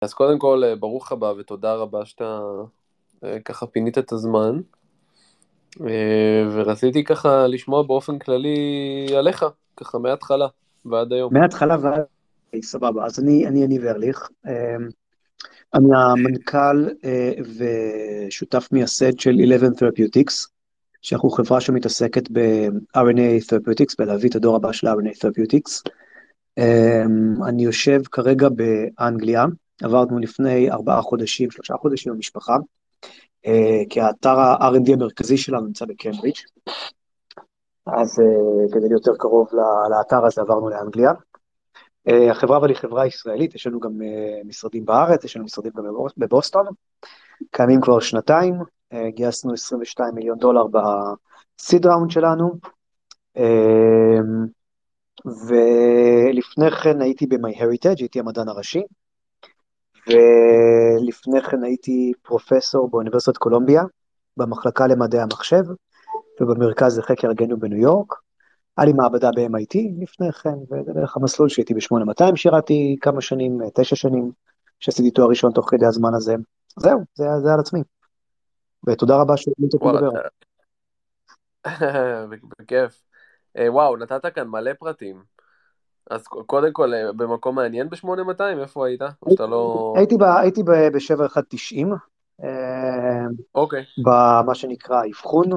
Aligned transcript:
אז 0.00 0.14
קודם 0.14 0.38
כל, 0.38 0.62
אה, 0.64 0.76
ברוך 0.76 1.12
הבא 1.12 1.26
ותודה 1.26 1.74
רבה 1.74 2.04
שאתה 2.04 2.40
אה, 3.24 3.40
ככה 3.40 3.66
פינית 3.66 3.98
את 3.98 4.12
הזמן. 4.12 4.60
אה, 5.80 6.44
ורציתי 6.52 7.04
ככה 7.04 7.46
לשמוע 7.46 7.82
באופן 7.82 8.18
כללי 8.18 9.06
עליך, 9.18 9.44
ככה 9.76 9.98
מההתחלה 9.98 10.46
ועד 10.84 11.12
היום. 11.12 11.34
מההתחלה 11.34 11.76
ועד... 11.80 12.02
סבבה, 12.62 13.04
אז 13.04 13.20
אני, 13.20 13.46
אני 13.46 13.64
אני 13.64 13.78
ארליך. 13.88 14.28
אני 15.74 15.88
המנכ"ל 15.96 16.88
ושותף 17.56 18.68
מייסד 18.72 19.18
של 19.18 19.30
11 19.44 19.68
Therapeutics, 19.68 20.48
שאנחנו 21.02 21.30
חברה 21.30 21.60
שמתעסקת 21.60 22.30
ב-RNA 22.32 23.44
Therapeutics, 23.48 23.94
בלהביא 23.98 24.30
את 24.30 24.34
הדור 24.34 24.56
הבא 24.56 24.72
של 24.72 24.86
RNA 24.86 25.12
Therapeutics. 25.16 25.82
אני 27.48 27.62
יושב 27.62 28.00
כרגע 28.12 28.48
באנגליה, 28.48 29.44
עברנו 29.84 30.18
לפני 30.18 30.70
ארבעה 30.70 31.02
חודשים, 31.02 31.50
שלושה 31.50 31.74
חודשים 31.74 32.12
במשפחה, 32.12 32.56
אה, 33.46 33.82
כי 33.90 34.00
האתר 34.00 34.38
ה-R&D 34.38 34.92
המרכזי 34.92 35.36
שלנו 35.36 35.66
נמצא 35.66 35.84
בקיימברידג', 35.84 36.36
אז 37.86 38.20
אה, 38.20 38.72
כדי 38.72 38.88
להיות 38.88 39.06
יותר 39.06 39.18
קרוב 39.18 39.48
לאתר 39.90 40.26
הזה 40.26 40.40
עברנו 40.40 40.68
לאנגליה. 40.68 41.12
אה, 42.08 42.30
החברה 42.30 42.56
אבל 42.56 42.68
היא 42.68 42.76
חברה 42.76 43.06
ישראלית, 43.06 43.54
יש 43.54 43.66
לנו 43.66 43.80
גם 43.80 43.90
משרדים 44.44 44.84
בארץ, 44.84 45.24
יש 45.24 45.36
לנו 45.36 45.44
משרדים 45.44 45.72
גם 45.76 45.84
בבוסטון, 46.16 46.66
קיימים 47.50 47.80
כבר 47.80 48.00
שנתיים, 48.00 48.54
גייסנו 49.08 49.52
22 49.52 50.14
מיליון 50.14 50.38
דולר 50.38 50.64
בסיד 50.66 51.86
ראונד 51.86 52.10
שלנו, 52.10 52.54
ולפני 55.26 56.70
כן 56.82 57.00
הייתי 57.00 57.26
ב-MyHeritage, 57.26 57.98
הייתי 57.98 58.20
המדען 58.20 58.48
הראשי, 58.48 58.82
ולפני 60.10 61.42
כן 61.42 61.64
הייתי 61.64 62.12
פרופסור 62.22 62.90
באוניברסיטת 62.90 63.36
קולומביה, 63.36 63.82
במחלקה 64.36 64.86
למדעי 64.86 65.20
המחשב, 65.20 65.62
ובמרכז 66.40 66.98
לחקר 66.98 67.30
הגנו 67.30 67.58
בניו 67.58 67.78
יורק. 67.78 68.14
היה 68.76 68.86
לי 68.86 68.92
מעבדה 68.92 69.30
ב-MIT 69.36 69.78
לפני 70.02 70.32
כן, 70.32 70.54
וזה 70.70 70.92
בערך 70.92 71.16
המסלול 71.16 71.48
שהייתי 71.48 71.74
ב-8200, 71.74 72.36
שירתי 72.36 72.96
כמה 73.00 73.20
שנים, 73.20 73.58
תשע 73.74 73.96
שנים, 73.96 74.32
שעשיתי 74.80 75.10
תואר 75.10 75.28
ראשון 75.28 75.52
תוך 75.52 75.70
כדי 75.70 75.86
הזמן 75.86 76.14
הזה. 76.14 76.34
זהו, 76.76 77.00
זה, 77.14 77.24
זה 77.42 77.52
על 77.52 77.60
עצמי. 77.60 77.82
ותודה 78.86 79.16
רבה 79.16 79.36
שהזמנת 79.36 79.74
אותי 79.74 79.96
לדבר. 79.96 80.20
בכיף. 82.60 83.02
אה, 83.58 83.72
וואו, 83.72 83.96
נתת 83.96 84.34
כאן 84.34 84.48
מלא 84.48 84.72
פרטים. 84.72 85.22
אז 86.10 86.24
קודם 86.26 86.72
כל, 86.72 86.94
אה, 86.94 87.12
במקום 87.12 87.54
מעניין 87.56 87.88
ב-8200, 87.88 88.60
איפה 88.60 88.86
היית? 88.86 89.02
או 89.22 89.30
שאתה 89.30 89.46
לא... 89.46 89.92
הייתי, 89.96 90.16
ב, 90.16 90.22
הייתי 90.22 90.62
ב-7190. 90.62 91.94
אה, 92.44 93.26
אוקיי. 93.54 93.84
במה 94.04 94.54
שנקרא 94.54 95.02
אבחון, 95.10 95.50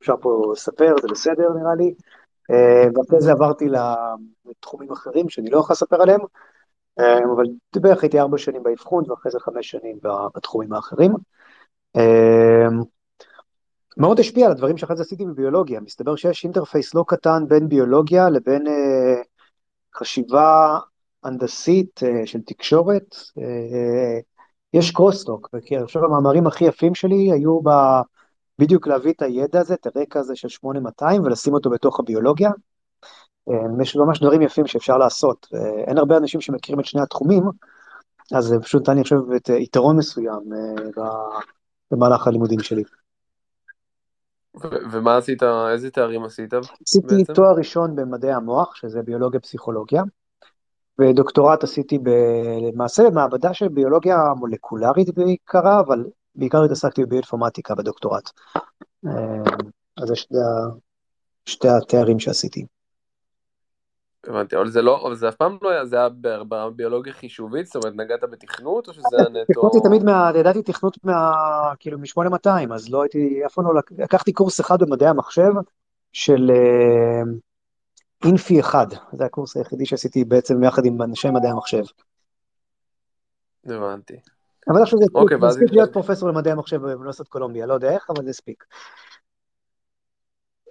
אפשר 0.00 0.14
פה 0.20 0.52
לספר, 0.52 0.94
זה 1.02 1.08
בסדר 1.10 1.48
נראה 1.60 1.74
לי. 1.74 1.94
אה, 2.50 2.84
ואחרי 2.94 3.20
זה 3.20 3.32
עברתי 3.32 3.68
לתחומים 4.46 4.92
אחרים 4.92 5.28
שאני 5.28 5.50
לא 5.50 5.58
יכול 5.58 5.74
לספר 5.74 6.02
עליהם, 6.02 6.20
אבל 7.36 7.44
בערך 7.76 8.02
הייתי 8.02 8.20
ארבע 8.20 8.38
שנים 8.38 8.62
באבחון 8.62 9.10
ואחרי 9.10 9.32
זה 9.32 9.40
חמש 9.40 9.70
שנים 9.70 9.98
בתחומים 10.34 10.72
האחרים. 10.72 11.12
מאוד 13.96 14.20
השפיע 14.20 14.46
על 14.46 14.52
הדברים 14.52 14.76
שאחרי 14.76 14.96
זה 14.96 15.02
עשיתי 15.02 15.26
בביולוגיה, 15.26 15.80
מסתבר 15.80 16.16
שיש 16.16 16.44
interface 16.44 16.94
לא 16.94 17.04
קטן 17.08 17.44
בין 17.48 17.68
ביולוגיה 17.68 18.30
לבין 18.30 18.64
חשיבה 20.02 20.78
הנדסית 21.24 22.00
אה, 22.02 22.26
של 22.26 22.40
תקשורת, 22.46 23.16
אה, 23.38 24.20
יש 24.74 24.90
crosstalk, 24.90 25.48
וכי 25.54 25.76
אני 25.76 25.86
חושב 25.86 26.00
המאמרים 26.04 26.46
הכי 26.46 26.64
יפים 26.64 26.94
שלי 26.94 27.32
היו 27.32 27.60
ב... 27.62 27.70
בדיוק 28.58 28.86
להביא 28.86 29.12
את 29.12 29.22
הידע 29.22 29.60
הזה, 29.60 29.74
את 29.74 29.86
הרקע 29.86 30.20
הזה 30.20 30.36
של 30.36 30.48
8200 30.48 31.22
ולשים 31.22 31.54
אותו 31.54 31.70
בתוך 31.70 32.00
הביולוגיה. 32.00 32.50
אה, 33.48 33.82
יש 33.82 33.96
ממש 33.96 34.20
דברים 34.20 34.42
יפים 34.42 34.66
שאפשר 34.66 34.98
לעשות. 34.98 35.46
אין 35.86 35.98
הרבה 35.98 36.16
אנשים 36.16 36.40
שמכירים 36.40 36.80
את 36.80 36.84
שני 36.84 37.00
התחומים, 37.02 37.42
אז 38.34 38.44
זה 38.44 38.60
פשוט 38.60 38.82
נתן 38.82 38.94
לי 38.94 39.00
עכשיו 39.00 39.36
את 39.36 39.48
יתרון 39.48 39.96
מסוים 39.96 40.40
במהלך 41.90 42.26
הלימודים 42.26 42.60
שלי. 42.60 42.82
ומה 44.92 45.16
עשית, 45.16 45.42
איזה 45.72 45.90
תארים 45.90 46.24
עשית 46.24 46.54
עשיתי 46.86 47.16
בעצם? 47.16 47.32
תואר 47.32 47.54
ראשון 47.58 47.96
במדעי 47.96 48.32
המוח, 48.32 48.74
שזה 48.74 49.02
ביולוגיה 49.02 49.40
פסיכולוגיה, 49.40 50.02
ודוקטורט 50.98 51.64
עשיתי 51.64 51.98
ב, 51.98 52.08
למעשה 52.72 53.02
במעבדה 53.10 53.54
של 53.54 53.68
ביולוגיה 53.68 54.16
מולקולרית 54.36 55.14
בעיקרה, 55.14 55.80
אבל 55.80 56.04
בעיקר 56.34 56.62
התעסקתי 56.64 57.04
בביואינפורמטיקה 57.04 57.74
בדוקטורט. 57.74 58.30
אה, 59.06 59.42
אז 59.96 60.08
זה 60.08 60.16
שתי, 60.16 60.34
שתי 61.44 61.68
התארים 61.68 62.18
שעשיתי. 62.18 62.66
הבנתי, 64.26 64.56
אבל 64.56 64.68
זה 64.68 64.82
לא, 64.82 65.06
אבל 65.06 65.14
זה 65.14 65.28
אף 65.28 65.34
פעם 65.34 65.58
לא 65.62 65.70
היה, 65.70 65.84
זה 65.84 65.96
היה 65.96 66.08
בביולוגיה 66.48 67.12
חישובית, 67.12 67.66
זאת 67.66 67.76
אומרת, 67.76 67.94
נגעת 67.96 68.24
בתכנות, 68.30 68.88
או 68.88 68.92
שזה 68.92 69.16
היה 69.18 69.28
נטו... 69.28 69.52
תכנות 69.52 69.74
היא 69.74 69.82
תמיד, 69.82 70.04
מה, 70.04 70.30
ידעתי 70.34 70.62
תכנות 70.62 71.04
מה, 71.04 71.32
כאילו, 71.78 71.98
מ-8200, 71.98 72.74
אז 72.74 72.90
לא 72.90 73.02
הייתי, 73.02 73.42
אף 73.46 73.54
פעם 73.54 73.64
לא, 73.64 73.80
לקחתי 73.98 74.32
קורס 74.32 74.60
אחד 74.60 74.82
במדעי 74.82 75.08
המחשב 75.08 75.52
של 76.12 76.50
אה, 76.50 77.22
אינפי 78.24 78.60
אחד, 78.60 78.86
זה 79.12 79.24
הקורס 79.24 79.56
היחידי 79.56 79.86
שעשיתי 79.86 80.24
בעצם 80.24 80.64
יחד 80.64 80.84
עם 80.84 81.02
אנשי 81.02 81.30
מדעי 81.30 81.50
המחשב. 81.50 81.82
הבנתי. 83.66 84.16
אבל 84.68 84.82
עכשיו 84.82 84.98
זה 84.98 85.04
אוקיי, 85.14 85.36
הספיק 85.42 85.70
להיות 85.72 85.92
פרופסור 85.92 86.28
למדעי 86.28 86.52
המחשב 86.52 86.76
באוניברסיטת 86.76 87.28
קולומביה, 87.28 87.66
לא 87.66 87.74
יודע 87.74 87.90
איך, 87.90 88.10
אבל 88.10 88.24
זה 88.24 88.30
הספיק. 88.30 88.64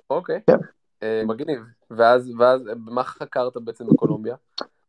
אוקיי. 0.10 0.40
אה, 1.04 1.22
מגניב. 1.26 1.60
ואז, 1.92 2.32
ואז, 2.40 2.62
מה 2.78 3.04
חקרת 3.04 3.58
בעצם 3.58 3.88
בקולומביה? 3.88 4.36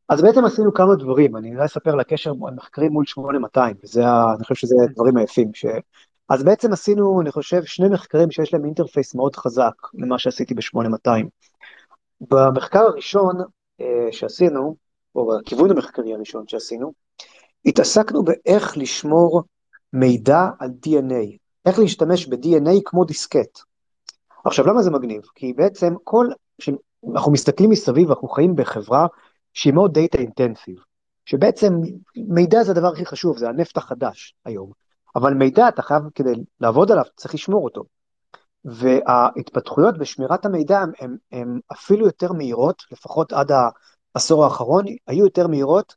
אז 0.09 0.23
בעצם 0.23 0.45
עשינו 0.45 0.75
כמה 0.75 0.95
דברים, 0.95 1.37
אני 1.37 1.55
אולי 1.55 1.65
אספר 1.65 1.95
לקשר 1.95 2.33
מחקרים 2.35 2.93
מול 2.93 3.07
8200, 3.07 3.77
וזה, 3.85 4.03
אני 4.37 4.45
חושב 4.45 4.55
שזה 4.55 4.75
הדברים 4.85 5.17
היפים. 5.17 5.55
ש... 5.55 5.67
אז 6.29 6.45
בעצם 6.45 6.73
עשינו, 6.73 7.21
אני 7.21 7.33
חושב, 7.33 7.65
שני 7.65 7.89
מחקרים 7.89 8.31
שיש 8.31 8.55
להם 8.55 8.65
אינטרפייס 8.65 9.15
מאוד 9.15 9.37
חזק 9.37 9.75
למה 9.95 10.19
שעשיתי 10.19 10.55
ב-8200. 10.55 11.11
במחקר 12.21 12.81
הראשון 12.81 13.37
אה, 13.81 14.09
שעשינו, 14.11 14.77
או 15.15 15.27
בכיוון 15.27 15.71
המחקרי 15.71 16.15
הראשון 16.15 16.49
שעשינו, 16.49 16.93
התעסקנו 17.67 18.25
באיך 18.25 18.79
לשמור 18.79 19.43
מידע 19.93 20.49
על 20.59 20.71
DNA, 20.87 21.37
איך 21.67 21.79
להשתמש 21.79 22.27
ב-DNA 22.27 22.81
כמו 22.85 23.05
דיסקט. 23.05 23.59
עכשיו, 24.45 24.67
למה 24.67 24.83
זה 24.83 24.91
מגניב? 24.91 25.23
כי 25.35 25.53
בעצם 25.53 25.95
כל, 26.05 26.27
כשאנחנו 26.59 27.33
מסתכלים 27.33 27.71
מסביב, 27.71 28.09
אנחנו 28.09 28.29
חיים 28.29 28.57
בחברה 28.57 29.07
שהיא 29.55 29.75
מאוד 29.75 29.95
דאטה 29.95 30.19
אינטנסיב, 30.19 30.77
שבעצם 31.25 31.73
מידע 32.17 32.63
זה 32.63 32.71
הדבר 32.71 32.89
הכי 32.89 33.07
חשוב, 33.07 33.39
זה 33.39 33.49
הנפט 33.49 33.77
החדש 33.77 34.35
היום. 34.45 34.71
אבל 35.17 35.35
מידע, 35.35 35.69
אתה 35.69 35.83
חייב, 35.83 36.03
כדי 36.15 36.33
לעבוד 36.61 36.91
עליו, 36.91 37.05
צריך 37.17 37.35
לשמור 37.35 37.65
אותו. 37.65 37.83
וההתפתחויות 38.65 39.99
בשמירת 39.99 40.47
המידע 40.47 40.85
הן 41.33 41.61
אפילו 41.73 42.07
יותר 42.07 42.33
מהירות, 42.33 42.83
לפחות 42.93 43.33
עד 43.33 43.53
העשור 44.15 44.45
האחרון, 44.45 44.85
היו 45.07 45.25
יותר 45.25 45.47
מהירות 45.47 45.95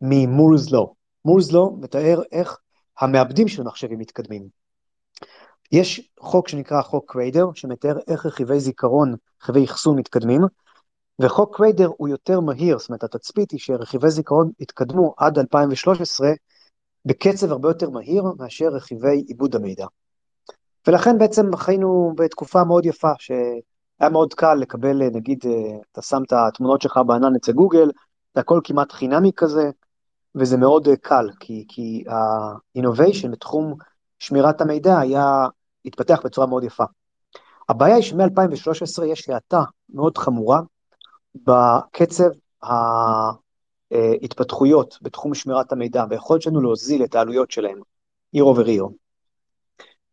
ממולס 0.00 0.70
לו. 0.70 0.94
מולס 1.24 1.52
לו 1.52 1.76
מתאר 1.80 2.22
איך 2.32 2.58
המעבדים 3.00 3.48
של 3.48 3.62
מחשבים 3.62 3.98
מתקדמים. 3.98 4.48
יש 5.72 6.10
חוק 6.20 6.48
שנקרא 6.48 6.82
חוק 6.82 7.12
קריידר, 7.12 7.46
שמתאר 7.54 7.98
איך 8.08 8.26
רכיבי 8.26 8.60
זיכרון, 8.60 9.14
רכיבי 9.42 9.64
אחסון 9.64 9.98
מתקדמים, 9.98 10.40
וחוק 11.18 11.56
קריידר 11.56 11.90
הוא 11.96 12.08
יותר 12.08 12.40
מהיר, 12.40 12.78
זאת 12.78 12.88
אומרת 12.88 13.04
התצפית 13.04 13.50
היא 13.50 13.60
שרכיבי 13.60 14.10
זיכרון 14.10 14.50
התקדמו 14.60 15.14
עד 15.16 15.38
2013 15.38 16.28
בקצב 17.04 17.52
הרבה 17.52 17.68
יותר 17.68 17.90
מהיר 17.90 18.24
מאשר 18.38 18.66
רכיבי 18.66 19.24
עיבוד 19.26 19.56
המידע. 19.56 19.86
ולכן 20.86 21.18
בעצם 21.18 21.56
חיינו 21.56 22.12
בתקופה 22.16 22.64
מאוד 22.64 22.86
יפה, 22.86 23.12
שהיה 23.18 24.10
מאוד 24.12 24.34
קל 24.34 24.54
לקבל, 24.54 25.08
נגיד, 25.08 25.44
אתה 25.92 26.02
שם 26.02 26.22
את 26.26 26.32
התמונות 26.32 26.82
שלך 26.82 27.00
בענן 27.06 27.36
אצל 27.36 27.52
גוגל, 27.52 27.90
זה 28.34 28.40
הכל 28.40 28.60
כמעט 28.64 28.92
חינמי 28.92 29.30
כזה, 29.36 29.70
וזה 30.34 30.56
מאוד 30.56 30.88
קל, 31.02 31.30
כי, 31.40 31.64
כי 31.68 32.04
ה-innovation 32.08 33.28
בתחום 33.30 33.74
שמירת 34.18 34.60
המידע 34.60 34.98
היה, 34.98 35.46
התפתח 35.84 36.20
בצורה 36.24 36.46
מאוד 36.46 36.64
יפה. 36.64 36.84
הבעיה 37.68 37.94
היא 37.94 38.02
שמ-2013 38.04 39.04
יש 39.04 39.28
האטה 39.28 39.62
מאוד 39.88 40.18
חמורה 40.18 40.60
בקצב 41.34 42.28
ההתפתחויות 43.92 44.98
בתחום 45.02 45.34
שמירת 45.34 45.72
המידע, 45.72 46.04
ביכולת 46.04 46.42
שלנו 46.42 46.60
להוזיל 46.60 47.04
את 47.04 47.14
העלויות 47.14 47.50
שלהם, 47.50 47.80
עיר 48.32 48.44
עובר 48.44 48.64
עיר. 48.64 48.86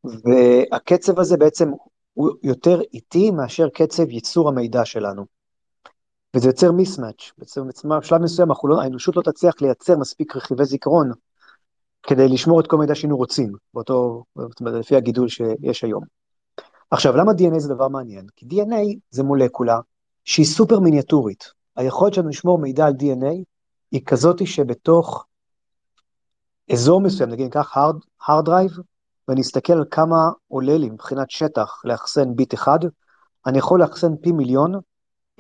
והקצב 0.04 1.20
הזה 1.20 1.38
בעצם 1.38 1.72
הוא 2.14 2.30
יותר 2.44 2.82
איטי 2.94 3.32
מאשר 3.32 3.70
קצב 3.70 4.10
ייצור 4.10 4.50
המידע 4.50 4.86
שלנו. 4.86 5.26
וזה 6.36 6.50
יוצר 6.50 6.72
מיסמאץ', 6.72 7.32
בעצם 7.38 7.62
בשלב 8.00 8.22
מסוים 8.22 8.50
לא, 8.64 8.82
האנושות 8.82 9.16
לא 9.16 9.22
תצליח 9.22 9.62
לייצר 9.62 9.98
מספיק 9.98 10.36
רכיבי 10.36 10.66
זיכרון 10.66 11.12
כדי 12.04 12.28
לשמור 12.28 12.60
את 12.60 12.68
כל 12.68 12.76
המידע 12.76 12.96
שהיינו 12.96 13.18
רוצים, 13.18 13.52
באותו, 13.74 14.24
לפי 14.62 14.96
הגידול 14.96 15.28
שיש 15.28 15.84
היום. 15.84 16.04
עכשיו, 16.92 17.18
למה 17.18 17.32
DNA 17.32 17.60
זה 17.60 17.74
דבר 17.74 17.88
מעניין? 17.88 18.26
כי 18.36 18.46
DNA 18.46 19.00
זה 19.10 19.24
מולקולה 19.24 19.80
שהיא 20.26 20.46
סופר 20.46 20.80
מיניאטורית. 20.80 21.52
היכולת 21.76 22.14
שלנו 22.14 22.30
לשמור 22.30 22.60
מידע 22.60 22.86
על 22.86 22.94
DNA 22.94 23.44
היא 23.92 24.02
כזאת 24.06 24.48
שבתוך 24.48 25.26
אזור 26.72 27.02
מסוים, 27.02 27.30
נגיד 27.30 27.46
ניקח 27.46 27.78
hard, 27.78 28.26
hard 28.28 28.48
drive, 28.48 28.82
ואני 29.28 29.42
אסתכל 29.42 29.74
על 29.74 29.86
כמה 29.92 30.16
עולה 30.48 30.78
לי 30.78 30.90
מבחינת 30.90 31.32
שטח 31.32 31.82
לאחסן 31.84 32.36
ביט 32.36 32.54
אחד, 32.54 32.80
אני 33.46 33.58
יכול 33.58 33.80
לאחסן 33.80 34.16
פי 34.22 34.32
מיליון 34.32 34.74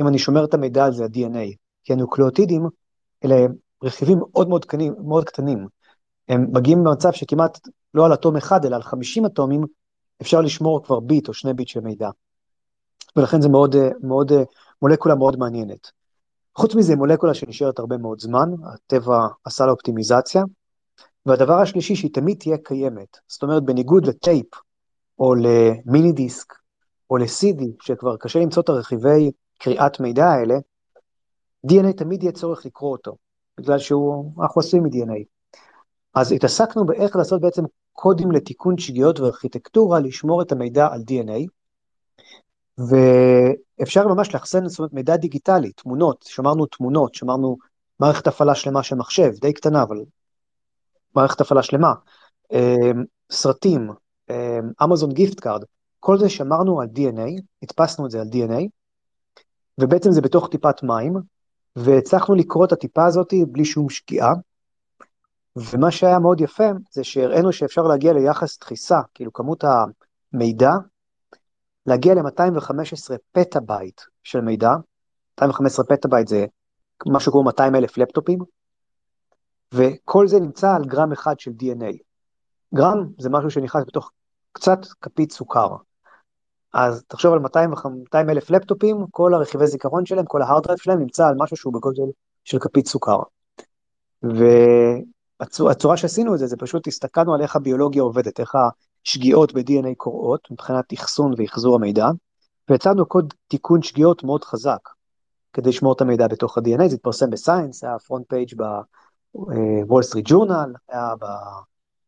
אם 0.01 0.07
אני 0.07 0.19
שומר 0.19 0.45
את 0.45 0.53
המידע 0.53 0.85
על 0.85 0.93
זה, 0.93 1.03
ה-DNA. 1.03 1.55
כי 1.83 1.93
הנוקלאוטידים 1.93 2.67
אלה 3.25 3.35
רכיבים 3.83 4.19
מאוד 4.19 4.49
מאוד 4.49 4.65
קטנים, 4.65 4.95
מאוד 5.07 5.23
קטנים. 5.25 5.67
הם 6.29 6.47
מגיעים 6.53 6.83
במצב 6.83 7.11
שכמעט 7.11 7.59
לא 7.93 8.05
על 8.05 8.13
אטום 8.13 8.35
אחד, 8.37 8.65
אלא 8.65 8.75
על 8.75 8.83
50 8.83 9.25
אטומים, 9.25 9.63
אפשר 10.21 10.41
לשמור 10.41 10.83
כבר 10.83 10.99
ביט 10.99 11.27
או 11.27 11.33
שני 11.33 11.53
ביט 11.53 11.67
של 11.67 11.79
מידע. 11.79 12.09
ולכן 13.15 13.41
זה 13.41 13.49
מאוד, 13.49 13.75
מאוד, 14.03 14.31
מולקולה 14.81 15.15
מאוד 15.15 15.39
מעניינת. 15.39 15.91
חוץ 16.55 16.75
מזה, 16.75 16.95
מולקולה 16.95 17.33
שנשארת 17.33 17.79
הרבה 17.79 17.97
מאוד 17.97 18.19
זמן, 18.19 18.49
הטבע 18.73 19.27
עשה 19.45 19.65
לה 19.65 19.71
אופטימיזציה. 19.71 20.43
והדבר 21.25 21.53
השלישי, 21.53 21.95
שהיא 21.95 22.13
תמיד 22.13 22.37
תהיה 22.39 22.57
קיימת. 22.57 23.17
זאת 23.27 23.43
אומרת, 23.43 23.63
בניגוד 23.63 24.05
לטייפ, 24.05 24.45
או 25.19 25.35
ל 25.35 25.50
mini 25.50 26.11
disc, 26.11 26.53
או 27.09 27.17
ל-CD, 27.17 27.63
שכבר 27.81 28.17
קשה 28.17 28.39
למצוא 28.39 28.63
את 28.63 28.69
הרכיבי 28.69 29.31
קריאת 29.59 29.99
מידע 29.99 30.25
האלה, 30.25 30.55
DNA 31.67 31.93
תמיד 31.97 32.23
יהיה 32.23 32.31
צורך 32.31 32.65
לקרוא 32.65 32.91
אותו, 32.91 33.15
בגלל 33.57 33.79
שאנחנו 33.79 34.59
עשויים 34.59 34.85
מ-DNA. 34.85 35.32
אז 36.13 36.31
התעסקנו 36.31 36.85
באיך 36.85 37.15
לעשות 37.15 37.41
בעצם 37.41 37.63
קודים 37.93 38.31
לתיקון 38.31 38.77
שגיאות 38.77 39.19
וארכיטקטורה, 39.19 39.99
לשמור 39.99 40.41
את 40.41 40.51
המידע 40.51 40.87
על 40.87 41.01
DNA, 41.01 41.47
ואפשר 42.77 44.07
ממש 44.07 44.33
לאחסן 44.33 44.67
זאת 44.67 44.79
אומרת, 44.79 44.93
מידע 44.93 45.15
דיגיטלי, 45.15 45.71
תמונות, 45.71 46.25
שמרנו 46.27 46.65
תמונות, 46.65 47.15
שמרנו 47.15 47.57
מערכת 47.99 48.27
הפעלה 48.27 48.55
שלמה 48.55 48.83
של 48.83 48.95
מחשב, 48.95 49.31
די 49.41 49.53
קטנה, 49.53 49.83
אבל 49.83 49.97
מערכת 51.15 51.41
הפעלה 51.41 51.63
שלמה, 51.63 51.93
אמ, 52.53 53.03
סרטים, 53.31 53.89
Amazon 54.83 55.11
gift 55.11 55.39
card, 55.39 55.63
כל 55.99 56.17
זה 56.17 56.29
שמרנו 56.29 56.81
על 56.81 56.87
DNA, 56.87 57.41
הדפסנו 57.63 58.05
את 58.05 58.11
זה 58.11 58.21
על 58.21 58.27
DNA, 58.33 58.67
ובעצם 59.77 60.11
זה 60.11 60.21
בתוך 60.21 60.47
טיפת 60.51 60.83
מים, 60.83 61.13
והצלחנו 61.75 62.35
לקרוא 62.35 62.65
את 62.65 62.71
הטיפה 62.71 63.05
הזאת 63.05 63.33
בלי 63.47 63.65
שום 63.65 63.89
שגיאה, 63.89 64.33
ומה 65.55 65.91
שהיה 65.91 66.19
מאוד 66.19 66.41
יפה 66.41 66.69
זה 66.91 67.03
שהראינו 67.03 67.53
שאפשר 67.53 67.81
להגיע 67.81 68.13
ליחס 68.13 68.59
דחיסה, 68.59 68.99
כאילו 69.13 69.33
כמות 69.33 69.63
המידע, 69.63 70.71
להגיע 71.85 72.13
ל-215 72.13 73.15
פטאבייט 73.31 74.01
של 74.23 74.41
מידע, 74.41 74.71
215 75.39 75.85
פטאבייט 75.85 76.27
זה 76.27 76.45
משהו 77.07 77.31
כמו 77.31 77.43
200 77.43 77.75
אלף 77.75 77.97
לפטופים, 77.97 78.39
וכל 79.73 80.27
זה 80.27 80.39
נמצא 80.39 80.75
על 80.75 80.85
גרם 80.85 81.11
אחד 81.11 81.39
של 81.39 81.51
DNA. 81.51 81.97
גרם 82.75 83.07
זה 83.19 83.29
משהו 83.29 83.49
שנכנס 83.49 83.83
בתוך 83.87 84.11
קצת 84.51 84.79
כפית 85.01 85.31
סוכר. 85.31 85.75
אז 86.73 87.03
תחשוב 87.07 87.33
על 87.33 87.39
200 87.39 87.73
אלף 88.29 88.49
לפטופים, 88.49 89.05
כל 89.11 89.33
הרכיבי 89.33 89.67
זיכרון 89.67 90.05
שלהם, 90.05 90.25
כל 90.25 90.41
ההארד 90.41 90.77
שלהם 90.77 90.99
נמצא 90.99 91.27
על 91.27 91.35
משהו 91.37 91.57
שהוא 91.57 91.73
בגודל 91.73 92.11
של 92.43 92.59
כפית 92.59 92.87
סוכר. 92.87 93.19
והצורה 95.65 95.97
שעשינו 95.97 96.33
את 96.33 96.39
זה, 96.39 96.47
זה 96.47 96.57
פשוט 96.57 96.87
הסתכלנו 96.87 97.33
על 97.33 97.41
איך 97.41 97.55
הביולוגיה 97.55 98.03
עובדת, 98.03 98.39
איך 98.39 98.55
השגיאות 99.05 99.53
ב-DNA 99.53 99.95
קורות 99.97 100.47
מבחינת 100.51 100.93
אחסון 100.93 101.33
ואחזור 101.37 101.75
המידע, 101.75 102.07
והצענו 102.69 103.05
קוד 103.05 103.33
תיקון 103.47 103.81
שגיאות 103.81 104.23
מאוד 104.23 104.43
חזק, 104.43 104.89
כדי 105.53 105.69
לשמור 105.69 105.93
את 105.93 106.01
המידע 106.01 106.27
בתוך 106.27 106.57
ה-DNA, 106.57 106.87
זה 106.87 106.95
התפרסם 106.95 107.29
ב-Science, 107.29 107.83
היה 107.83 107.99
front 107.99 108.25
page 108.29 108.53
ב-Wall 109.33 110.03
Street 110.03 110.25
Journal, 110.29 110.73
היה 110.89 111.13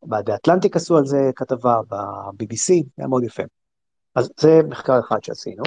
ב-The 0.04 0.34
Atlantic 0.34 0.70
עשו 0.74 0.98
על 0.98 1.06
זה 1.06 1.32
כתבה, 1.36 1.82
ב-BBC, 1.90 2.74
היה 2.98 3.08
מאוד 3.08 3.24
יפה. 3.24 3.44
אז 4.16 4.30
זה 4.40 4.62
מחקר 4.70 5.00
אחד 5.00 5.24
שעשינו. 5.24 5.64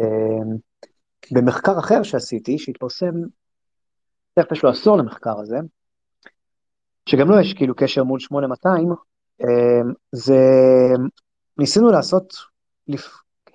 אמ, 0.00 0.56
במחקר 1.32 1.78
אחר 1.78 2.02
שעשיתי, 2.02 2.58
שהתפרסם, 2.58 3.14
תכף 4.34 4.52
יש 4.52 4.62
לו 4.62 4.70
עשור 4.70 4.96
למחקר 4.96 5.40
הזה, 5.40 5.56
שגם 7.10 7.28
לו 7.28 7.36
לא 7.36 7.40
יש 7.40 7.54
כאילו 7.54 7.74
קשר 7.74 8.04
מול 8.04 8.20
8200, 8.20 8.88
אמ, 9.40 9.92
זה 10.12 10.38
ניסינו 11.58 11.90
לעשות 11.90 12.34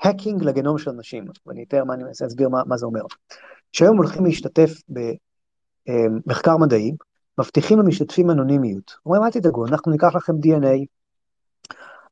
האקינג 0.01 0.43
לגנום 0.43 0.77
של 0.77 0.89
אנשים, 0.89 1.25
ואני 1.45 1.63
אתאר 1.63 1.83
מה 1.83 1.93
אני 1.93 2.03
מנסה 2.03 2.25
להסביר 2.25 2.49
מה, 2.49 2.61
מה 2.65 2.77
זה 2.77 2.85
אומר. 2.85 3.01
שהיום 3.71 3.97
הולכים 3.97 4.25
להשתתף 4.25 4.71
במחקר 5.87 6.57
מדעי, 6.57 6.91
מבטיחים 7.39 7.79
למשתתפים 7.79 8.31
אנונימיות. 8.31 8.95
אומרים, 9.05 9.23
אל 9.23 9.31
תדאגו, 9.31 9.65
אנחנו 9.65 9.91
ניקח 9.91 10.15
לכם 10.15 10.33
DNA, 10.33 10.85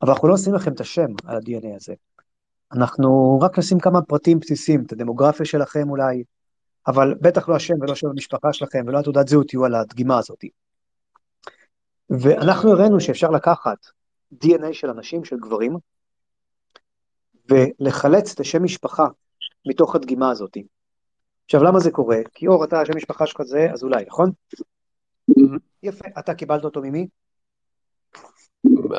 אבל 0.02 0.10
אנחנו 0.12 0.28
לא 0.28 0.34
עושים 0.34 0.54
לכם 0.54 0.72
את 0.72 0.80
השם 0.80 1.08
על 1.24 1.36
ה-DNA 1.36 1.76
הזה. 1.76 1.94
אנחנו 2.72 3.38
רק 3.42 3.58
נשים 3.58 3.78
כמה 3.78 4.02
פרטים 4.02 4.38
בסיסיים, 4.38 4.82
את 4.86 4.92
הדמוגרפיה 4.92 5.46
שלכם 5.46 5.90
אולי, 5.90 6.22
אבל 6.86 7.14
בטח 7.20 7.48
לא 7.48 7.56
השם 7.56 7.74
ולא 7.80 7.94
שם 7.94 8.08
המשפחה 8.08 8.52
שלכם 8.52 8.84
ולא 8.86 8.98
התעודת 8.98 9.28
זהות 9.28 9.54
יהיו 9.54 9.64
על 9.64 9.74
הדגימה 9.74 10.18
הזאת. 10.18 10.44
ואנחנו 12.10 12.70
הראינו 12.70 13.00
שאפשר 13.00 13.30
לקחת 13.30 13.78
DNA 14.34 14.72
של 14.72 14.90
אנשים, 14.90 15.24
של 15.24 15.36
גברים, 15.36 15.76
ולחלץ 17.48 18.32
את 18.32 18.40
השם 18.40 18.64
משפחה 18.64 19.06
מתוך 19.66 19.94
הדגימה 19.94 20.30
הזאת. 20.30 20.56
עכשיו, 21.44 21.62
למה 21.62 21.80
זה 21.80 21.90
קורה? 21.90 22.16
כי 22.34 22.46
אור, 22.46 22.64
אתה, 22.64 22.80
השם 22.80 22.96
משפחה 22.96 23.26
שלך 23.26 23.42
זה, 23.42 23.68
אז 23.72 23.82
אולי, 23.82 24.04
נכון? 24.06 24.30
יפה, 25.82 26.08
אתה 26.18 26.34
קיבלת 26.34 26.64
אותו 26.64 26.82
ממי? 26.82 27.06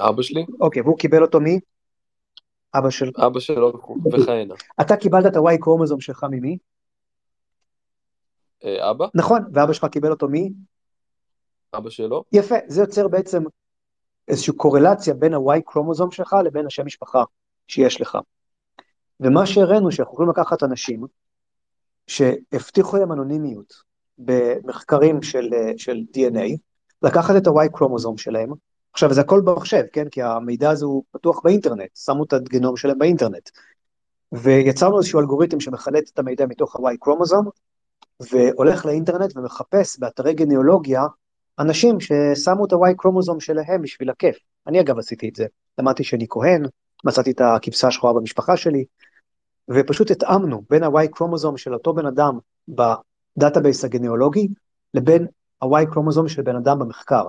אבא 0.09 0.21
שלי. 0.21 0.45
אוקיי, 0.59 0.81
והוא 0.81 0.97
קיבל 0.97 1.21
אותו 1.21 1.39
מי? 1.39 1.59
אבא 2.75 2.89
של... 2.89 3.11
אבא 3.25 3.39
שלו 3.39 3.73
וכהנה. 4.13 4.53
אתה 4.81 4.97
קיבלת 4.97 5.25
את 5.25 5.35
ה-Y 5.35 5.57
קרומוזום 5.61 6.01
שלך 6.01 6.25
ממי? 6.31 6.57
אה, 8.63 8.91
אבא? 8.91 9.05
נכון, 9.15 9.39
ואבא 9.53 9.73
שלך 9.73 9.85
קיבל 9.85 10.11
אותו 10.11 10.27
מי? 10.27 10.49
אבא 11.77 11.89
שלו. 11.89 12.23
יפה, 12.31 12.55
זה 12.67 12.81
יוצר 12.81 13.07
בעצם 13.07 13.43
איזושהי 14.27 14.53
קורלציה 14.53 15.13
בין 15.13 15.33
ה-Y 15.33 15.61
קרומוזום 15.65 16.11
שלך 16.11 16.35
לבין 16.45 16.65
השם 16.65 16.85
משפחה 16.85 17.23
שיש 17.67 18.01
לך. 18.01 18.17
ומה 19.19 19.45
שהראינו 19.45 19.91
שאנחנו 19.91 20.13
יכולים 20.13 20.29
לקחת 20.29 20.63
אנשים 20.63 21.05
שהבטיחו 22.07 22.97
להם 22.97 23.11
אנונימיות 23.11 23.73
במחקרים 24.17 25.21
של, 25.21 25.49
של 25.77 25.97
DNA, 26.17 26.57
לקחת 27.01 27.35
את 27.37 27.47
ה-Y 27.47 27.69
קרומוזום 27.73 28.17
שלהם, 28.17 28.49
עכשיו 28.93 29.13
זה 29.13 29.21
הכל 29.21 29.41
במחשב, 29.41 29.83
כן? 29.93 30.09
כי 30.09 30.21
המידע 30.21 30.69
הזה 30.69 30.85
הוא 30.85 31.03
פתוח 31.11 31.41
באינטרנט, 31.43 31.89
שמו 31.95 32.23
את 32.23 32.33
הגנום 32.33 32.77
שלהם 32.77 32.99
באינטרנט. 32.99 33.49
ויצרנו 34.31 34.97
איזשהו 34.97 35.19
אלגוריתם 35.19 35.59
שמחלט 35.59 36.09
את 36.13 36.19
המידע 36.19 36.45
מתוך 36.45 36.75
ה-Y 36.75 36.97
קרומוזום, 36.99 37.49
והולך 38.19 38.85
לאינטרנט 38.85 39.37
ומחפש 39.37 39.99
באתרי 39.99 40.33
גניאולוגיה 40.33 41.03
אנשים 41.59 41.97
ששמו 41.99 42.65
את 42.65 42.73
ה-Y 42.73 42.95
קרומוזום 42.97 43.39
שלהם 43.39 43.81
בשביל 43.81 44.09
הכיף. 44.09 44.37
אני 44.67 44.81
אגב 44.81 44.99
עשיתי 44.99 45.29
את 45.29 45.35
זה, 45.35 45.45
למדתי 45.77 46.03
שאני 46.03 46.25
כהן, 46.29 46.65
מצאתי 47.03 47.31
את 47.31 47.41
הכבשה 47.41 47.87
השחורה 47.87 48.13
במשפחה 48.13 48.57
שלי, 48.57 48.85
ופשוט 49.69 50.11
התאמנו 50.11 50.63
בין 50.69 50.83
ה-Y 50.83 51.07
קרומוזום 51.07 51.57
של 51.57 51.73
אותו 51.73 51.93
בן 51.93 52.05
אדם 52.05 52.39
ב-database 52.67 53.85
הגניאולוגי, 53.85 54.47
לבין 54.93 55.27
ה-Y 55.61 55.91
קרומוזום 55.91 56.27
של 56.27 56.41
בן 56.41 56.55
אדם 56.55 56.79
במחקר. 56.79 57.25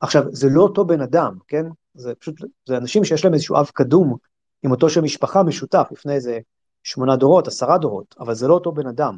עכשיו, 0.00 0.22
זה 0.32 0.48
לא 0.50 0.62
אותו 0.62 0.84
בן 0.84 1.00
אדם, 1.00 1.34
כן? 1.48 1.66
זה 1.94 2.14
פשוט, 2.14 2.34
זה 2.66 2.76
אנשים 2.76 3.04
שיש 3.04 3.24
להם 3.24 3.34
איזשהו 3.34 3.56
אב 3.56 3.70
קדום 3.74 4.16
עם 4.62 4.70
אותו 4.70 4.90
שם 4.90 5.04
משפחה 5.04 5.42
משותף 5.42 5.88
לפני 5.92 6.14
איזה 6.14 6.38
שמונה 6.82 7.16
דורות, 7.16 7.46
עשרה 7.46 7.78
דורות, 7.78 8.14
אבל 8.20 8.34
זה 8.34 8.48
לא 8.48 8.54
אותו 8.54 8.72
בן 8.72 8.86
אדם. 8.86 9.16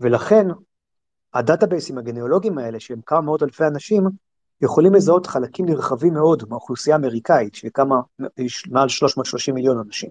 ולכן, 0.00 0.46
ה-database 1.34 1.87
ים 1.87 1.98
הגניאולוגיים 1.98 2.58
האלה, 2.58 2.80
שהם 2.80 3.00
כמה 3.06 3.20
מאות 3.20 3.42
אלפי 3.42 3.64
אנשים, 3.64 4.04
יכולים 4.62 4.94
לזהות 4.94 5.26
חלקים 5.26 5.66
נרחבים 5.66 6.14
מאוד 6.14 6.42
מהאוכלוסייה 6.48 6.96
האמריקאית, 6.96 7.54
שכמה, 7.54 8.00
יש 8.38 8.68
מעל 8.68 8.88
330 8.88 9.54
מיליון 9.54 9.78
אנשים. 9.78 10.10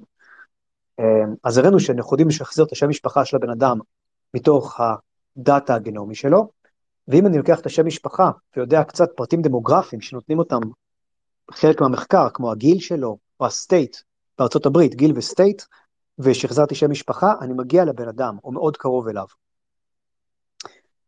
אז 1.44 1.58
הראינו 1.58 1.80
שאנחנו 1.80 2.14
יודעים 2.14 2.28
לשחזר 2.28 2.64
את 2.64 2.72
השם 2.72 2.90
משפחה 2.90 3.26
של 3.26 3.38
הבן 3.38 3.50
אדם 3.50 3.80
מתוך 4.34 4.80
ה-data 5.38 5.76
הגנומי 5.76 6.16
שלו, 6.16 6.50
ואם 7.08 7.28
אני 7.28 7.38
לוקח 7.38 7.60
את 7.60 7.66
השם 7.66 7.86
משפחה 7.86 8.32
ויודע 8.56 8.84
קצת 8.84 9.10
פרטים 9.16 9.42
דמוגרפיים 9.42 10.02
שנותנים 10.02 10.40
אותם 10.40 10.60
חלק 11.52 11.82
מהמחקר, 11.82 12.30
כמו 12.34 12.52
הגיל 12.52 12.80
שלו, 12.80 13.18
או 13.40 13.46
ה-state 13.46 13.98
בארצות 14.40 14.66
הברית, 14.66 14.96
גיל 14.96 15.14
וסטייט, 15.16 15.62
ושחזרתי 16.20 16.76
שם 16.76 16.92
משפחה, 16.92 17.34
אני 17.42 17.54
מגיע 17.54 17.86
לבן 17.86 18.08
אדם, 18.08 18.38
או 18.44 18.52
מאוד 18.52 18.78
קרוב 18.78 19.08
אליו. 19.08 19.26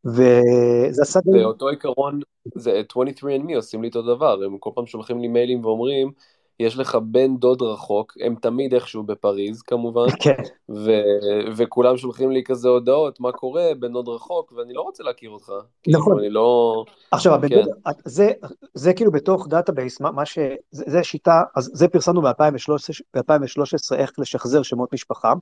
וזה 0.06 1.02
עשה... 1.02 1.20
זה 1.24 1.44
אותו 1.44 1.70
עיקרון, 1.70 2.20
זה 2.56 2.82
23andMe 2.94 3.56
עושים 3.56 3.82
לי 3.82 3.88
אותו 3.88 4.02
דבר, 4.16 4.44
הם 4.44 4.58
כל 4.58 4.70
פעם 4.76 4.86
שולחים 4.86 5.20
לי 5.20 5.28
מיילים 5.28 5.66
ואומרים, 5.66 6.12
יש 6.60 6.78
לך 6.78 6.96
בן 6.96 7.38
דוד 7.38 7.62
רחוק, 7.62 8.14
הם 8.22 8.36
תמיד 8.36 8.74
איכשהו 8.74 9.04
בפריז 9.04 9.62
כמובן, 9.62 10.06
כן. 10.24 10.44
ו- 10.70 11.56
וכולם 11.56 11.98
שולחים 11.98 12.32
לי 12.32 12.44
כזה 12.44 12.70
הודעות, 12.70 13.20
מה 13.20 13.32
קורה, 13.32 13.64
בן 13.80 13.94
דוד 13.94 14.10
רחוק, 14.10 14.54
ואני 14.58 14.74
לא 14.74 14.82
רוצה 14.82 15.04
להכיר 15.04 15.30
אותך. 15.30 15.52
נכון. 15.88 16.14
כאילו, 16.14 16.20
אני 16.20 16.30
לא... 16.30 16.84
עכשיו, 17.12 17.34
הבן 17.34 17.50
כן. 17.50 17.56
דוד, 17.56 17.96
זה, 18.06 18.32
זה 18.74 18.94
כאילו 18.94 19.12
בתוך 19.12 19.48
database, 19.48 20.02
מה, 20.02 20.12
מה 20.12 20.26
ש... 20.26 20.40
זה, 20.72 20.84
זה 20.88 21.04
שיטה, 21.04 21.44
אז 21.56 21.72
זה 21.74 21.88
פרסמנו 21.88 22.22
ב-2013, 22.22 23.16
ב-2013 23.16 23.96
איך 23.96 24.12
לשחזר 24.18 24.62
שמות 24.62 24.94
משפחה, 24.94 25.34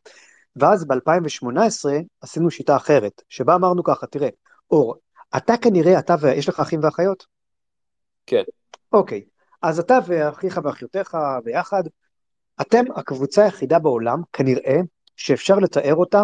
ואז 0.55 0.85
ב-2018 0.85 1.89
עשינו 2.21 2.51
שיטה 2.51 2.75
אחרת, 2.75 3.21
שבה 3.29 3.55
אמרנו 3.55 3.83
ככה, 3.83 4.07
תראה, 4.07 4.29
אור, 4.73 4.95
אתה 5.37 5.57
כנראה, 5.57 5.99
אתה 5.99 6.15
ויש 6.21 6.49
לך 6.49 6.59
אחים 6.59 6.79
ואחיות? 6.83 7.25
כן. 8.25 8.43
אוקיי, 8.93 9.23
אז 9.61 9.79
אתה 9.79 9.99
ואחיך 10.07 10.59
ואחיותיך 10.63 11.17
ביחד, 11.43 11.83
אתם 12.61 12.83
הקבוצה 12.95 13.43
היחידה 13.43 13.79
בעולם, 13.79 14.21
כנראה, 14.33 14.75
שאפשר 15.15 15.55
לתאר 15.59 15.95
אותה 15.95 16.23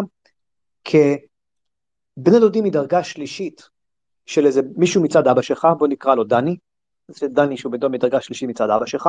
כבני 0.84 2.40
דודים 2.40 2.64
מדרגה 2.64 3.04
שלישית 3.04 3.68
של 4.26 4.46
איזה 4.46 4.60
מישהו 4.76 5.02
מצד 5.02 5.28
אבא 5.28 5.42
שלך, 5.42 5.68
בוא 5.78 5.88
נקרא 5.88 6.14
לו 6.14 6.24
דני, 6.24 6.56
זה 7.08 7.28
דני 7.28 7.56
שהוא 7.56 7.72
בן 7.72 7.78
דוד 7.78 7.92
מדרגה 7.92 8.20
שלישית 8.20 8.48
מצד 8.48 8.70
אבא 8.70 8.86
שלך, 8.86 9.08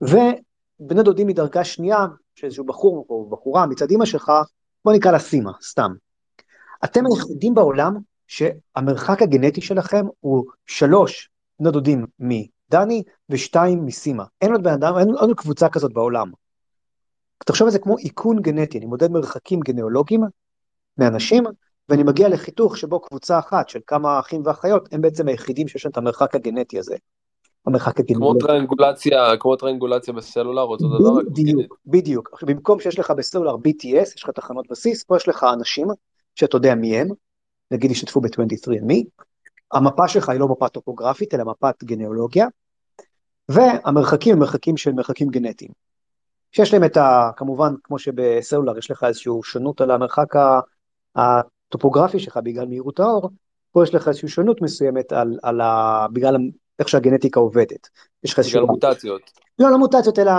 ובני 0.00 1.02
דודים 1.02 1.26
מדרגה 1.26 1.64
שנייה, 1.64 2.06
שאיזשהו 2.34 2.64
בחור 2.64 3.06
או 3.08 3.30
בחורה 3.30 3.66
מצד 3.66 3.90
אמא 3.90 4.04
שלך, 4.04 4.32
בוא 4.84 4.92
נקרא 4.92 5.12
לה 5.12 5.18
סימה, 5.18 5.52
סתם. 5.62 5.92
אתם 6.84 7.00
היחידים 7.06 7.54
בעולם 7.54 7.96
שהמרחק 8.26 9.22
הגנטי 9.22 9.60
שלכם 9.60 10.06
הוא 10.20 10.44
שלוש 10.66 11.30
בני 11.60 11.70
דודים 11.70 12.06
מדני 12.18 13.02
ושתיים 13.28 13.86
מסימה. 13.86 14.24
אין 14.40 14.52
עוד 14.52 14.62
בן 14.62 14.72
אדם, 14.72 14.98
אין 14.98 15.10
עוד 15.10 15.30
קבוצה 15.36 15.68
כזאת 15.68 15.92
בעולם. 15.92 16.30
תחשוב 17.44 17.66
על 17.66 17.72
זה 17.72 17.78
כמו 17.78 17.98
איכון 17.98 18.42
גנטי, 18.42 18.78
אני 18.78 18.86
מודד 18.86 19.10
מרחקים 19.10 19.60
גנאולוגיים 19.60 20.20
מאנשים, 20.98 21.44
ואני 21.88 22.02
מגיע 22.02 22.28
לחיתוך 22.28 22.76
שבו 22.76 23.00
קבוצה 23.00 23.38
אחת 23.38 23.68
של 23.68 23.80
כמה 23.86 24.18
אחים 24.18 24.42
ואחיות 24.44 24.88
הם 24.92 25.00
בעצם 25.00 25.28
היחידים 25.28 25.68
שיש 25.68 25.84
להם 25.84 25.90
את 25.90 25.96
המרחק 25.96 26.34
הגנטי 26.34 26.78
הזה. 26.78 26.96
המרחק 27.66 27.96
כמו 27.96 28.04
הגנאולוגי. 28.04 28.46
טריאנגולציה, 28.46 29.36
כמו 29.40 29.56
טריאנגולציה 29.56 30.14
בסלולר, 30.14 30.62
אותו 30.62 30.88
דבר. 30.88 31.30
בדיוק. 31.30 31.78
בדיוק. 31.86 32.30
עכשיו 32.32 32.48
במקום 32.48 32.80
שיש 32.80 32.98
לך 32.98 33.10
בסלולר 33.10 33.54
BTS, 33.54 34.14
יש 34.14 34.24
לך 34.24 34.30
תחנות 34.30 34.66
בסיס, 34.70 35.04
פה 35.04 35.16
יש 35.16 35.28
לך 35.28 35.46
אנשים 35.52 35.88
שאתה 36.34 36.56
יודע 36.56 36.74
מי 36.74 36.96
הם, 36.96 37.08
נגיד 37.70 37.90
השתתפו 37.90 38.20
ב-23andMe, 38.20 39.24
המפה 39.72 40.08
שלך 40.08 40.28
היא 40.28 40.40
לא 40.40 40.48
מפה 40.48 40.68
טופוגרפית, 40.68 41.34
אלא 41.34 41.44
מפת 41.44 41.84
גנאולוגיה, 41.84 42.46
והמרחקים 43.48 44.32
הם 44.32 44.38
מרחקים 44.38 44.76
של 44.76 44.92
מרחקים 44.92 45.28
גנטיים. 45.28 45.70
שיש 46.52 46.72
להם 46.72 46.84
את 46.84 46.96
ה... 46.96 47.30
כמובן, 47.36 47.74
כמו 47.82 47.98
שבסלולר 47.98 48.78
יש 48.78 48.90
לך 48.90 49.04
איזושהי 49.04 49.32
שונות 49.42 49.80
על 49.80 49.90
המרחק 49.90 50.34
הטופוגרפי 51.16 52.18
שלך 52.18 52.36
בגלל 52.36 52.66
מהירות 52.66 53.00
האור, 53.00 53.30
פה 53.72 53.82
יש 53.82 53.94
לך 53.94 54.08
איזושהי 54.08 54.28
שונות 54.28 54.62
מסוימת 54.62 55.12
על, 55.12 55.38
על 55.42 55.60
ה... 55.60 56.06
בגלל 56.12 56.36
איך 56.78 56.88
שהגנטיקה 56.88 57.40
עובדת. 57.40 57.88
יש 58.24 58.32
לך 58.32 58.38
איזשהו... 58.38 58.60
בגלל 58.62 58.70
מוטציות. 58.70 59.30
לא, 59.58 59.70
לא 59.70 59.78
מוטציות, 59.78 60.18
אלא 60.18 60.32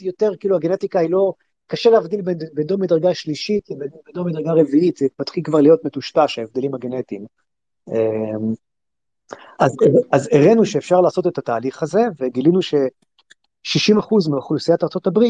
יותר 0.00 0.30
כאילו 0.40 0.56
הגנטיקה 0.56 0.98
היא 0.98 1.10
לא... 1.10 1.32
קשה 1.66 1.90
להבדיל 1.90 2.22
בין 2.22 2.38
בין 2.52 2.66
דום 2.66 2.80
מדרגה 2.80 3.14
שלישית 3.14 3.70
לבין 3.70 3.88
דום 4.14 4.26
מדרגה 4.26 4.52
רביעית, 4.52 4.96
זה 4.96 5.06
מתחיל 5.20 5.42
כבר 5.44 5.60
להיות 5.60 5.84
מטושטש, 5.84 6.38
ההבדלים 6.38 6.74
הגנטיים. 6.74 7.26
אמ, 7.88 8.52
אז, 9.58 9.76
אז 10.12 10.28
הראינו 10.32 10.66
שאפשר 10.66 11.00
לעשות 11.00 11.26
את 11.26 11.38
התהליך 11.38 11.82
הזה, 11.82 12.00
וגילינו 12.20 12.62
ש-60% 12.62 14.30
מאוכלוסיית 14.30 14.82
ארה"ב, 14.82 15.20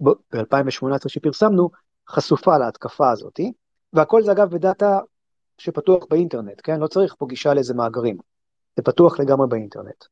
ב-2018 0.00 1.08
שפרסמנו, 1.08 1.70
חשופה 2.08 2.58
להתקפה 2.58 3.10
הזאת, 3.10 3.40
והכל 3.92 4.22
זה 4.22 4.32
אגב 4.32 4.50
בדאטה 4.50 4.98
שפתוח 5.58 6.04
באינטרנט, 6.10 6.60
כן? 6.64 6.80
לא 6.80 6.86
צריך 6.86 7.14
פה 7.18 7.26
גישה 7.26 7.54
לאיזה 7.54 7.74
מאגרים, 7.74 8.16
זה 8.76 8.82
פתוח 8.82 9.20
לגמרי 9.20 9.46
באינטרנט. 9.48 10.04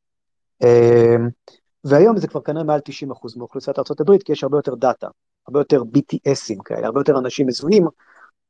והיום 1.85 2.17
זה 2.17 2.27
כבר 2.27 2.41
כנראה 2.41 2.63
מעל 2.63 2.79
90% 2.79 3.37
מאוכלוסיית 3.37 3.79
ארה"ב, 3.79 4.17
כי 4.17 4.31
יש 4.31 4.43
הרבה 4.43 4.57
יותר 4.57 4.75
דאטה, 4.75 5.07
הרבה 5.47 5.59
יותר 5.59 5.81
BTSים 5.81 6.63
כאלה, 6.65 6.85
הרבה 6.85 6.99
יותר 6.99 7.17
אנשים 7.17 7.47
מזוהים 7.47 7.87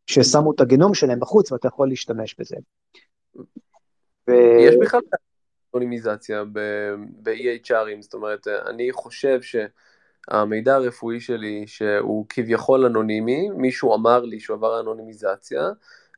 ששמו 0.07 0.51
את 0.51 0.61
הגנום 0.61 0.93
שלהם 0.93 1.19
בחוץ 1.19 1.51
ואתה 1.51 1.67
יכול 1.67 1.89
להשתמש 1.89 2.35
בזה. 2.39 2.55
ו... 4.29 4.31
יש 4.59 4.75
בכלל 4.81 4.99
אנונימיזציה 5.75 6.43
ב-EHR 7.23 7.72
ים, 7.72 8.01
זאת 8.01 8.13
אומרת, 8.13 8.47
אני 8.47 8.91
חושב 8.91 9.39
שהמידע 9.41 10.75
הרפואי 10.75 11.19
שלי, 11.19 11.63
שהוא 11.67 12.25
כביכול 12.29 12.85
אנונימי, 12.85 13.49
מישהו 13.49 13.95
אמר 13.95 14.19
לי 14.25 14.39
שהוא 14.39 14.55
עבר 14.55 14.79
אנונימיזציה, 14.79 15.61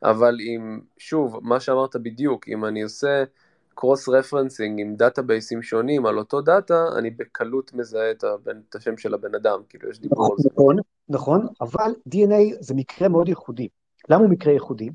אבל 0.03 0.37
אם, 0.39 0.79
שוב, 0.97 1.39
מה 1.41 1.59
שאמרת 1.59 1.95
בדיוק, 1.95 2.47
אם 2.47 2.65
אני 2.65 2.81
עושה 2.81 3.23
cross 3.79 4.09
referencing 4.09 4.79
עם 4.81 4.95
database 4.95 5.48
ים 5.48 5.61
שונים 5.61 6.05
על 6.05 6.17
אותו 6.17 6.41
data, 6.41 6.85
אני 6.97 7.09
בקלות 7.09 7.73
מזהה 7.73 8.11
את, 8.11 8.23
הבן, 8.23 8.59
את 8.69 8.75
השם 8.75 8.97
של 8.97 9.13
הבן 9.13 9.35
אדם, 9.35 9.59
כאילו 9.69 9.89
יש 9.89 9.99
דיבור 9.99 10.25
על 10.25 10.37
זה. 10.37 10.49
נכון, 10.53 10.75
נכון, 11.09 11.47
אבל 11.61 11.91
DNA 12.09 12.55
זה 12.59 12.73
מקרה 12.73 13.07
מאוד 13.07 13.29
ייחודי. 13.29 13.67
למה 14.09 14.21
הוא 14.21 14.29
מקרה 14.29 14.53
ייחודי? 14.53 14.89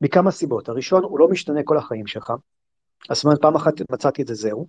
מכמה 0.00 0.30
סיבות. 0.30 0.68
הראשון, 0.68 1.04
הוא 1.04 1.18
לא 1.18 1.28
משתנה 1.28 1.60
כל 1.64 1.78
החיים 1.78 2.06
שלך. 2.06 2.32
אז 3.08 3.22
פעם 3.40 3.54
אחת 3.54 3.72
מצאתי 3.92 4.22
את 4.22 4.26
זה, 4.26 4.34
זהו. 4.34 4.66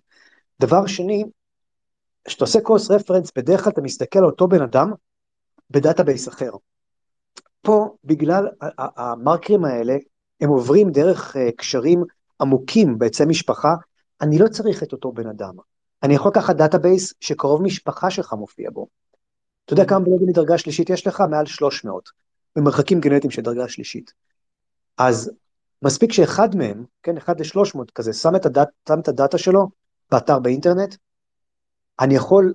דבר 0.61 0.85
שני, 0.85 1.23
כשאתה 2.27 2.43
עושה 2.43 2.61
cross 2.61 2.91
reference, 2.91 3.31
בדרך 3.35 3.63
כלל 3.63 3.73
אתה 3.73 3.81
מסתכל 3.81 4.19
על 4.19 4.25
אותו 4.25 4.47
בן 4.47 4.61
אדם 4.61 4.91
ב-database 5.69 6.27
אחר. 6.27 6.51
פה, 7.61 7.95
בגלל 8.03 8.47
ה-marker 8.77 9.48
ים 9.48 9.65
האלה, 9.65 9.95
הם 10.41 10.49
עוברים 10.49 10.91
דרך 10.91 11.37
אה, 11.37 11.51
קשרים 11.51 12.03
עמוקים 12.41 12.99
בעצי 12.99 13.25
משפחה, 13.25 13.75
אני 14.21 14.39
לא 14.39 14.47
צריך 14.47 14.83
את 14.83 14.91
אותו 14.91 15.11
בן 15.11 15.27
אדם. 15.27 15.53
אני 16.03 16.13
יכול 16.15 16.31
לקחת 16.31 16.55
database 16.55 17.13
שקרוב 17.19 17.61
משפחה 17.61 18.09
שלך 18.09 18.33
מופיע 18.33 18.69
בו. 18.73 18.87
אתה 19.65 19.73
יודע 19.73 19.85
כמה 19.85 19.99
דודנים 19.99 20.27
מדרגה 20.27 20.57
שלישית 20.57 20.89
יש 20.89 21.07
לך? 21.07 21.23
מעל 21.29 21.45
300, 21.45 22.09
במרחקים 22.55 22.99
גנטיים 22.99 23.31
של 23.31 23.41
דרגה 23.41 23.67
שלישית. 23.67 24.13
אז 24.97 25.31
מספיק 25.81 26.11
שאחד 26.11 26.55
מהם, 26.55 26.85
כן, 27.03 27.17
אחד 27.17 27.39
ל-300 27.39 27.79
כזה, 27.95 28.13
שם 28.13 28.35
את, 28.35 28.45
הדאט, 28.45 28.69
שם 28.89 28.99
את 28.99 29.07
הדאטה 29.07 29.37
שלו 29.37 29.69
באתר 30.11 30.39
באינטרנט, 30.39 30.95
אני 31.99 32.15
יכול 32.15 32.53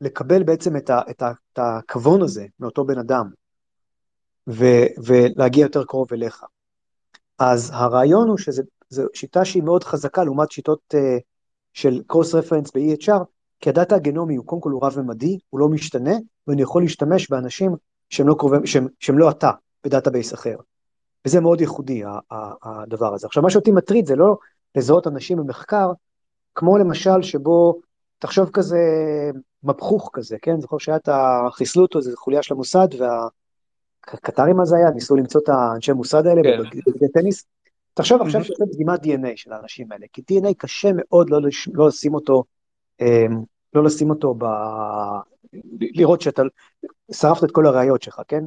לקבל 0.00 0.42
בעצם 0.42 0.76
את, 0.76 0.90
ה, 0.90 1.00
את, 1.10 1.22
ה, 1.22 1.32
את 1.52 1.58
הכוון 1.58 2.22
הזה 2.22 2.46
מאותו 2.60 2.84
בן 2.84 2.98
אדם, 2.98 3.30
ו, 4.48 4.64
ולהגיע 5.04 5.62
יותר 5.62 5.84
קרוב 5.84 6.08
אליך. 6.12 6.44
אז 7.38 7.70
הרעיון 7.74 8.28
הוא 8.28 8.38
שזו 8.90 9.02
שיטה 9.14 9.44
שהיא 9.44 9.62
מאוד 9.62 9.84
חזקה 9.84 10.24
לעומת 10.24 10.50
שיטות 10.50 10.94
uh, 10.94 10.98
של 11.72 12.02
קרוס 12.06 12.34
רפרנס 12.34 12.70
ב-EHR, 12.74 13.24
כי 13.60 13.70
הדאטה 13.70 13.94
הגנומי 13.96 14.36
הוא 14.36 14.46
קודם 14.46 14.62
כל 14.62 14.70
הוא 14.70 14.84
רב-ממדי, 14.84 15.38
הוא 15.50 15.60
לא 15.60 15.68
משתנה, 15.68 16.14
ואני 16.46 16.62
יכול 16.62 16.82
להשתמש 16.82 17.30
באנשים 17.30 17.76
שהם 18.10 18.28
לא, 18.28 18.34
קרובים, 18.38 18.66
שהם, 18.66 18.88
שהם 19.00 19.18
לא 19.18 19.30
אתה 19.30 19.50
בדאטאבייס 19.84 20.34
אחר. 20.34 20.56
וזה 21.26 21.40
מאוד 21.40 21.60
ייחודי, 21.60 22.02
הדבר 22.62 23.14
הזה. 23.14 23.26
עכשיו, 23.26 23.42
מה 23.42 23.50
שאותי 23.50 23.70
מטריד 23.70 24.06
זה 24.06 24.16
לא 24.16 24.36
לזהות 24.74 25.06
אנשים 25.06 25.38
במחקר, 25.38 25.92
כמו 26.54 26.78
למשל 26.78 27.22
שבו, 27.22 27.80
תחשוב 28.18 28.50
כזה 28.52 28.78
מבחוך 29.62 30.10
כזה, 30.12 30.36
כן? 30.42 30.60
זוכר 30.60 30.78
שהיה 30.78 30.96
את 30.96 31.08
ה... 31.08 31.48
חיסלו 31.52 31.82
אותו, 31.82 32.00
זו 32.00 32.16
חוליה 32.16 32.42
של 32.42 32.54
המוסד, 32.54 32.88
והקטרים 32.98 34.60
אז 34.60 34.72
היה, 34.72 34.90
ניסו 34.90 35.16
למצוא 35.16 35.40
את 35.44 35.48
האנשי 35.48 35.90
המוסד 35.90 36.26
האלה 36.26 36.42
כן. 36.42 36.58
בבגדי 36.86 37.08
טניס. 37.08 37.44
תחשוב 37.96 38.22
עכשיו. 38.22 38.44
שעושה 38.44 38.64
דגימת 38.64 39.04
DNA 39.04 39.36
של 39.36 39.52
האנשים 39.52 39.92
האלה, 39.92 40.06
כי 40.12 40.22
DNA 40.22 40.54
קשה 40.58 40.90
מאוד 40.94 41.30
לא, 41.30 41.42
לש... 41.42 41.68
לא 41.74 41.88
לשים 41.88 42.14
אותו, 42.14 42.44
אמ, 43.00 43.42
לא 43.74 43.84
לשים 43.84 44.10
אותו 44.10 44.34
ב... 44.38 44.44
לראות 45.72 46.20
שאתה 46.20 46.42
שרפת 47.12 47.44
את 47.44 47.50
כל 47.50 47.66
הראיות 47.66 48.02
שלך, 48.02 48.20
כן? 48.28 48.44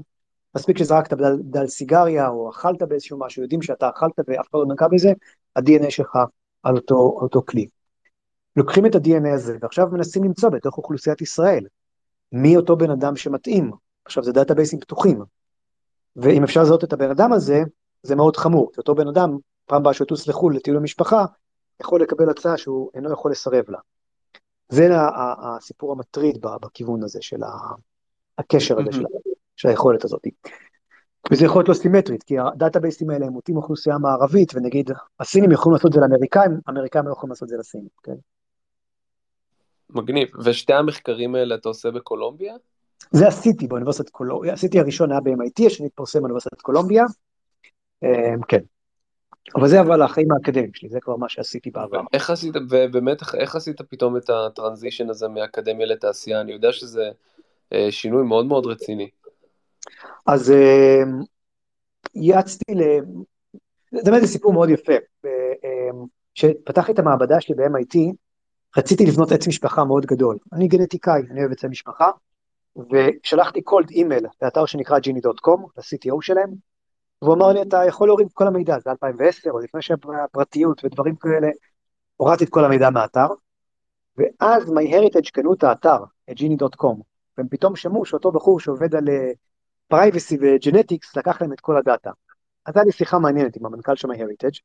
מספיק 0.55 0.77
שזרקת 0.77 1.13
בדל, 1.13 1.37
בדל 1.37 1.67
סיגריה 1.67 2.27
או 2.27 2.49
אכלת 2.49 2.81
באיזשהו 2.83 3.19
משהו, 3.19 3.41
יודעים 3.41 3.61
שאתה 3.61 3.89
אכלת 3.89 4.19
ואף 4.27 4.47
אחד 4.49 4.59
לא 4.59 4.65
נגע 4.73 4.87
בזה, 4.87 5.13
ה-DNA 5.55 5.89
שלך 5.89 6.17
על 6.63 6.75
אותו, 6.75 6.95
אותו 6.95 7.41
כלי. 7.41 7.67
לוקחים 8.55 8.85
את 8.85 8.95
ה-DNA 8.95 9.33
הזה 9.33 9.57
ועכשיו 9.61 9.87
מנסים 9.91 10.23
למצוא 10.23 10.49
בתוך 10.49 10.77
אוכלוסיית 10.77 11.21
ישראל 11.21 11.65
מי 12.31 12.57
אותו 12.57 12.77
בן 12.77 12.91
אדם 12.91 13.15
שמתאים. 13.15 13.71
עכשיו 14.05 14.23
זה 14.23 14.31
דאטאבייסים 14.31 14.79
פתוחים, 14.79 15.23
ואם 16.15 16.43
אפשר 16.43 16.61
לזהות 16.61 16.83
את 16.83 16.93
הבן 16.93 17.09
אדם 17.09 17.33
הזה, 17.33 17.63
זה 18.03 18.15
מאוד 18.15 18.37
חמור, 18.37 18.71
כי 18.73 18.77
אותו 18.77 18.95
בן 18.95 19.07
אדם, 19.07 19.37
פעם 19.65 19.81
הבאה 19.81 19.93
שהוא 19.93 20.05
יטוס 20.05 20.27
לחו"ל 20.27 20.55
לטיול 20.55 20.77
המשפחה, 20.77 21.25
יכול 21.81 22.01
לקבל 22.01 22.29
הצעה 22.29 22.57
שהוא 22.57 22.91
אינו 22.93 23.13
יכול 23.13 23.31
לסרב 23.31 23.65
לה. 23.69 23.79
זה 24.69 24.87
הסיפור 25.57 25.91
המטריד 25.91 26.37
בכיוון 26.61 27.03
הזה 27.03 27.19
של 27.21 27.37
הקשר 28.37 28.79
הזה, 28.79 28.91
של, 28.91 29.03
של 29.55 29.69
היכולת 29.69 30.03
הזאת. 30.03 30.21
וזה 31.31 31.45
יכול 31.45 31.59
להיות 31.59 31.69
לא 31.69 31.73
סימטרית, 31.73 32.23
כי 32.23 32.39
הדאטאבייסים 32.39 33.09
האלה 33.09 33.25
הם 33.25 33.31
מוטים 33.33 33.57
אוכלוסייה 33.57 33.97
מערבית, 33.97 34.51
ונגיד 34.55 34.91
הסינים 35.19 35.51
יכולים 35.51 35.73
לעשות 35.73 35.87
את 35.87 35.93
זה 35.93 35.99
לאמריקאים, 35.99 36.51
האמריקאים 36.67 37.07
לא 37.07 37.11
יכולים 37.11 37.29
לעשות 37.29 37.43
את 37.43 37.49
זה 37.49 37.57
לסינים, 37.57 37.87
כן? 38.03 38.15
מגניב. 39.89 40.27
ושתי 40.45 40.73
המחקרים 40.73 41.35
האלה 41.35 41.55
אתה 41.55 41.69
עושה 41.69 41.91
בקולומביה? 41.91 42.55
זה 43.11 43.27
עשיתי 43.27 43.67
באוניברסיטת 43.67 44.09
קולומביה, 44.09 44.53
עשיתי 44.53 44.79
הראשון 44.79 45.11
היה 45.11 45.21
ב-MIT, 45.21 45.65
השני 45.65 45.85
התפרסם 45.85 46.19
באוניברסיטת 46.19 46.61
קולומביה, 46.61 47.03
כן. 48.47 48.59
אבל 49.55 49.67
זה 49.67 49.81
אבל 49.81 50.01
החיים 50.01 50.31
האקדמיים 50.31 50.73
שלי, 50.73 50.89
זה 50.89 50.99
כבר 50.99 51.15
מה 51.15 51.29
שעשיתי 51.29 51.71
בעבר. 51.71 52.01
איך 52.13 52.29
עשית, 52.29 52.55
ובאמת, 52.69 53.21
איך 53.33 53.55
עשית 53.55 53.81
פתאום 53.81 54.17
את 54.17 54.29
הטרנזישן 54.29 55.09
הזה 55.09 55.27
מאקדמיה 55.27 55.85
לתעשייה? 55.85 56.41
אני 56.41 56.51
יודע 56.51 56.71
שזה 56.71 57.09
אה, 57.73 57.87
שינוי 57.91 58.23
מאוד 58.23 58.45
מאוד 58.45 58.65
רציני. 58.65 59.09
אז 60.25 60.51
אמ, 60.51 61.19
יעצתי 62.15 62.75
ל... 62.75 62.81
זה 64.03 64.11
באמת 64.11 64.25
סיפור 64.25 64.53
מאוד 64.53 64.69
יפה. 64.69 64.93
כשפתחתי 66.35 66.91
את 66.91 66.99
המעבדה 66.99 67.41
שלי 67.41 67.55
ב-MIT, 67.55 67.97
רציתי 68.77 69.05
לבנות 69.05 69.31
עץ 69.31 69.47
משפחה 69.47 69.83
מאוד 69.83 70.05
גדול. 70.05 70.37
אני 70.53 70.67
גנטיקאי, 70.67 71.21
אני 71.31 71.39
אוהב 71.39 71.51
עצי 71.51 71.67
משפחה, 71.67 72.09
ושלחתי 72.75 73.61
קולד 73.61 73.89
אימייל 73.89 74.25
לאתר 74.41 74.65
שנקרא 74.65 74.97
gini.com, 74.99 75.61
ל-CTO 75.77 76.17
שלהם, 76.21 76.49
והוא 77.21 77.33
אמר 77.33 77.47
לי, 77.47 77.61
אתה 77.61 77.81
יכול 77.87 78.07
להוריד 78.07 78.27
את 78.27 78.33
כל 78.33 78.47
המידע, 78.47 78.79
זה 78.79 78.91
2010, 78.91 79.51
עוד 79.51 79.59
לפני 79.59 79.81
שהפרטיות 79.81 80.85
ודברים 80.85 81.15
כאלה, 81.15 81.47
הורדתי 82.17 82.43
את 82.43 82.49
כל 82.49 82.65
המידע 82.65 82.89
מהאתר, 82.89 83.27
ואז 84.17 84.63
MyHeritage 84.69 85.31
קנו 85.33 85.53
את 85.53 85.63
האתר, 85.63 85.97
את 86.31 86.37
geni.com, 86.37 87.01
והם 87.37 87.47
פתאום 87.49 87.75
שמעו 87.75 88.05
שאותו 88.05 88.31
בחור 88.31 88.59
שעובד 88.59 88.95
על 88.95 89.07
privacy 89.87 90.35
uh, 90.35 90.39
ו-genetics, 90.41 91.17
לקח 91.17 91.41
להם 91.41 91.53
את 91.53 91.59
כל 91.59 91.77
ה-data. 91.77 92.11
אז 92.65 92.77
היה 92.77 92.85
לי 92.85 92.91
שיחה 92.91 93.19
מעניינת 93.19 93.55
עם 93.55 93.65
המנכ"ל 93.65 93.95
של 93.95 94.07
MyHeritage 94.07 94.59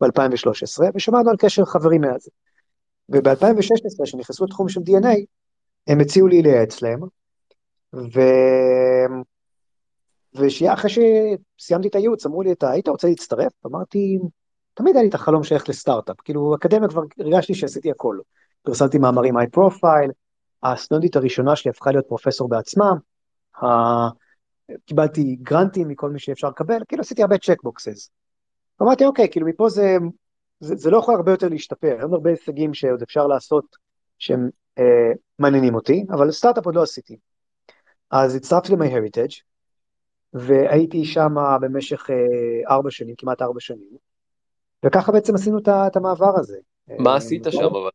ב-2013, 0.00 0.82
ושמרנו 0.94 1.30
על 1.30 1.36
קשר 1.36 1.64
חברים 1.64 2.00
מאז. 2.00 2.28
וב-2016, 3.08 4.04
כשנכנסו 4.04 4.44
לתחום 4.44 4.68
של 4.68 4.80
DNA, 4.80 5.24
הם 5.86 6.00
הציעו 6.00 6.26
לי 6.26 6.42
לייעץ 6.42 6.82
להם, 6.82 7.00
ו... 7.94 8.20
ואחרי 10.36 10.90
שסיימתי 10.90 11.88
את 11.88 11.94
הייעוץ, 11.94 12.26
אמרו 12.26 12.42
לי, 12.42 12.52
אתה 12.52 12.70
היית 12.70 12.88
רוצה 12.88 13.08
להצטרף? 13.08 13.52
אמרתי, 13.66 14.18
תמיד 14.74 14.96
היה 14.96 15.02
לי 15.02 15.08
את 15.08 15.14
החלום 15.14 15.44
שאלך 15.44 15.68
לסטארט-אפ, 15.68 16.20
כאילו, 16.20 16.54
אקדמיה 16.54 16.88
כבר 16.88 17.02
הרגשתי 17.18 17.54
שעשיתי 17.54 17.90
הכל. 17.90 18.18
פרסמתי 18.62 18.98
מאמרים 18.98 19.36
high 19.36 19.50
profile, 19.50 20.10
הסטודנטית 20.62 21.16
הראשונה 21.16 21.56
שלי 21.56 21.70
הפכה 21.70 21.90
להיות 21.90 22.06
פרופסור 22.08 22.48
בעצמה, 22.48 22.92
ה... 23.62 23.66
קיבלתי 24.86 25.36
grant 25.42 25.75
ים 25.75 25.88
מכל 25.88 26.10
מי 26.10 26.18
שאפשר 26.18 26.48
לקבל, 26.48 26.78
כאילו 26.88 27.00
עשיתי 27.00 27.22
הרבה 27.22 27.38
checkboxes. 27.38 28.10
אמרתי, 28.82 29.04
אוקיי, 29.04 29.28
כאילו 29.30 29.46
מפה 29.46 29.68
זה, 29.68 29.96
זה, 30.60 30.76
זה 30.76 30.90
לא 30.90 30.98
יכול 30.98 31.14
הרבה 31.14 31.30
יותר 31.30 31.48
להשתפר, 31.48 31.92
אין 31.92 32.12
הרבה 32.12 32.30
הישגים 32.30 32.74
שעוד 32.74 33.02
אפשר 33.02 33.26
לעשות 33.26 33.76
שהם 34.18 34.48
אה, 34.78 35.12
מעניינים 35.38 35.74
אותי, 35.74 36.06
אבל 36.10 36.30
סטארט-אפ 36.30 36.66
עוד 36.66 36.74
לא 36.74 36.82
עשיתי. 36.82 37.16
אז 38.10 38.34
הצטרפתי 38.34 38.72
ל-MyHeritage, 38.72 39.42
והייתי 40.34 41.04
שם 41.04 41.34
במשך 41.60 42.10
אה, 42.10 42.74
ארבע 42.74 42.90
שנים, 42.90 43.14
כמעט 43.18 43.42
ארבע 43.42 43.60
שנים, 43.60 43.96
וככה 44.84 45.12
בעצם 45.12 45.34
עשינו 45.34 45.58
את 45.58 45.96
המעבר 45.96 46.38
הזה. 46.38 46.58
מה 46.98 47.10
אה, 47.10 47.16
עשית 47.16 47.46
שם 47.50 47.64
אבל? 47.64 47.90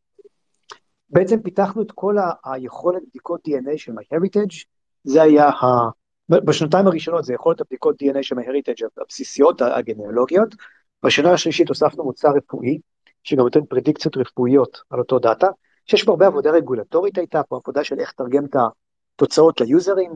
בעצם 1.10 1.42
פיתחנו 1.42 1.82
את 1.82 1.92
כל 1.92 2.16
היכולת 2.44 3.02
בדיקות 3.08 3.40
DNA 3.48 3.78
של 3.78 3.92
MyHeritage, 3.92 4.64
זה 5.04 5.22
היה 5.22 5.48
ה... 5.48 5.90
בשנתיים 6.28 6.86
הראשונות 6.86 7.24
זה 7.24 7.34
יכולת 7.34 7.60
הבדיקות 7.60 8.02
DNA 8.02 8.22
של 8.22 8.36
MyHeritage 8.36 9.02
הבסיסיות, 9.02 9.62
הגנאולוגיות, 9.62 10.54
בשנה 11.02 11.32
השלישית 11.32 11.68
הוספנו 11.68 12.04
מוצר 12.04 12.28
רפואי, 12.36 12.78
שגם 13.24 13.42
נותן 13.42 13.64
פרדיקציות 13.64 14.16
רפואיות 14.16 14.78
על 14.90 14.98
אותו 14.98 15.18
דאטה, 15.18 15.48
שיש 15.86 16.04
פה 16.04 16.12
הרבה 16.12 16.26
עבודה 16.26 16.50
רגולטורית 16.50 17.18
הייתה 17.18 17.42
פה, 17.42 17.56
עבודה 17.56 17.84
של 17.84 18.00
איך 18.00 18.12
לתרגם 18.14 18.44
את 18.44 18.56
התוצאות 19.16 19.60
ליוזרים, 19.60 20.12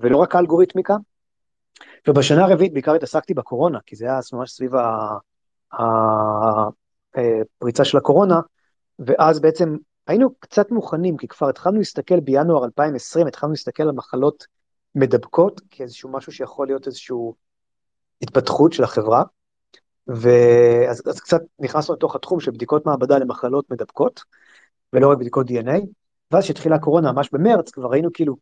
ולא 0.00 0.16
רק 0.16 0.34
האלגוריתמיקה. 0.34 0.96
ובשנה 2.08 2.44
הרביעית 2.44 2.72
בעיקר 2.72 2.94
התעסקתי 2.94 3.34
בקורונה, 3.34 3.78
כי 3.86 3.96
זה 3.96 4.04
היה 4.04 4.20
ממש 4.32 4.50
סביב 4.50 4.72
הפריצה 7.54 7.84
של 7.84 7.98
הקורונה, 7.98 8.40
ואז 8.98 9.40
בעצם 9.40 9.76
היינו 10.06 10.34
קצת 10.38 10.70
מוכנים, 10.70 11.16
כי 11.16 11.28
כבר 11.28 11.48
התחלנו 11.48 11.78
להסתכל 11.78 12.20
בינואר 12.20 12.64
2020, 12.64 13.26
התחלנו 13.26 13.52
להסתכל 13.52 13.82
על 13.82 13.92
מחלות 13.92 14.46
מדבקות, 14.94 15.60
כאיזשהו 15.70 16.10
משהו 16.12 16.32
שיכול 16.32 16.66
להיות 16.66 16.86
איזושהי 16.86 17.16
התפתחות 18.22 18.72
של 18.72 18.84
החברה, 18.84 19.22
ואז 20.06 21.02
אז 21.06 21.20
קצת 21.20 21.40
נכנסנו 21.58 21.94
לתוך 21.94 22.16
התחום 22.16 22.40
של 22.40 22.50
בדיקות 22.50 22.86
מעבדה 22.86 23.18
למחלות 23.18 23.70
מדבקות, 23.70 24.20
ולא 24.92 25.10
רק 25.10 25.18
בדיקות 25.18 25.46
DNA, 25.46 25.80
ואז 26.30 26.44
כשהתחילה 26.44 26.76
הקורונה, 26.76 27.12
ממש 27.12 27.28
במרץ, 27.32 27.70
כבר 27.70 27.88
ראינו 27.88 28.12
כאילו, 28.12 28.36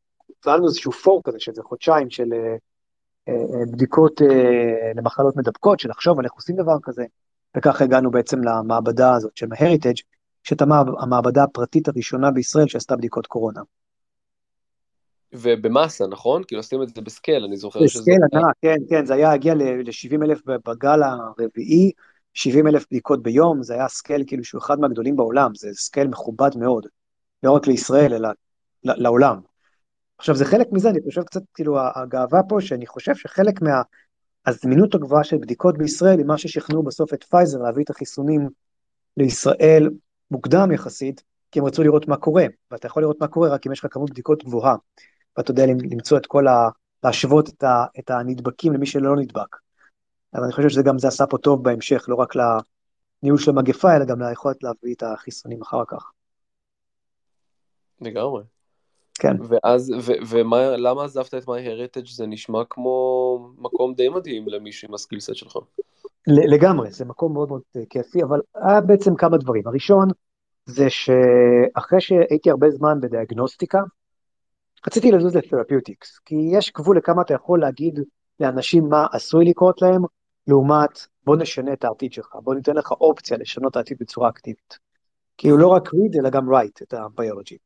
היה 0.46 0.56
לנו 0.56 0.66
איזשהו 0.66 0.92
פור 0.92 1.22
כזה, 1.24 1.40
שזה 1.40 1.62
חודשיים 1.62 2.10
של 2.10 2.32
אה, 2.32 2.38
אה, 2.38 2.56
בדיקות 3.72 4.22
אה, 4.22 4.92
למחלות 4.94 5.36
מדבקות, 5.36 5.80
של 5.80 5.88
לחשוב 5.88 6.18
על 6.18 6.24
איך 6.24 6.32
עושים 6.32 6.56
דבר 6.56 6.76
כזה, 6.82 7.04
וככה 7.56 7.84
הגענו 7.84 8.10
בעצם 8.10 8.44
למעבדה 8.44 9.14
הזאת 9.14 9.36
של 9.36 9.46
ההריטג', 9.58 9.94
שהייתה 10.44 10.64
המעבדה 11.00 11.42
הפרטית 11.42 11.88
הראשונה 11.88 12.30
בישראל 12.30 12.68
שעשתה 12.68 12.96
בדיקות 12.96 13.26
קורונה. 13.26 13.60
ובמסה, 15.32 16.06
נכון? 16.06 16.42
כאילו 16.46 16.60
עושים 16.60 16.82
את 16.82 16.88
זה 16.88 17.00
ב-scale, 17.00 17.44
אני 17.44 17.56
זוכר 17.56 17.86
שזה... 17.86 18.00
ב-scale 18.00 18.18
ענק, 18.32 18.54
כן, 18.62 18.76
כן, 18.88 19.06
זה 19.06 19.14
היה 19.14 19.32
הגיע 19.32 19.54
ל-70 19.54 20.24
אלף 20.24 20.42
בגל 20.46 21.02
הרביעי, 21.02 21.92
70 22.34 22.66
אלף 22.66 22.86
בדיקות 22.90 23.22
ביום, 23.22 23.62
זה 23.62 23.74
היה 23.74 23.88
scale 23.88 24.24
כאילו 24.26 24.44
שהוא 24.44 24.58
אחד 24.58 24.80
מהגדולים 24.80 25.16
בעולם, 25.16 25.54
זה 25.54 25.68
scale 25.72 26.08
מכובד 26.08 26.56
מאוד, 26.56 26.86
לא 27.42 27.52
רק 27.52 27.66
לישראל, 27.66 28.14
אלא 28.14 28.28
לעולם. 28.84 29.40
עכשיו 30.18 30.34
זה 30.34 30.44
חלק 30.44 30.66
מזה, 30.72 30.90
אני 30.90 31.00
חושב 31.04 31.22
קצת, 31.22 31.42
כאילו 31.54 31.78
הגאווה 31.94 32.42
פה, 32.48 32.60
שאני 32.60 32.86
חושב 32.86 33.14
שחלק 33.14 33.60
מהזמינות 34.46 34.94
הגבוהה 34.94 35.24
של 35.24 35.38
בדיקות 35.38 35.78
בישראל, 35.78 36.18
היא 36.18 36.26
מה 36.26 36.38
ששכנע 36.38 36.82
בסוף 36.82 37.14
את 37.14 37.24
פייזר 37.24 37.58
להביא 37.58 37.84
את 37.84 37.90
החיסונים 37.90 38.48
לישראל 39.16 39.90
מוקדם 40.30 40.72
יחסית, 40.72 41.22
כי 41.50 41.58
הם 41.58 41.64
רצו 41.64 41.82
לראות 41.82 42.08
מה 42.08 42.16
קורה, 42.16 42.46
ואתה 42.70 42.86
יכול 42.86 43.02
לראות 43.02 43.20
מה 43.20 43.28
קורה 43.28 43.48
רק 43.48 43.66
אם 43.66 43.72
יש 43.72 43.78
לך 43.78 43.86
כמות 43.90 44.10
בדיקות 44.10 44.44
גבוהה, 44.44 44.76
ואתה 45.36 45.50
יודע 45.50 45.66
למצוא 45.66 46.18
את 46.18 46.26
כל 46.26 46.48
ה... 46.48 46.68
להשוות 47.04 47.48
את, 47.48 47.62
ה, 47.62 47.84
את 47.98 48.10
הנדבקים 48.10 48.72
למי 48.72 48.86
שלא 48.86 49.16
נדבק. 49.16 49.56
אבל 50.34 50.42
אני 50.44 50.52
חושב 50.52 50.68
שזה 50.68 50.82
גם 50.82 50.98
זה 50.98 51.08
עשה 51.08 51.26
פה 51.26 51.38
טוב 51.38 51.64
בהמשך, 51.64 52.04
לא 52.08 52.14
רק 52.14 52.34
לניהול 52.36 53.38
של 53.38 53.50
המגפה, 53.50 53.96
אלא 53.96 54.04
גם 54.04 54.22
ליכולת 54.22 54.62
להביא 54.62 54.94
את 54.94 55.02
החיסונים 55.02 55.62
אחר 55.62 55.82
כך. 55.88 56.10
לגמרי. 58.00 58.57
כן. 59.18 59.36
ואז, 59.48 59.92
ולמה 60.28 61.04
עזבת 61.04 61.34
את 61.34 61.44
MyHeritage? 61.44 62.14
זה 62.14 62.26
נשמע 62.26 62.62
כמו 62.70 63.50
מקום 63.58 63.94
די 63.94 64.08
מדהים 64.08 64.48
למישהו 64.48 64.88
עם 64.88 64.94
הסקילסט 64.94 65.34
שלך. 65.34 65.56
לגמרי, 66.26 66.90
זה 66.90 67.04
מקום 67.04 67.32
מאוד 67.32 67.48
מאוד 67.48 67.60
אה, 67.76 67.82
כיפי, 67.90 68.22
אבל 68.22 68.40
היה 68.54 68.80
בעצם 68.80 69.14
כמה 69.14 69.36
דברים. 69.36 69.66
הראשון, 69.66 70.08
זה 70.66 70.86
שאחרי 70.90 72.00
שהייתי 72.00 72.50
הרבה 72.50 72.70
זמן 72.70 73.00
בדיאגנוסטיקה, 73.00 73.80
רציתי 74.86 75.12
לזוז 75.12 75.36
ל-therapeutics, 75.36 76.18
כי 76.18 76.34
יש 76.52 76.72
גבול 76.72 76.96
לכמה 76.96 77.22
אתה 77.22 77.34
יכול 77.34 77.60
להגיד 77.60 78.00
לאנשים 78.40 78.88
מה 78.88 79.06
עשוי 79.12 79.44
לקרות 79.44 79.82
להם, 79.82 80.02
לעומת 80.46 81.06
בוא 81.24 81.36
נשנה 81.36 81.72
את 81.72 81.84
העתיד 81.84 82.12
שלך, 82.12 82.36
בוא 82.42 82.54
ניתן 82.54 82.76
לך 82.76 82.90
אופציה 82.90 83.36
לשנות 83.36 83.70
את 83.70 83.76
העתיד 83.76 83.96
בצורה 84.00 84.28
אקטיבית. 84.28 84.78
כי 85.38 85.48
הוא 85.48 85.58
לא 85.58 85.68
רק 85.68 85.88
read 85.88 86.18
אלא 86.20 86.30
גם 86.30 86.48
write 86.48 86.82
את 86.82 86.94
הביולוגי. 86.94 87.56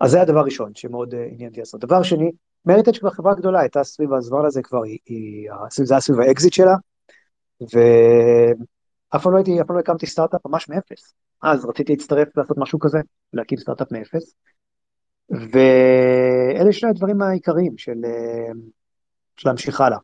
אז 0.00 0.10
זה 0.10 0.20
הדבר 0.20 0.38
הראשון 0.38 0.72
שמאוד 0.74 1.14
uh, 1.14 1.16
עניין 1.16 1.48
אותי 1.48 1.60
לעשות. 1.60 1.80
דבר 1.80 2.02
שני, 2.02 2.30
MyHeritage 2.66 2.98
כבר 2.98 3.10
חברה 3.10 3.34
גדולה, 3.34 3.60
הייתה 3.60 3.84
סביב 3.84 4.12
הזמן 4.12 4.44
הזה 4.44 4.62
כבר, 4.62 4.80
זה 5.70 5.94
היה 5.94 6.00
סביב 6.00 6.20
האקזיט 6.20 6.52
שלה, 6.52 6.74
ואף 7.60 9.22
פעם 9.22 9.32
לא 9.32 9.36
הייתי, 9.36 9.60
אף 9.60 9.66
פעם 9.66 9.76
לא 9.76 9.80
הקמתי 9.80 10.06
סטארט-אפ 10.06 10.40
ממש 10.46 10.68
מאפס. 10.68 11.14
אז 11.42 11.64
רציתי 11.64 11.92
להצטרף 11.92 12.36
לעשות 12.36 12.58
משהו 12.58 12.78
כזה, 12.78 12.98
להקים 13.32 13.58
סטארט-אפ 13.58 13.92
מאפס. 13.92 14.34
ואלה 15.30 16.72
שני 16.72 16.90
הדברים 16.90 17.22
העיקריים 17.22 17.78
של, 17.78 18.04
אה, 18.04 18.52
להמשיך 19.44 19.80
הלאה. 19.80 19.98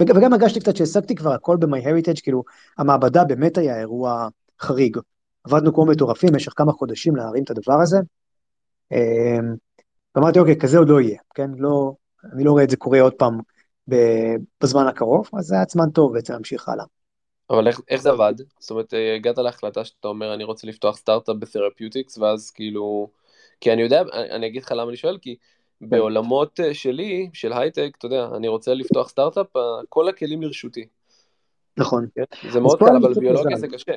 וגם 0.00 0.32
הרגשתי 0.32 0.60
קצת 0.60 0.76
שהשגתי 0.76 1.14
כבר 1.14 1.32
הכל 1.32 1.56
ב-MyHeritage, 1.56 2.22
כאילו 2.22 2.44
המעבדה 2.78 3.24
באמת 3.24 3.58
היה 3.58 3.78
אירוע 3.78 4.28
חריג. 4.60 4.96
עבדנו 5.44 5.74
כמו 5.74 5.86
מטורפים 5.86 6.28
במשך 6.32 6.52
כמה 6.56 6.72
חודשים 6.72 7.16
להרים 7.16 7.44
את 7.44 7.50
הדבר 7.50 7.80
הזה. 7.82 7.98
אמ, 8.92 9.54
ואמרתי, 10.14 10.38
אוקיי, 10.38 10.58
כזה 10.58 10.78
עוד 10.78 10.88
לא 10.88 11.00
יהיה, 11.00 11.18
כן? 11.34 11.50
לא, 11.56 11.92
אני 12.32 12.44
לא 12.44 12.50
רואה 12.50 12.64
את 12.64 12.70
זה 12.70 12.76
קורה 12.76 13.00
עוד 13.00 13.12
פעם 13.12 13.38
בזמן 14.60 14.86
הקרוב, 14.86 15.30
אז 15.38 15.44
זה 15.44 15.54
היה 15.54 15.64
זמן 15.68 15.90
טוב 15.90 16.12
בעצם 16.12 16.32
להמשיך 16.32 16.68
הלאה. 16.68 16.84
אבל 17.50 17.68
איך, 17.68 17.80
איך 17.88 18.02
זה 18.02 18.10
עבד? 18.10 18.34
זאת 18.58 18.70
אומרת, 18.70 18.94
הגעת 19.16 19.38
להחלטה 19.38 19.84
שאתה 19.84 20.08
אומר, 20.08 20.34
אני 20.34 20.44
רוצה 20.44 20.66
לפתוח 20.66 20.96
סטארט-אפ 20.96 21.36
ב-therapeutics, 21.38 22.18
ואז 22.18 22.50
כאילו... 22.50 23.10
כי 23.60 23.72
אני 23.72 23.82
יודע, 23.82 24.02
אני 24.12 24.46
אגיד 24.46 24.62
לך 24.62 24.72
למה 24.72 24.88
אני 24.88 24.96
שואל, 24.96 25.18
כי 25.18 25.36
בעולמות 25.80 26.60
אה, 26.60 26.74
שלי, 26.74 27.30
של 27.32 27.52
הייטק, 27.52 27.90
אתה 27.98 28.06
יודע, 28.06 28.28
אני 28.36 28.48
רוצה 28.48 28.74
לפתוח 28.74 29.08
סטארט-אפ, 29.08 29.56
אה, 29.56 29.62
כל 29.88 30.08
הכלים 30.08 30.42
לרשותי. 30.42 30.86
נכון. 31.76 32.06
כן? 32.14 32.50
זה 32.50 32.60
מאוד 32.60 32.78
קל, 32.78 32.96
אבל 32.96 33.14
ביולוגיה 33.14 33.56
זה 33.56 33.68
קשה. 33.68 33.92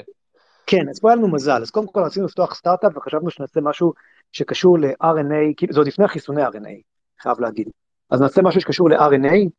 כן, 0.66 0.90
אז 0.90 1.00
פה 1.00 1.10
היה 1.10 1.16
לנו 1.16 1.32
מזל, 1.32 1.62
אז 1.62 1.72
קודם 1.72 1.88
כל 1.88 2.00
רצינו 2.00 2.26
לפתוח 2.26 2.56
סטארט-אפ 2.56 2.98
וחשבנו 2.98 3.30
שנעשה 3.30 3.62
משהו 3.62 3.94
שקשור 4.32 4.80
ל-RNA, 4.80 5.54
כאילו 5.58 5.74
זה 5.74 5.80
עוד 5.80 5.88
לפני 5.88 6.08
חיסוני 6.08 6.48
RNA, 6.48 6.82
חייב 7.22 7.40
להגיד. 7.40 7.70
אז 8.10 8.22
נעשה 8.22 8.42
משהו 8.42 8.62
שקשור 8.62 8.90
ל-RNA 8.90 9.50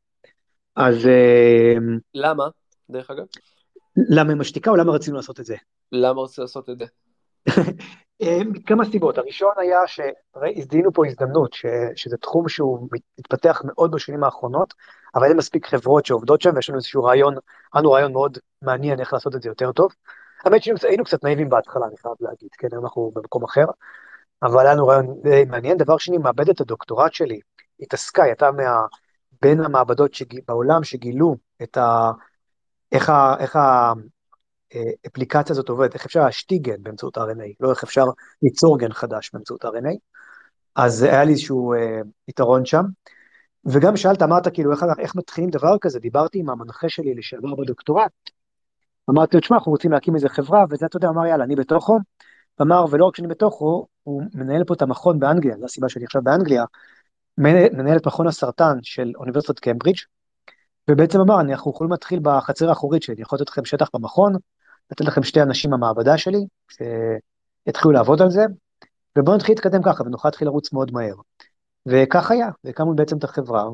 אז... 0.75 0.95
Uh, 0.95 1.79
למה, 2.13 2.43
דרך 2.89 3.11
אגב? 3.11 3.25
למה 3.97 4.29
היא 4.29 4.39
משתיקה 4.39 4.71
או 4.71 4.75
למה 4.75 4.91
רצינו 4.91 5.15
לעשות 5.15 5.39
את 5.39 5.45
זה? 5.45 5.55
למה 5.91 6.21
רצינו 6.21 6.43
לעשות 6.43 6.69
את 6.69 6.79
זה? 6.79 6.85
אה, 8.21 8.39
מכמה 8.45 8.85
סיבות. 8.85 9.17
הראשון 9.17 9.51
היה 9.57 9.79
שהזדינו 9.87 10.93
פה 10.93 11.07
הזדמנות, 11.07 11.53
ש, 11.53 11.65
שזה 11.95 12.17
תחום 12.17 12.49
שהוא 12.49 12.87
מתפתח 13.19 13.61
מאוד 13.65 13.91
בשנים 13.91 14.23
האחרונות, 14.23 14.73
אבל 15.15 15.27
אין 15.27 15.37
מספיק 15.37 15.67
חברות 15.67 16.05
שעובדות 16.05 16.41
שם, 16.41 16.49
ויש 16.55 16.69
לנו 16.69 16.77
איזשהו 16.77 17.03
רעיון, 17.03 17.33
היה 17.33 17.81
לנו 17.81 17.91
רעיון 17.91 18.13
מאוד 18.13 18.37
מעניין 18.61 18.99
איך 18.99 19.13
לעשות 19.13 19.35
את 19.35 19.41
זה 19.41 19.49
יותר 19.49 19.71
טוב. 19.71 19.91
האמת 20.45 20.63
שהיינו 20.63 21.03
קצת 21.03 21.23
נאיבים 21.23 21.49
בהתחלה, 21.49 21.85
אני 21.87 21.97
חייב 21.97 22.15
להגיד, 22.19 22.49
כן, 22.57 22.67
היום 22.71 22.83
אנחנו 22.83 23.11
במקום 23.15 23.43
אחר, 23.43 23.65
אבל 24.43 24.65
היה 24.65 24.73
לנו 24.73 24.87
רעיון 24.87 25.21
די 25.23 25.45
מעניין. 25.49 25.77
דבר 25.77 25.97
שני, 25.97 26.17
מעבדת 26.17 26.61
הדוקטורט 26.61 27.13
שלי 27.13 27.39
התעסקה, 27.79 28.23
היא 28.23 28.29
הייתה 28.29 28.51
מה... 28.51 28.85
בין 29.41 29.61
המעבדות 29.61 30.13
שג... 30.13 30.39
בעולם 30.47 30.83
שגילו 30.83 31.35
את 31.63 31.77
ה... 31.77 32.11
איך, 32.91 33.09
ה... 33.09 33.35
איך 33.39 33.57
האפליקציה 35.05 35.53
הזאת 35.53 35.69
עובדת, 35.69 35.93
איך 35.93 36.05
אפשר 36.05 36.25
להשתיק 36.25 36.61
גן 36.61 36.83
באמצעות 36.83 37.17
RNA, 37.17 37.55
לא 37.59 37.69
איך 37.69 37.83
אפשר 37.83 38.05
ליצור 38.41 38.79
גן 38.79 38.93
חדש 38.93 39.31
באמצעות 39.33 39.65
RNA. 39.65 39.97
אז 40.75 41.03
היה 41.03 41.23
לי 41.23 41.31
איזשהו 41.31 41.73
אה, 41.73 42.01
יתרון 42.27 42.65
שם. 42.65 42.83
וגם 43.65 43.97
שאלת, 43.97 44.21
אמרת 44.21 44.47
כאילו, 44.53 44.71
איך, 44.71 44.85
איך 44.99 45.15
מתחילים 45.15 45.49
דבר 45.49 45.77
כזה? 45.81 45.99
דיברתי 45.99 46.39
עם 46.39 46.49
המנחה 46.49 46.89
שלי 46.89 47.13
לשעבר 47.15 47.55
בדוקטורט, 47.55 48.11
אמרתי 49.09 49.37
לו, 49.37 49.41
תשמע, 49.41 49.57
אנחנו 49.57 49.71
רוצים 49.71 49.91
להקים 49.91 50.15
איזה 50.15 50.29
חברה, 50.29 50.65
וזה, 50.69 50.85
אתה 50.85 50.97
יודע, 50.97 51.07
אמר, 51.07 51.25
יאללה, 51.25 51.43
אני 51.43 51.55
בתוכו. 51.55 51.99
אמר, 52.61 52.85
ולא 52.91 53.05
רק 53.05 53.15
שאני 53.15 53.27
בתוכו, 53.27 53.87
הוא 54.03 54.23
מנהל 54.33 54.63
פה 54.63 54.73
את 54.73 54.81
המכון 54.81 55.19
באנגליה, 55.19 55.57
זו 55.57 55.65
הסיבה 55.65 55.89
שאני 55.89 56.05
עכשיו 56.05 56.21
באנגליה, 56.23 56.65
מנהל 57.37 57.97
את 57.97 58.07
מכון 58.07 58.27
הסרטן 58.27 58.77
של 58.81 59.11
אוניברסיטת 59.15 59.59
קמברידג', 59.59 59.99
ובעצם 60.89 61.19
אמר, 61.19 61.41
אנחנו 61.41 61.71
יכולים 61.71 61.91
להתחיל 61.91 62.19
בחצר 62.21 62.69
האחורית 62.69 63.03
שלי, 63.03 63.15
אני 63.15 63.21
יכול 63.21 63.39
לתת 63.41 63.49
לכם 63.49 63.65
שטח 63.65 63.89
במכון, 63.93 64.33
לתת 64.91 65.05
לכם 65.05 65.23
שתי 65.23 65.41
אנשים 65.41 65.71
במעבדה 65.71 66.17
שלי, 66.17 66.45
שיתחילו 66.69 67.91
לעבוד 67.91 68.21
על 68.21 68.29
זה, 68.29 68.45
ובואו 69.17 69.35
נתחיל 69.35 69.55
להתקדם 69.55 69.83
ככה, 69.83 70.03
ונוכל 70.03 70.27
להתחיל 70.27 70.47
לרוץ 70.47 70.73
מאוד 70.73 70.91
מהר. 70.91 71.15
וכך 71.85 72.31
היה, 72.31 72.47
והקמנו 72.63 72.95
בעצם 72.95 73.17
את 73.17 73.23
החברה, 73.23 73.69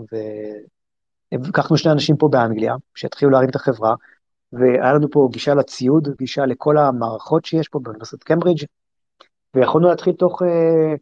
ולקחנו 1.31 1.77
שני 1.77 1.91
אנשים 1.91 2.17
פה 2.17 2.27
באנגליה, 2.31 2.75
שהתחילו 2.95 3.31
להרים 3.31 3.49
את 3.49 3.55
החברה, 3.55 3.95
והיה 4.53 4.93
לנו 4.93 5.11
פה 5.11 5.29
גישה 5.31 5.53
לציוד, 5.53 6.07
גישה 6.17 6.45
לכל 6.45 6.77
המערכות 6.77 7.45
שיש 7.45 7.67
פה 7.67 7.79
באוניברסיטת 7.79 8.23
קמברידג', 8.23 8.65
ויכולנו 9.55 9.89
להתחיל 9.89 10.13
תוך, 10.13 10.41
אה, 10.41 10.93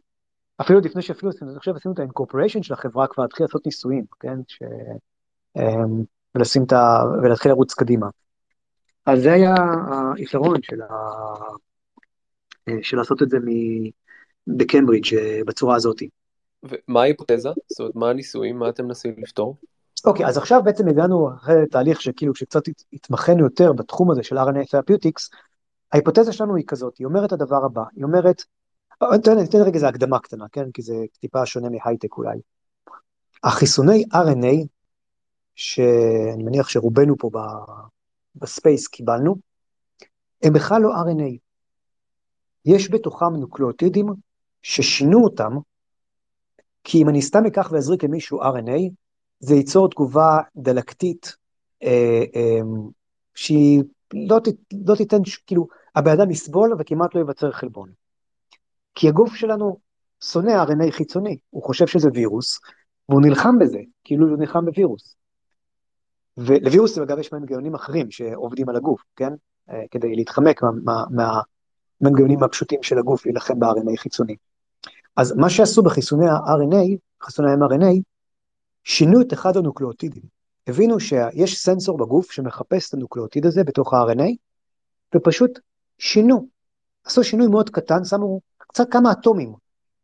אפילו 0.60 0.80
לפני 0.80 1.02
שאפילו, 1.02 1.32
אני 1.42 1.58
חושב 1.58 1.76
עשינו 1.76 1.94
את 1.94 1.98
האינקורפוריישן 1.98 2.62
של 2.62 2.74
החברה, 2.74 3.06
כבר 3.06 3.22
להתחיל 3.22 3.46
לעשות 3.46 3.66
ניסויים, 3.66 4.04
כן, 4.20 4.38
ש... 4.48 4.58
אמ, 5.56 6.04
ולשים 6.34 6.64
את 6.64 6.72
ה... 6.72 7.02
ולהתחיל 7.22 7.52
לרוץ 7.52 7.74
קדימה. 7.74 8.06
אז 9.06 9.22
זה 9.22 9.32
היה 9.32 9.54
היתרון 10.16 10.62
של, 10.62 10.82
ה... 10.82 10.94
אה, 12.68 12.74
של 12.82 12.96
לעשות 12.96 13.22
את 13.22 13.30
זה 13.30 13.38
מ... 13.38 13.50
בקמברידג' 14.46 15.14
אה, 15.14 15.40
בצורה 15.46 15.76
הזאת. 15.76 16.02
ומה 16.62 17.00
ההיפותזה? 17.00 17.48
זאת 17.68 17.80
אומרת, 17.80 17.94
מה 17.94 18.10
הניסויים? 18.10 18.58
מה 18.58 18.68
אתם 18.68 18.84
מנסים 18.84 19.14
לפתור? 19.18 19.56
אוקיי, 20.04 20.24
okay, 20.24 20.28
אז 20.28 20.36
עכשיו 20.36 20.62
בעצם 20.64 20.88
הגענו 20.88 21.30
אחרי 21.34 21.66
תהליך 21.70 22.00
שכאילו 22.00 22.34
שקצת 22.34 22.62
התמחינו 22.92 23.44
יותר 23.44 23.72
בתחום 23.72 24.10
הזה 24.10 24.22
של 24.22 24.38
RNA 24.38 24.74
Therapeutics, 24.74 25.36
ההיפותזה 25.92 26.32
שלנו 26.32 26.56
היא 26.56 26.64
כזאת, 26.66 26.98
היא 26.98 27.06
אומרת 27.06 27.32
הדבר 27.32 27.64
הבא, 27.64 27.82
היא 27.96 28.04
אומרת, 28.04 28.42
ניתן 29.12 29.38
ניתן 29.38 29.58
רגע 29.58 29.74
איזה 29.74 29.88
הקדמה 29.88 30.18
קטנה, 30.18 30.44
כן? 30.52 30.70
כי 30.70 30.82
זה 30.82 30.94
טיפה 31.20 31.46
שונה 31.46 31.68
מהייטק 31.68 32.16
אולי. 32.16 32.38
החיסוני 33.44 34.04
RNA, 34.12 34.66
שאני 35.60 36.42
מניח 36.42 36.68
שרובנו 36.68 37.14
פה 37.18 37.30
ב 38.36 38.45
Space 38.45 38.88
קיבלנו, 38.88 39.36
הם 40.42 40.52
בכלל 40.52 40.82
לא 40.82 40.88
RNA. 40.88 41.38
יש 42.64 42.90
בתוכם 42.90 43.36
נוקלאוטידים 43.36 44.06
ששינו 44.62 45.24
אותם, 45.24 45.52
כי 46.84 47.02
אם 47.02 47.08
אני 47.08 47.22
סתם 47.22 47.46
אקח 47.46 47.68
ואזריק 47.72 48.04
למישהו 48.04 48.42
RNA, 48.42 48.90
זה 49.40 49.54
ייצור 49.54 49.90
תגובה 49.90 50.38
דלקתית 50.56 51.36
אה, 51.82 52.24
אה, 52.36 52.60
שהיא 53.34 53.82
לא, 54.14 54.38
ת, 54.38 54.48
לא 54.86 54.94
תיתן, 54.94 55.18
כאילו, 55.46 55.66
הבן 55.94 56.12
אדם 56.20 56.30
יסבול 56.30 56.74
וכמעט 56.78 57.14
לא 57.14 57.20
ייווצר 57.20 57.52
חלבון. 57.52 57.90
כי 58.94 59.08
הגוף 59.08 59.34
שלנו 59.34 59.78
שונא 60.24 60.64
RNA 60.64 60.92
חיצוני, 60.92 61.38
הוא 61.50 61.62
חושב 61.62 61.86
שזה 61.86 62.08
וירוס, 62.14 62.60
והוא 63.08 63.22
נלחם 63.22 63.58
בזה, 63.60 63.78
כאילו 64.04 64.28
הוא 64.28 64.38
נלחם 64.38 64.64
בווירוס. 64.64 65.19
ולווירוסים 66.46 67.02
אגב 67.02 67.18
יש 67.18 67.32
מנגנונים 67.32 67.74
אחרים 67.74 68.10
שעובדים 68.10 68.68
על 68.68 68.76
הגוף, 68.76 69.02
כן? 69.16 69.32
אה, 69.70 69.82
כדי 69.90 70.16
להתחמק 70.16 70.60
מהמנגנונים 70.62 72.38
מה, 72.38 72.40
מה 72.40 72.46
הפשוטים 72.46 72.82
של 72.82 72.98
הגוף 72.98 73.26
להילחם 73.26 73.60
ב-RNA 73.60 73.96
חיצוני. 73.96 74.36
אז 75.16 75.32
מה 75.36 75.50
שעשו 75.50 75.82
בחיסוני 75.82 76.26
ה-RNA, 76.28 76.96
חיסוני 77.22 77.50
ה-mRNA, 77.50 78.00
שינו 78.84 79.20
את 79.20 79.32
אחד 79.32 79.56
הנוקלאוטידים. 79.56 80.22
הבינו 80.66 81.00
שיש 81.00 81.58
סנסור 81.58 81.98
בגוף 81.98 82.32
שמחפש 82.32 82.88
את 82.88 82.94
הנוקלאוטיד 82.94 83.46
הזה 83.46 83.64
בתוך 83.64 83.94
ה-RNA, 83.94 84.30
ופשוט 85.14 85.58
שינו. 85.98 86.48
עשו 87.04 87.24
שינוי 87.24 87.46
מאוד 87.46 87.70
קטן, 87.70 88.04
שמו 88.04 88.40
קצת 88.58 88.92
כמה 88.92 89.12
אטומים 89.12 89.54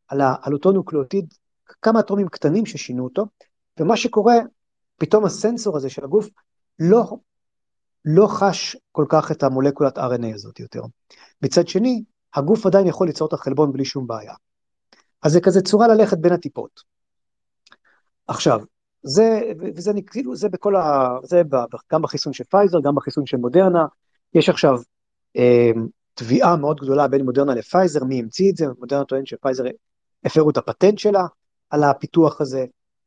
על, 0.09 0.21
ה, 0.21 0.35
על 0.43 0.53
אותו 0.53 0.73
נוקלאוטיד, 0.73 1.35
כמה 1.83 2.01
אטומים 2.01 2.29
קטנים 2.29 2.67
ששינו 2.67 3.05
אותו, 3.05 3.27
ומה 3.81 3.97
שקורה, 3.97 4.35
פתאום 4.97 5.25
הסנסור 5.25 5.77
הזה 5.77 5.91
של 5.91 6.05
הגוף 6.05 6.29
לא, 6.79 7.17
לא 8.05 8.27
חש 8.27 8.77
כל 8.93 9.05
כך 9.09 9.31
את 9.31 9.43
המולקולת 9.43 9.99
RNA 9.99 10.35
הזאת 10.35 10.61
יותר. 10.61 10.83
מצד 11.43 11.69
שני, 11.69 12.05
הגוף 12.35 12.67
עדיין 12.67 12.87
יכול 12.87 13.07
ליצור 13.07 13.29
את 13.29 13.33
החלבון 13.33 13.73
בלי 13.73 13.85
שום 13.85 14.07
בעיה. 14.07 14.35
אז 15.23 15.33
זה 15.33 15.41
כזה 15.41 15.61
צורה 15.61 15.89
ללכת 15.89 16.19
בין 16.19 16.33
הטיפות. 16.33 16.81
עכשיו, 18.27 18.61
זה, 19.03 19.41
וזה 19.75 19.93
כאילו, 20.07 20.37
זה 20.37 20.49
בכל 20.49 20.77
ה... 20.77 21.09
זה 21.23 21.43
גם 21.93 22.03
בחיסון 22.03 22.33
של 22.33 22.45
פייזר, 22.45 22.81
גם 22.81 22.95
בחיסון 22.95 23.27
של 23.27 23.37
מודרנה. 23.37 23.87
יש 24.35 24.49
עכשיו 24.49 24.75
אה, 25.37 25.71
תביעה 26.15 26.57
מאוד 26.57 26.81
גדולה 26.81 27.09
בין 27.09 27.25
מודרנה 27.25 27.55
לפייזר, 27.55 28.05
מי 28.05 28.19
המציא 28.19 28.51
את 28.51 28.57
זה, 28.57 28.67
מודרנה 28.79 29.05
טוען 29.05 29.27
שפייזר 29.27 29.65
הפרו 30.25 30.51
את 30.51 30.57
הפטנט 30.57 30.99
שלה 30.99 31.27
על 31.71 31.85
הפיתוח 31.85 32.41
הזה, 32.41 32.65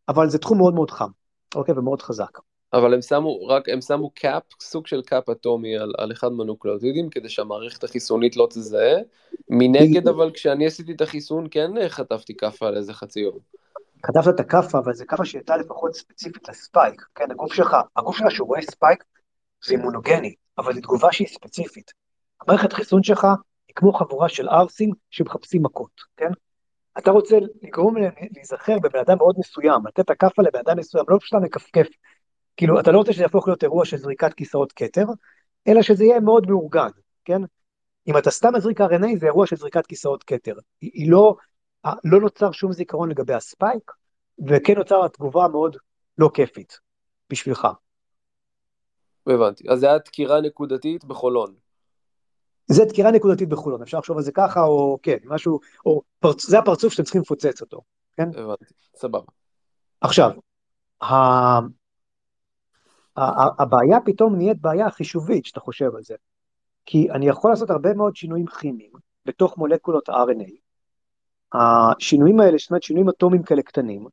אבל 0.08 0.30
זה 0.30 0.38
תחום 0.38 0.58
מאוד 0.58 0.73
מאוד 0.73 0.91
חם, 0.91 1.10
אוקיי, 1.55 1.73
ומאוד 1.77 2.01
חזק. 2.01 2.39
אבל 2.73 2.93
הם 2.93 3.01
שמו 3.01 3.45
רק, 3.45 3.69
הם 3.69 3.81
שמו 3.81 4.09
cap, 4.10 4.43
סוג 4.62 4.88
של 4.88 5.01
cap 5.01 5.29
אטומי 5.29 5.77
על, 5.77 5.93
על 5.97 6.12
אחד 6.12 6.31
מהנוקלאוטידים, 6.31 7.09
כדי 7.09 7.29
שהמערכת 7.29 7.83
החיסונית 7.83 8.38
לא 8.38 8.47
תזהה. 8.49 8.95
מנגד, 9.49 10.07
אבל 10.07 10.31
כשאני 10.33 10.65
עשיתי 10.65 10.91
את 10.91 11.01
החיסון, 11.01 11.47
כן 11.51 11.71
חטפתי 11.88 12.38
כאפה 12.38 12.67
על 12.67 12.77
איזה 12.77 12.93
חצי 12.93 13.19
יום. 13.19 13.38
כתבת 14.03 14.27
את 14.27 14.39
הכאפה, 14.39 14.79
אבל 14.79 14.93
זו 14.93 15.05
כאפה 15.07 15.25
שהייתה 15.25 15.57
לפחות 15.57 15.95
ספציפית 15.95 16.49
לספייק, 16.49 17.05
כן, 17.15 17.31
הגוף 17.31 17.53
שלך, 17.53 17.75
הגוף 17.95 18.17
שלך 18.17 18.31
שהוא 18.31 18.47
רואה 18.47 18.62
ספייק 18.62 19.03
זה 19.65 19.73
אימונוגני, 19.73 20.35
אבל 20.57 20.73
זו 20.73 20.81
תגובה 20.81 21.12
שהיא 21.12 21.27
ספציפית. 21.27 21.91
המערכת 22.41 22.73
חיסון 22.73 23.03
שלך 23.03 23.27
היא 23.67 23.75
כמו 23.75 23.93
חבורה 23.93 24.29
של 24.29 24.49
ערסים 24.49 24.91
שמחפשים 25.09 25.63
מכות, 25.63 25.91
כן? 26.17 26.31
אתה 26.99 27.12
רוצה 27.12 27.38
לגרום 27.62 27.95
להיזכר 28.35 28.79
בבן 28.79 28.99
אדם 28.99 29.17
מאוד 29.17 29.35
מסוים, 29.39 29.88
לתת 29.88 30.09
הכאפה 30.09 30.41
לבן 30.41 30.59
אדם 30.59 30.77
מסוים, 30.77 31.05
לא 31.07 31.17
פשוט 31.21 31.41
מכפכף. 31.41 31.88
כאילו, 32.57 32.79
אתה 32.79 32.91
לא 32.91 32.97
רוצה 32.97 33.13
שזה 33.13 33.23
יהפוך 33.23 33.47
להיות 33.47 33.63
אירוע 33.63 33.85
של 33.85 33.97
זריקת 33.97 34.33
כיסאות 34.33 34.71
כתר, 34.71 35.05
אלא 35.67 35.81
שזה 35.81 36.03
יהיה 36.03 36.19
מאוד 36.19 36.49
מאורגן, 36.49 36.89
כן? 37.25 37.41
אם 38.07 38.17
אתה 38.17 38.31
סתם 38.31 38.55
מזריק 38.55 38.81
RNA 38.81 39.19
זה 39.19 39.25
אירוע 39.25 39.47
של 39.47 39.55
זריקת 39.55 39.85
כיסאות 39.85 40.23
כתר. 40.23 40.55
היא, 40.81 40.91
היא 40.93 41.12
לא, 41.12 41.35
לא 42.03 42.19
נוצר 42.19 42.51
שום 42.51 42.71
זיכרון 42.71 43.09
לגבי 43.09 43.33
הספייק, 43.33 43.91
וכן 44.47 44.73
נוצרה 44.77 45.09
תגובה 45.09 45.47
מאוד 45.47 45.77
לא 46.17 46.29
כיפית 46.33 46.79
בשבילך. 47.29 47.67
הבנתי. 49.27 49.63
אז 49.69 49.79
זה 49.79 49.88
היה 49.88 49.97
דקירה 49.97 50.41
נקודתית 50.41 51.05
בחולון. 51.05 51.68
זה 52.71 52.86
דקירה 52.86 53.12
נקודתית 53.12 53.49
בחולון, 53.49 53.82
אפשר 53.82 53.97
לחשוב 53.97 54.17
על 54.17 54.23
זה 54.23 54.32
ככה, 54.32 54.63
או 54.63 54.97
כן, 55.03 55.17
משהו, 55.25 55.60
או 55.86 56.01
פרצ... 56.19 56.45
זה 56.45 56.60
הפרצוף 56.60 56.93
שאתם 56.93 57.03
צריכים 57.03 57.21
לפוצץ 57.21 57.62
אותו, 57.62 57.82
כן? 58.17 58.29
הבנתי, 58.29 58.65
סבבה. 58.95 59.25
עכשיו, 60.01 60.32
ה... 61.03 61.10
הבעיה 63.60 63.99
פתאום 64.05 64.36
נהיית 64.36 64.62
בעיה 64.62 64.89
חישובית, 64.89 65.45
שאתה 65.45 65.60
חושב 65.60 65.95
על 65.95 66.03
זה. 66.03 66.15
כי 66.86 67.12
אני 67.12 67.27
יכול 67.27 67.51
לעשות 67.51 67.69
הרבה 67.69 67.93
מאוד 67.93 68.15
שינויים 68.15 68.45
כימיים 68.45 68.91
בתוך 69.25 69.58
מולקולות 69.58 70.10
RNA. 70.10 70.51
השינויים 71.53 72.39
האלה, 72.39 72.58
זאת 72.58 72.69
אומרת 72.69 72.84
שינויים 72.84 73.10
אטומיים 73.10 73.43
כאלה 73.43 73.62
קטנים, 73.62 74.08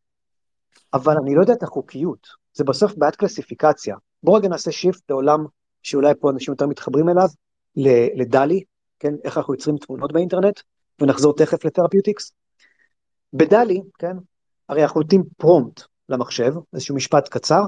אבל 0.94 1.16
אני 1.22 1.34
לא 1.34 1.40
יודע 1.40 1.52
את 1.52 1.62
החוקיות, 1.62 2.28
זה 2.52 2.64
בסוף 2.64 2.94
בעיית 2.96 3.16
קלסיפיקציה. 3.16 3.96
בואו 4.22 4.36
רגע 4.36 4.48
נעשה 4.48 4.72
shift 4.72 5.10
לעולם 5.10 5.46
שאולי 5.82 6.14
פה 6.20 6.30
אנשים 6.30 6.52
יותר 6.52 6.66
מתחברים 6.66 7.08
אליו, 7.08 7.28
ל 8.14 8.20
DALL-E, 8.20 8.62
כן, 8.98 9.14
איך 9.24 9.38
אנחנו 9.38 9.54
יוצרים 9.54 9.76
תמונות 9.76 10.12
באינטרנט, 10.12 10.60
ונחזור 11.00 11.36
תכף 11.36 11.64
ל 11.64 11.69
therapeutics. 11.69 12.32
ב 13.32 13.38
DALL-E, 13.38 13.82
כן, 13.98 14.16
הרי 14.68 14.82
אנחנו 14.82 15.00
נותנים 15.00 15.22
prompt 15.36 15.82
למחשב, 16.08 16.52
איזשהו 16.74 16.96
משפט 16.96 17.28
קצר, 17.28 17.62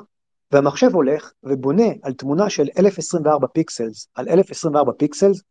והמחשב 0.52 0.94
הולך 0.94 1.32
ובונה 1.42 1.84
על 2.02 2.12
תמונה 2.12 2.50
של 2.50 2.68
1024 2.78 3.46
pixels 3.46 4.08
על 4.14 4.28
1024 4.28 4.92
pixels, 4.92 5.42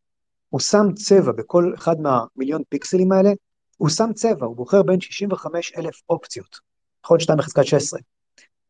הוא 0.49 0.59
שם 0.59 0.93
צבע 0.95 1.31
בכל 1.31 1.71
אחד 1.75 1.95
מהמיליון 1.99 2.61
פיקסלים 2.69 3.11
האלה, 3.11 3.31
הוא 3.77 3.89
שם 3.89 4.13
צבע, 4.13 4.45
הוא 4.45 4.55
בוחר 4.55 4.83
בין 4.83 5.01
65 5.01 5.73
אלף 5.77 6.01
אופציות, 6.09 6.59
נכון? 7.05 7.19
2 7.19 7.39
בחזקת 7.39 7.65
16. 7.65 7.99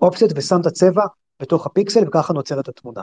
אופציות 0.02 0.32
ושם 0.36 0.62
את 0.62 0.66
הצבע 0.66 1.06
בתוך 1.42 1.66
הפיקסל 1.66 2.08
וככה 2.08 2.34
נוצרת 2.34 2.68
התמונה. 2.68 3.02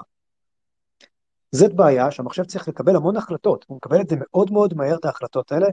זאת 1.55 1.75
בעיה 1.75 2.11
שהמחשב 2.11 2.45
צריך 2.45 2.69
לקבל 2.69 2.97
המון 2.97 3.17
החלטות, 3.17 3.65
הוא 3.69 3.77
מקבל 3.77 4.01
את 4.01 4.09
זה 4.09 4.17
מאוד 4.19 4.53
מאוד 4.53 4.75
מהר 4.75 4.97
את 4.97 5.05
ההחלטות 5.05 5.53
האלה, 5.53 5.67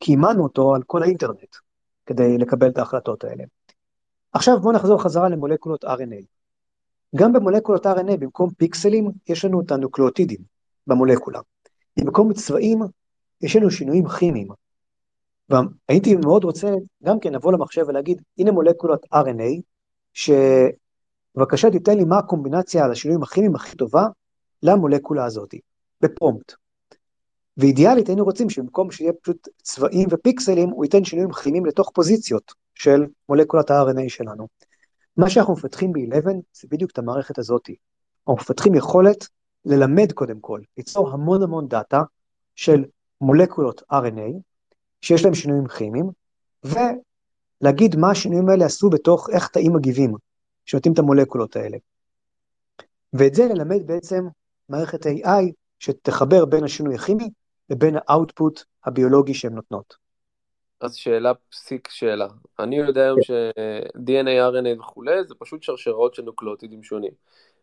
כי 0.00 0.12
אימנו 0.12 0.42
אותו 0.42 0.74
על 0.74 0.82
כל 0.82 1.02
האינטרנט 1.02 1.56
כדי 2.06 2.38
לקבל 2.38 2.68
את 2.68 2.78
ההחלטות 2.78 3.24
האלה. 3.24 3.44
עכשיו 4.32 4.60
בואו 4.60 4.74
נחזור 4.74 5.02
חזרה 5.02 5.28
למולקולות 5.28 5.84
RNA. 5.84 6.24
גם 7.16 7.32
במולקולות 7.32 7.86
RNA 7.86 8.16
במקום 8.18 8.50
פיקסלים 8.50 9.10
יש 9.28 9.44
לנו 9.44 9.60
את 9.60 9.70
הנוקלאוטידים 9.70 10.40
במולקולה. 10.86 11.40
במקום 11.98 12.32
צבעים 12.32 12.80
יש 13.40 13.56
לנו 13.56 13.70
שינויים 13.70 14.08
כימיים. 14.08 14.48
והייתי 15.48 16.16
מאוד 16.16 16.44
רוצה 16.44 16.74
גם 17.04 17.20
כן 17.20 17.32
לבוא 17.32 17.52
למחשב 17.52 17.84
ולהגיד, 17.88 18.22
הנה 18.38 18.50
מולקולות 18.50 19.06
RNA, 19.14 19.60
שבבקשה 20.12 21.70
תיתן 21.70 21.96
לי 21.96 22.04
מה 22.04 22.18
הקומבינציה 22.18 22.84
על 22.84 22.92
השינויים 22.92 23.22
הכימיים 23.22 23.54
הכי 23.54 23.76
טובה 23.76 24.06
למולקולה 24.62 25.24
הזאת, 25.24 25.54
בפרומפט. 26.00 26.54
ואידיאלית 27.56 28.08
היינו 28.08 28.24
רוצים 28.24 28.50
שבמקום 28.50 28.90
שיהיה 28.90 29.12
פשוט 29.12 29.48
צבעים 29.62 30.08
ופיקסלים, 30.10 30.70
הוא 30.70 30.84
ייתן 30.84 31.04
שינויים 31.04 31.32
כימיים 31.32 31.66
לתוך 31.66 31.90
פוזיציות 31.94 32.52
של 32.74 33.06
מולקולת 33.28 33.70
ה-RNA 33.70 34.08
שלנו. 34.08 34.48
מה 35.16 35.30
שאנחנו 35.30 35.52
מפתחים 35.52 35.92
ב-11 35.92 36.28
זה 36.54 36.68
בדיוק 36.70 36.90
את 36.90 36.98
המערכת 36.98 37.38
הזאת. 37.38 37.70
אנחנו 38.28 38.42
מפתחים 38.42 38.74
יכולת 38.74 39.28
ללמד 39.64 40.12
קודם 40.12 40.40
כל, 40.40 40.60
ליצור 40.76 41.10
המון 41.10 41.42
המון 41.42 41.68
דאטה 41.68 42.02
של 42.54 42.84
מולקולות 43.20 43.82
RNA, 43.92 44.40
שיש 45.00 45.24
להם 45.24 45.34
שינויים 45.34 45.66
כימיים, 45.68 46.10
ולהגיד 46.64 47.96
מה 47.96 48.10
השינויים 48.10 48.48
האלה 48.48 48.64
עשו 48.64 48.90
בתוך 48.90 49.30
איך 49.30 49.48
תאים 49.48 49.72
מגיבים, 49.72 50.14
שנותנים 50.66 50.92
את 50.92 50.98
המולקולות 50.98 51.56
האלה. 51.56 51.78
ואת 53.12 53.34
זה 53.34 53.44
ללמד 53.44 53.86
בעצם 53.86 54.24
מערכת 54.68 55.06
AI 55.06 55.52
שתחבר 55.78 56.44
בין 56.44 56.64
השינוי 56.64 56.94
הכימי 56.94 57.30
לבין 57.70 57.96
ה 57.96 58.06
output 58.06 58.64
הביולוגי 58.84 59.34
שהן 59.34 59.54
נותנות. 59.54 59.96
אז 60.80 60.94
שאלה 60.94 61.32
פסיק 61.50 61.88
שאלה. 61.88 62.26
אני 62.58 62.76
יודע 62.76 63.02
היום 63.02 63.22
ש-DNA, 63.22 64.52
RNA 64.52 64.80
וכולי, 64.80 65.24
זה 65.24 65.34
פשוט 65.38 65.62
שרשרות 65.62 66.14
של 66.14 66.22
נוקלאוטידים 66.22 66.82
שונים. 66.82 67.12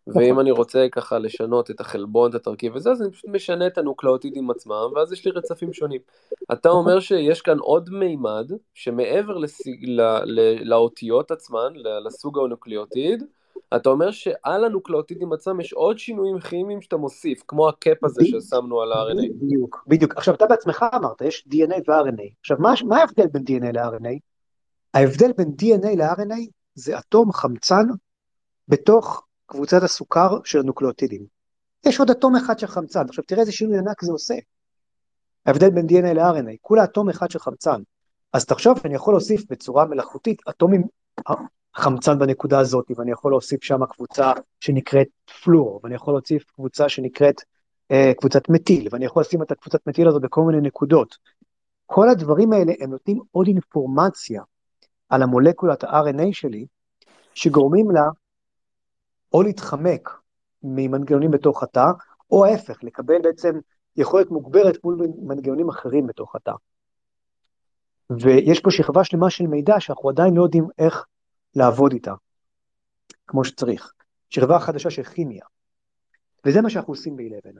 נכון. 0.07 0.23
ואם 0.23 0.39
אני 0.39 0.51
רוצה 0.51 0.87
ככה 0.91 1.19
לשנות 1.19 1.71
את 1.71 1.79
החלבון, 1.79 2.29
את 2.29 2.35
התרכיב 2.35 2.75
וזה, 2.75 2.91
אז 2.91 3.01
אני 3.01 3.11
פשוט 3.11 3.29
משנה 3.29 3.67
את 3.67 3.77
הנוקלאוטידים 3.77 4.51
עצמם, 4.51 4.91
ואז 4.95 5.13
יש 5.13 5.25
לי 5.25 5.31
רצפים 5.31 5.73
שונים. 5.73 6.01
אתה 6.51 6.69
נכון. 6.69 6.81
אומר 6.81 6.99
שיש 6.99 7.41
כאן 7.41 7.59
עוד 7.59 7.89
מימד, 7.89 8.51
שמעבר 8.73 9.37
לסיג, 9.37 9.85
ל, 9.89 10.01
ל, 10.25 10.69
לאותיות 10.69 11.31
עצמן, 11.31 11.73
לסוג 12.05 12.39
הנוקלאוטיד, 12.39 13.23
אתה 13.75 13.89
אומר 13.89 14.11
שעל 14.11 14.65
הנוקלאוטידים 14.65 15.33
עצמם 15.33 15.61
יש 15.61 15.73
עוד 15.73 15.99
שינויים 15.99 16.39
כימיים 16.39 16.81
שאתה 16.81 16.97
מוסיף, 16.97 17.43
כמו 17.47 17.69
ה 17.69 17.78
cap 17.78 18.03
הזה 18.03 18.21
ששמנו 18.25 18.81
על 18.81 18.91
ה-RNA. 18.91 19.33
בדיוק, 19.41 19.83
בדיוק. 19.87 20.17
עכשיו, 20.17 20.35
אתה 20.35 20.45
בעצמך 20.45 20.85
אמרת, 20.95 21.21
יש 21.21 21.47
DNA 21.53 21.75
ו-RNA. 21.87 22.33
עכשיו, 22.39 22.57
מה, 22.59 22.73
מה 22.87 22.97
ההבדל 22.97 23.27
בין 23.27 23.43
DNA 23.43 23.71
ל-RNA? 23.73 24.19
ההבדל 24.93 25.31
בין 25.37 25.51
DNA 25.61 25.95
ל-RNA 25.97 26.49
זה 26.75 26.99
אטום 26.99 27.31
חמצן 27.31 27.85
בתוך 28.67 29.25
קבוצת 29.45 29.83
הסוכר 29.83 30.37
של 30.43 30.59
הנוקלאוטידים. 30.59 31.25
יש 31.85 31.99
עוד 31.99 32.09
אטום 32.09 32.35
אחד 32.35 32.59
של 32.59 32.67
חמצן, 32.67 33.05
עכשיו 33.09 33.23
תראה 33.23 33.41
איזה 33.41 33.51
שינוי 33.51 33.77
ענק 33.77 34.03
זה 34.03 34.11
עושה. 34.11 34.35
ההבדל 35.45 35.69
בין 35.69 35.85
DNA 35.85 36.13
ל-RNA, 36.13 36.57
כולה 36.61 36.83
אטום 36.83 37.09
אחד 37.09 37.31
של 37.31 37.39
חמצן. 37.39 37.81
אז 38.33 38.45
תחשוב 38.45 38.79
שאני 38.79 38.95
יכול 38.95 39.13
להוסיף 39.13 39.51
בצורה 39.51 39.85
מלאכותית 39.85 40.41
אטומים 40.49 40.83
חמצן 41.75 42.19
בנקודה 42.19 42.59
הזאת, 42.59 42.91
ואני 42.95 43.11
יכול 43.11 43.31
להוסיף 43.31 43.63
שם 43.63 43.85
קבוצה 43.85 44.31
שנקראת 44.59 45.07
פלואור, 45.43 45.79
ואני 45.83 45.95
יכול 45.95 46.13
להוסיף 46.13 46.43
קבוצה 46.43 46.89
שנקראת 46.89 47.41
אה, 47.91 48.11
קבוצת 48.17 48.49
מטיל, 48.49 48.87
ואני 48.91 49.05
יכול 49.05 49.21
לשים 49.21 49.41
את 49.41 49.51
הקבוצת 49.51 49.87
מטיל 49.87 50.07
הזו 50.07 50.19
בכל 50.19 50.41
מיני 50.41 50.61
נקודות. 50.61 51.17
כל 51.85 52.09
הדברים 52.09 52.53
האלה 52.53 52.73
הם 52.79 52.89
נותנים 52.89 53.19
עוד 53.31 53.47
אינפורמציה 53.47 54.43
על 55.09 55.23
המולקולת 55.23 55.83
ה-RNA 55.83 56.27
שלי, 56.31 56.65
שגורמים 57.33 57.91
לה 57.91 58.03
או 59.33 59.43
להתחמק 59.43 60.09
ממנגנונים 60.63 61.31
בתוך 61.31 61.63
התא, 61.63 61.85
או 62.31 62.45
ההפך, 62.45 62.83
לקבל 62.83 63.21
בעצם 63.23 63.59
יכולת 63.97 64.31
מוגברת 64.31 64.77
מול 64.83 65.07
מנגנונים 65.21 65.69
אחרים 65.69 66.07
בתוך 66.07 66.35
התא. 66.35 66.51
ויש 68.09 68.59
פה 68.59 68.71
שכבה 68.71 69.03
שלמה 69.03 69.29
של 69.29 69.47
מידע 69.47 69.79
שאנחנו 69.79 70.09
עדיין 70.09 70.33
לא 70.33 70.43
יודעים 70.43 70.67
איך 70.77 71.05
לעבוד 71.55 71.93
איתה, 71.93 72.13
כמו 73.27 73.43
שצריך. 73.43 73.93
שכבה 74.29 74.59
חדשה 74.59 74.89
של 74.89 75.03
כימיה. 75.03 75.45
וזה 76.45 76.61
מה 76.61 76.69
שאנחנו 76.69 76.93
עושים 76.93 77.15
ב-11. 77.17 77.59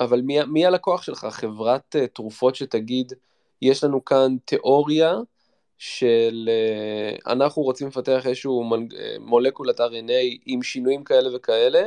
אבל 0.00 0.20
מי, 0.20 0.44
מי 0.44 0.66
הלקוח 0.66 1.02
שלך? 1.02 1.26
חברת 1.30 1.96
uh, 1.96 2.06
תרופות 2.06 2.54
שתגיד, 2.54 3.12
יש 3.62 3.84
לנו 3.84 4.04
כאן 4.04 4.36
תיאוריה 4.44 5.14
של 5.78 6.48
uh, 6.48 7.32
אנחנו 7.32 7.62
רוצים 7.62 7.88
לפתח 7.88 8.26
איזשהו 8.26 8.64
מנג, 8.64 8.92
uh, 8.92 8.96
מולקולת 9.20 9.80
RNA 9.80 10.38
עם 10.46 10.62
שינויים 10.62 11.04
כאלה 11.04 11.36
וכאלה, 11.36 11.82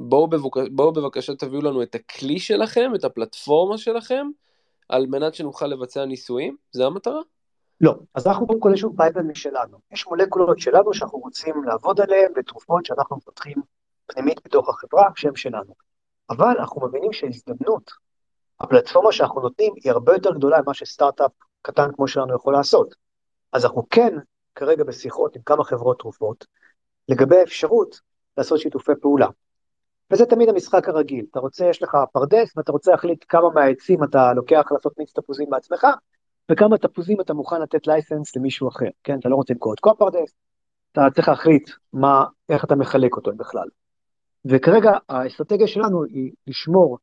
בואו 0.00 0.28
בבוק, 0.28 0.58
בוא 0.70 0.90
בבקשה 0.90 1.34
תביאו 1.34 1.62
לנו 1.62 1.82
את 1.82 1.94
הכלי 1.94 2.40
שלכם, 2.40 2.90
את 2.94 3.04
הפלטפורמה 3.04 3.78
שלכם, 3.78 4.26
על 4.90 5.06
מנת 5.06 5.34
שנוכל 5.34 5.66
לבצע 5.66 6.04
ניסויים? 6.04 6.56
זה 6.72 6.86
המטרה? 6.86 7.20
לא, 7.80 7.94
אז 8.14 8.26
אנחנו 8.26 8.46
קודם 8.46 8.60
כל 8.60 8.70
יש 8.74 8.84
לנו 8.84 8.96
פייפל 8.96 9.22
משלנו. 9.22 9.78
יש 9.92 10.06
מולקולות 10.06 10.58
שלנו 10.58 10.94
שאנחנו 10.94 11.18
רוצים 11.18 11.64
לעבוד 11.64 12.00
עליהן 12.00 12.32
ותרופות 12.36 12.86
שאנחנו 12.86 13.16
מפתחים 13.16 13.56
פנימית 14.06 14.40
בתוך 14.44 14.68
החברה 14.68 15.08
שהן 15.16 15.36
שלנו. 15.36 15.74
אבל 16.30 16.54
אנחנו 16.58 16.86
מבינים 16.86 17.12
שההזדמנות, 17.12 17.90
הפלטפורמה 18.60 19.12
שאנחנו 19.12 19.40
נותנים 19.40 19.72
היא 19.76 19.92
הרבה 19.92 20.12
יותר 20.12 20.34
גדולה 20.34 20.62
ממה 20.62 20.74
שסטארט-אפ 20.74 21.32
קטן 21.62 21.92
כמו 21.92 22.08
שלנו 22.08 22.34
יכול 22.34 22.52
לעשות. 22.52 22.94
אז 23.52 23.64
אנחנו 23.64 23.88
כן 23.90 24.14
כרגע 24.54 24.84
בשיחות 24.84 25.36
עם 25.36 25.42
כמה 25.42 25.64
חברות 25.64 25.98
תרופות 25.98 26.46
לגבי 27.08 27.36
האפשרות 27.36 28.00
לעשות 28.38 28.58
שיתופי 28.58 28.92
פעולה. 29.00 29.26
וזה 30.10 30.26
תמיד 30.26 30.48
המשחק 30.48 30.88
הרגיל, 30.88 31.24
אתה 31.30 31.40
רוצה, 31.40 31.66
יש 31.66 31.82
לך 31.82 31.96
פרדס 32.12 32.56
ואתה 32.56 32.72
רוצה 32.72 32.90
להחליט 32.90 33.24
כמה 33.28 33.50
מהעצים 33.54 34.04
אתה 34.04 34.32
לוקח 34.32 34.66
לעשות 34.70 34.98
מיץ 34.98 35.12
תפוזים 35.12 35.50
בעצמך, 35.50 35.86
וכמה 36.50 36.78
תפוזים 36.78 37.20
אתה 37.20 37.34
מוכן 37.34 37.60
לתת 37.60 37.86
לייסנס 37.86 38.36
למישהו 38.36 38.68
אחר, 38.68 38.88
כן? 39.04 39.18
אתה 39.18 39.28
לא 39.28 39.36
רוצה 39.36 39.54
למכור 39.54 39.74
את 39.74 39.80
כל 39.80 39.90
הפרדס, 39.90 40.34
אתה 40.92 41.00
צריך 41.14 41.28
להחליט 41.28 41.70
מה, 41.92 42.24
איך 42.48 42.64
אתה 42.64 42.76
מחלק 42.76 43.16
אותו 43.16 43.30
בכלל. 43.36 43.68
וכרגע 44.44 44.92
האסטרטגיה 45.08 45.66
שלנו 45.66 46.04
היא 46.04 46.32
לשמור 46.46 46.98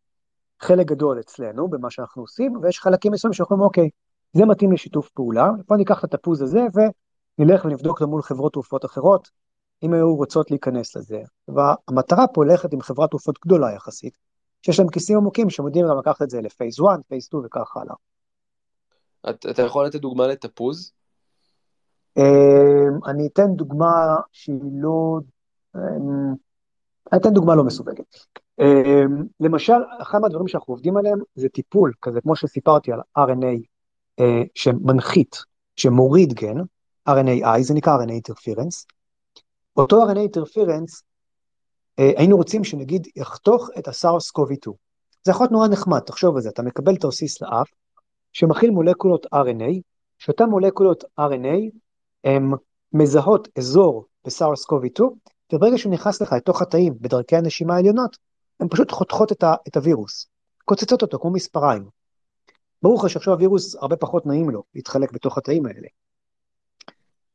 חלק 0.60 0.86
גדול 0.88 1.20
אצלנו 1.20 1.68
במה 1.68 1.92
שאנחנו 1.92 2.22
עושים, 2.22 2.60
ויש 2.62 2.80
חלקים 2.80 3.12
מסוימים 3.12 3.34
שאנחנו 3.34 3.56
אומרים, 3.56 3.68
אוקיי, 3.68 3.90
זה 4.34 4.46
מתאים 4.46 4.72
לשיתוף 4.72 5.10
פעולה, 5.10 5.50
בוא 5.68 5.78
ניקח 5.78 6.04
את 6.04 6.14
התפוז 6.14 6.42
הזה 6.42 6.62
ונלך 7.40 7.66
ונבדוק 7.66 8.02
אותו 8.02 8.10
מול 8.12 8.22
חברות 8.22 8.54
תרופות 8.54 8.86
אחרות, 8.86 9.30
אם 9.84 9.94
היו 9.94 10.16
רוצות 10.16 10.52
להיכנס 10.52 10.96
לזה. 10.96 11.22
והמטרה 11.48 12.28
פה 12.28 12.42
הולכת 12.42 12.74
עם 12.74 12.82
חברת 12.82 13.10
תרופות 13.10 13.40
גדולה 13.46 13.74
יחסית, 13.74 14.18
שיש 14.62 14.80
להם 14.80 14.90
כיסים 14.90 15.18
עמוקים 15.18 15.50
שהם 15.50 15.66
יודעים 15.66 15.86
גם 15.90 15.98
לקחת 15.98 16.22
את 16.22 16.30
זה 16.30 16.42
לפייס 16.42 16.80
1, 16.80 17.00
פייס 17.08 17.26
2 17.26 17.44
וכך 17.46 17.78
הלאה. 17.78 17.96
אתה, 19.30 19.50
אתה 19.52 19.62
יכול 19.62 19.86
לתת 19.86 20.02
דוגמה 20.02 20.28
לתפוז? 20.28 20.92
אמ, 22.18 23.00
אני 23.06 23.28
אתן 23.28 23.56
דוגמה 23.56 24.16
שהיא 24.32 24.62
לא... 24.74 25.20
אמ, 25.76 26.34
אני 27.12 27.22
אתן 27.22 27.34
דוגמה 27.34 27.56
לא 27.56 27.64
מסווגת. 27.64 28.16
אמ, 28.60 29.24
למשל, 29.40 29.74
אחד 30.02 30.20
מהדברים 30.20 30.48
שאנחנו 30.48 30.74
עובדים 30.74 30.98
עליהם 30.98 31.20
זה 31.36 31.50
טיפול 31.50 31.94
כזה, 32.02 32.22
כמו 32.22 32.36
שסיפרתי 32.36 32.92
על 32.92 33.00
RNA 33.18 33.66
אה, 34.20 34.44
שמנחית, 34.56 35.38
שמוריד 35.76 36.34
גן, 36.34 36.58
RNAi, 37.10 37.62
זה 37.62 37.74
נקרא 37.74 37.98
RNA 37.98 38.12
interference. 38.12 38.97
אותו 39.78 40.08
RNA 40.08 40.18
interference, 40.18 41.02
אה, 42.00 42.12
היינו 42.18 42.38
רוצים 42.38 42.64
שנגיד 42.64 43.08
יחתוך 43.16 43.70
את 43.80 43.88
הסארס 43.88 44.32
קובי 44.32 44.56
2 44.56 44.76
זה 45.24 45.32
יכול 45.32 45.44
להיות 45.44 45.52
נורא 45.52 45.68
נחמד, 45.68 46.00
תחשוב 46.00 46.36
על 46.36 46.42
זה, 46.42 46.50
אתה 46.50 46.62
מקבל 46.62 46.96
תרסיס 46.96 47.42
לאף, 47.42 47.70
שמכיל 48.34 48.72
מולקולות 48.72 49.26
RNA, 49.26 49.82
שאותן 50.18 50.46
מולקולות 50.46 51.04
RNA 51.20 51.78
הן 52.24 52.52
מזהות 52.94 53.48
אזור 53.58 54.06
בסארס 54.26 54.66
קובי 54.66 54.90
2 54.94 55.10
וברגע 55.54 55.78
שהוא 55.78 55.94
נכנס 55.94 56.22
לך 56.22 56.34
לתוך 56.34 56.62
התאים 56.62 56.94
בדרכי 57.02 57.36
הנשימה 57.36 57.76
העליונות, 57.76 58.18
הן 58.60 58.68
פשוט 58.68 58.92
חותכות 58.92 59.32
את, 59.32 59.44
ה, 59.44 59.56
את 59.68 59.78
הווירוס, 59.78 60.28
קוצצות 60.66 61.02
אותו 61.02 61.20
כמו 61.20 61.32
מספריים. 61.32 61.84
ברור 62.84 63.00
לך 63.00 63.10
שעכשיו 63.10 63.34
הווירוס 63.34 63.76
הרבה 63.76 63.96
פחות 63.96 64.26
נעים 64.26 64.50
לו 64.50 64.64
להתחלק 64.76 65.12
בתוך 65.12 65.38
התאים 65.38 65.66
האלה. 65.66 65.88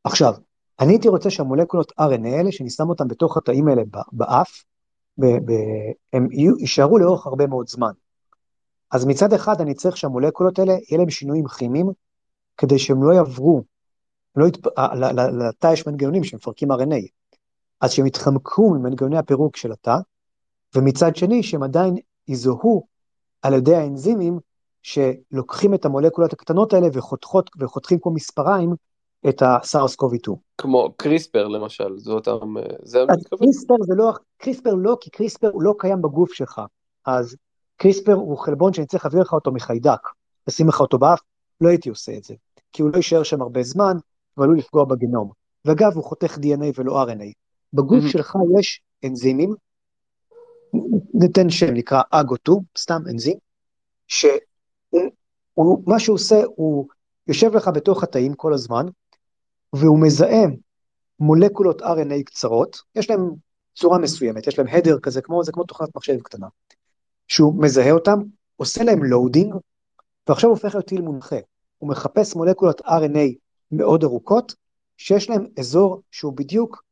עכשיו, 0.05 0.35
אני 0.81 0.93
הייתי 0.93 1.09
רוצה 1.09 1.31
שהמולקולות 1.31 1.93
RNA 2.01 2.29
האלה, 2.29 2.53
שאני 2.53 2.71
שם 2.71 2.89
אותם 2.89 3.09
בתוך 3.09 3.37
התאים 3.37 3.69
האלה 3.69 3.83
באף, 4.13 4.65
הם 6.13 6.29
יישארו 6.59 6.99
לאורך 6.99 7.27
הרבה 7.27 7.47
מאוד 7.47 7.69
זמן. 7.69 7.93
אז 8.91 9.05
מצד 9.05 9.33
אחד 9.33 9.61
אני 9.61 9.75
צריך 9.75 9.97
שהמולקולות 9.97 10.59
האלה, 10.59 10.73
יהיה 10.73 10.99
להם 10.99 11.11
שינויים 11.11 11.47
כימיים, 11.47 11.87
כדי 12.57 12.79
שהם 12.79 13.03
לא 13.03 13.13
יעברו, 13.13 13.63
לא 14.37 14.47
יתפ... 14.47 14.67
לתא 15.49 15.73
יש 15.73 15.87
מנגנונים 15.87 16.25
שמפרקים 16.25 16.73
RNA, 16.73 17.09
אז 17.81 17.93
שהם 17.93 18.07
יתחמקו 18.07 18.71
ממנגנוני 18.71 19.19
הפירוק 19.19 19.57
של 19.57 19.73
התא, 19.73 19.97
ומצד 20.75 21.17
שני 21.17 21.43
שהם 21.43 21.63
עדיין 21.63 21.95
יזוהו 22.29 22.87
על 23.43 23.55
ידי 23.55 23.75
האנזימים 23.75 24.39
שלוקחים 24.83 25.75
את 25.75 25.85
המולקולות 25.85 26.33
הקטנות 26.33 26.73
האלה 26.73 26.87
וחותכות, 26.93 27.51
וחותכים 27.59 27.99
כמו 28.03 28.13
מספריים 28.13 28.75
את 29.29 29.43
הסארס 29.43 29.95
קובי 29.95 30.19
2. 30.19 30.37
כמו 30.59 30.93
קריספר 30.97 31.49
למשל, 31.49 31.99
זה 31.99 32.13
אותם, 32.13 32.55
זה 32.83 33.05
קריספר 33.39 33.75
זה 33.81 33.95
לא, 33.97 34.13
קריספר 34.37 34.75
לא, 34.75 34.97
כי 35.01 35.11
קריספר 35.11 35.51
הוא 35.53 35.63
לא 35.63 35.75
קיים 35.79 36.03
בגוף 36.03 36.33
שלך, 36.33 36.61
אז 37.07 37.37
קריספר 37.77 38.13
הוא 38.13 38.39
חלבון 38.39 38.73
שאני 38.73 38.87
צריך 38.87 39.05
להעביר 39.05 39.21
לך 39.21 39.33
אותו 39.33 39.53
מחיידק, 39.53 40.01
לשים 40.49 40.69
לך 40.69 40.81
אותו 40.81 40.99
באף, 40.99 41.21
לא 41.61 41.69
הייתי 41.69 41.89
עושה 41.89 42.17
את 42.17 42.25
זה, 42.25 42.35
כי 42.73 42.83
הוא 42.83 42.91
לא 42.91 42.97
יישאר 42.97 43.23
שם 43.23 43.43
הרבה 43.43 43.63
זמן, 43.63 43.97
ועלול 44.37 44.59
לפגוע 44.59 44.85
בגנום. 44.85 45.31
ואגב, 45.65 45.93
הוא 45.95 46.05
חותך 46.05 46.37
DNA 46.37 46.73
ולא 46.79 47.05
RNA. 47.05 47.33
בגוף 47.73 48.05
שלך 48.07 48.37
יש 48.59 48.81
אנזימים, 49.05 49.55
ניתן 51.15 51.51
שם, 51.51 51.75
נקרא 51.75 52.03
Ago-2, 52.11 52.53
סתם 52.79 53.03
אנזים, 53.11 53.37
שמה 54.07 54.31
שהוא 55.99 56.15
עושה, 56.15 56.43
הוא 56.57 56.89
יושב 57.27 57.55
לך 57.57 57.71
בתוך 57.75 58.03
התאים 58.03 58.35
כל 58.35 58.55
הזמן, 58.55 58.87
והוא 59.73 59.99
מזהה 59.99 60.57
מולקולות 61.21 61.83
RNA 61.83 62.23
קצרות, 62.27 62.83
יש 62.95 63.11
להם 63.11 63.31
צורה 63.75 63.99
מסוימת, 63.99 64.47
יש 64.47 64.59
להם 64.59 64.69
header 64.69 64.99
כזה, 64.99 65.23
כמו, 65.23 65.45
זה 65.45 65.53
כמו 65.53 65.65
תוכנת 65.65 65.97
מחשב 65.97 66.21
קטנה, 66.21 66.47
שהוא 67.29 67.63
מזהה 67.63 67.91
אותם, 67.91 68.23
עושה 68.57 68.85
להם 68.85 69.05
loading, 69.05 69.55
ועכשיו 70.29 70.51
הוא 70.51 70.57
הופך 70.57 70.75
להיות 70.75 70.87
טיל 70.87 71.01
מונחה. 71.01 71.37
הוא 71.79 71.89
מחפש 71.91 72.37
מולקולות 72.37 72.81
RNA 72.81 73.35
מאוד 73.73 74.05
ארוכות, 74.05 74.55
שיש 74.97 75.31
להם 75.31 75.47
אזור 75.59 76.03
שהוא 76.11 76.33
בדיוק 76.33 76.85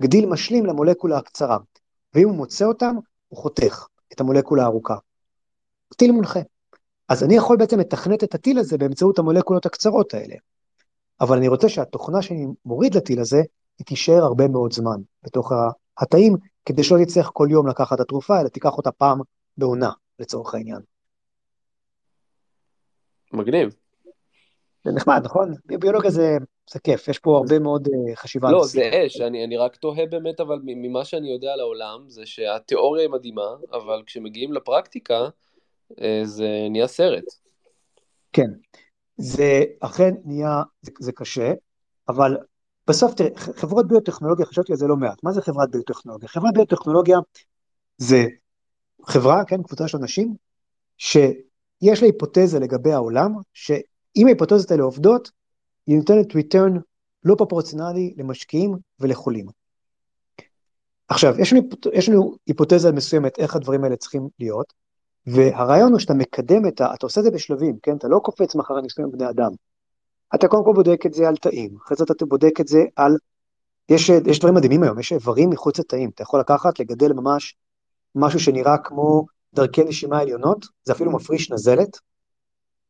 גדיל 0.00 0.26
משלים 0.26 0.66
למולקולה 0.66 1.18
הקצרה, 1.18 1.58
ואם 2.14 2.28
הוא 2.28 2.36
מוצא 2.36 2.64
אותם, 2.64 2.96
הוא 3.28 3.38
חותך 3.38 3.86
את 4.12 4.20
המולקולה 4.20 4.62
הארוכה. 4.62 4.96
טיל 5.96 6.12
מונחה. 6.12 6.40
אז 7.08 7.22
אני 7.22 7.34
יכול 7.34 7.56
בעצם 7.56 7.78
לתכנת 7.78 8.24
את 8.24 8.34
הטיל 8.34 8.58
הזה 8.58 8.78
באמצעות 8.78 9.18
המולקולות 9.18 9.66
הקצרות 9.66 10.14
האלה. 10.14 10.34
אבל 11.22 11.36
אני 11.36 11.48
רוצה 11.48 11.68
שהתוכנה 11.68 12.22
שאני 12.22 12.46
מוריד 12.64 12.94
לטיל 12.94 13.20
הזה, 13.20 13.42
היא 13.78 13.86
תישאר 13.86 14.22
הרבה 14.22 14.48
מאוד 14.48 14.72
זמן 14.72 15.00
בתוך 15.22 15.52
התאים, 15.98 16.36
כדי 16.66 16.82
שלא 16.82 17.04
תצטרך 17.04 17.30
כל 17.32 17.48
יום 17.50 17.68
לקחת 17.68 17.96
את 17.96 18.00
התרופה, 18.00 18.40
אלא 18.40 18.48
תיקח 18.48 18.76
אותה 18.76 18.92
פעם 18.92 19.20
בעונה, 19.56 19.90
לצורך 20.18 20.54
העניין. 20.54 20.80
מגניב. 23.32 23.74
זה 24.84 24.92
נחמד, 24.92 25.20
נכון? 25.24 25.54
ביולוגיה 25.64 26.10
זה, 26.10 26.36
זה 26.70 26.78
כיף, 26.80 27.08
יש 27.08 27.18
פה 27.18 27.36
הרבה 27.36 27.58
מאוד 27.58 27.88
uh, 27.88 27.90
חשיבה. 28.14 28.50
לא, 28.50 28.64
זה 28.64 28.90
אש, 29.06 29.20
אני, 29.20 29.44
אני 29.44 29.56
רק 29.56 29.76
תוהה 29.76 30.06
באמת, 30.06 30.40
אבל 30.40 30.60
ממה 30.64 31.04
שאני 31.04 31.32
יודע 31.32 31.52
על 31.52 31.60
העולם, 31.60 32.04
זה 32.08 32.26
שהתיאוריה 32.26 33.02
היא 33.02 33.10
מדהימה, 33.10 33.56
אבל 33.72 34.02
כשמגיעים 34.06 34.52
לפרקטיקה, 34.52 35.28
uh, 35.92 35.94
זה 36.24 36.48
נהיה 36.70 36.86
סרט. 36.86 37.24
כן, 38.32 38.50
זה 39.16 39.64
אכן 39.80 40.14
נהיה, 40.24 40.62
זה, 40.82 40.90
זה 41.00 41.12
קשה, 41.12 41.52
אבל 42.08 42.36
בסוף 42.88 43.14
תראה, 43.14 43.30
חברות 43.36 43.88
ביוטכנולוגיה, 43.88 44.46
חשבתי 44.46 44.72
על 44.72 44.78
זה 44.78 44.86
לא 44.86 44.96
מעט, 44.96 45.24
מה 45.24 45.32
זה 45.32 45.42
חברת 45.42 45.70
ביוטכנולוגיה? 45.70 46.28
חברת 46.28 46.54
ביוטכנולוגיה 46.54 47.18
זה 47.98 48.26
חברה, 49.06 49.44
כן, 49.44 49.62
קבוצה 49.62 49.88
של 49.88 49.98
אנשים, 49.98 50.34
שיש 50.98 52.02
לה 52.02 52.06
היפותזה 52.06 52.58
לגבי 52.58 52.92
העולם, 52.92 53.32
שאם 53.52 54.26
ההיפותזות 54.26 54.70
האלה 54.70 54.82
עובדות, 54.82 55.30
היא 55.86 55.96
נותנת 55.96 56.26
return 56.30 56.78
לא 57.24 57.34
פרופורציונלי 57.34 58.14
למשקיעים 58.16 58.76
ולחולים. 59.00 59.46
עכשיו, 61.08 61.40
יש 61.40 61.52
לנו, 61.52 61.68
יש 61.92 62.08
לנו 62.08 62.36
היפותזה 62.46 62.92
מסוימת 62.92 63.38
איך 63.38 63.56
הדברים 63.56 63.84
האלה 63.84 63.96
צריכים 63.96 64.28
להיות, 64.38 64.72
והרעיון 65.26 65.92
הוא 65.92 66.00
שאתה 66.00 66.14
מקדם 66.14 66.66
את 66.66 66.80
ה... 66.80 66.94
אתה 66.94 67.06
עושה 67.06 67.20
את 67.20 67.24
זה 67.24 67.30
בשלבים, 67.30 67.76
כן? 67.82 67.96
אתה 67.96 68.08
לא 68.08 68.18
קופץ 68.18 68.54
מחר 68.54 68.80
ניסויים 68.80 69.10
בבני 69.10 69.30
אדם. 69.30 69.50
אתה 70.34 70.48
קודם 70.48 70.64
כל 70.64 70.72
בודק 70.74 71.06
את 71.06 71.14
זה 71.14 71.28
על 71.28 71.36
תאים, 71.36 71.76
אחרי 71.84 71.96
זה 71.96 72.04
אתה 72.04 72.26
בודק 72.26 72.60
את 72.60 72.68
זה 72.68 72.84
על... 72.96 73.16
יש, 73.88 74.08
יש 74.08 74.38
דברים 74.38 74.54
מדהימים 74.54 74.82
היום, 74.82 74.98
יש 74.98 75.12
איברים 75.12 75.50
מחוץ 75.50 75.78
לתאים, 75.78 76.10
אתה 76.14 76.22
יכול 76.22 76.40
לקחת, 76.40 76.80
לגדל 76.80 77.12
ממש 77.12 77.56
משהו 78.14 78.40
שנראה 78.40 78.78
כמו 78.78 79.26
דרכי 79.54 79.84
נשימה 79.84 80.20
עליונות, 80.20 80.66
זה 80.84 80.92
אפילו 80.92 81.12
מפריש 81.12 81.50
נזלת, 81.50 81.98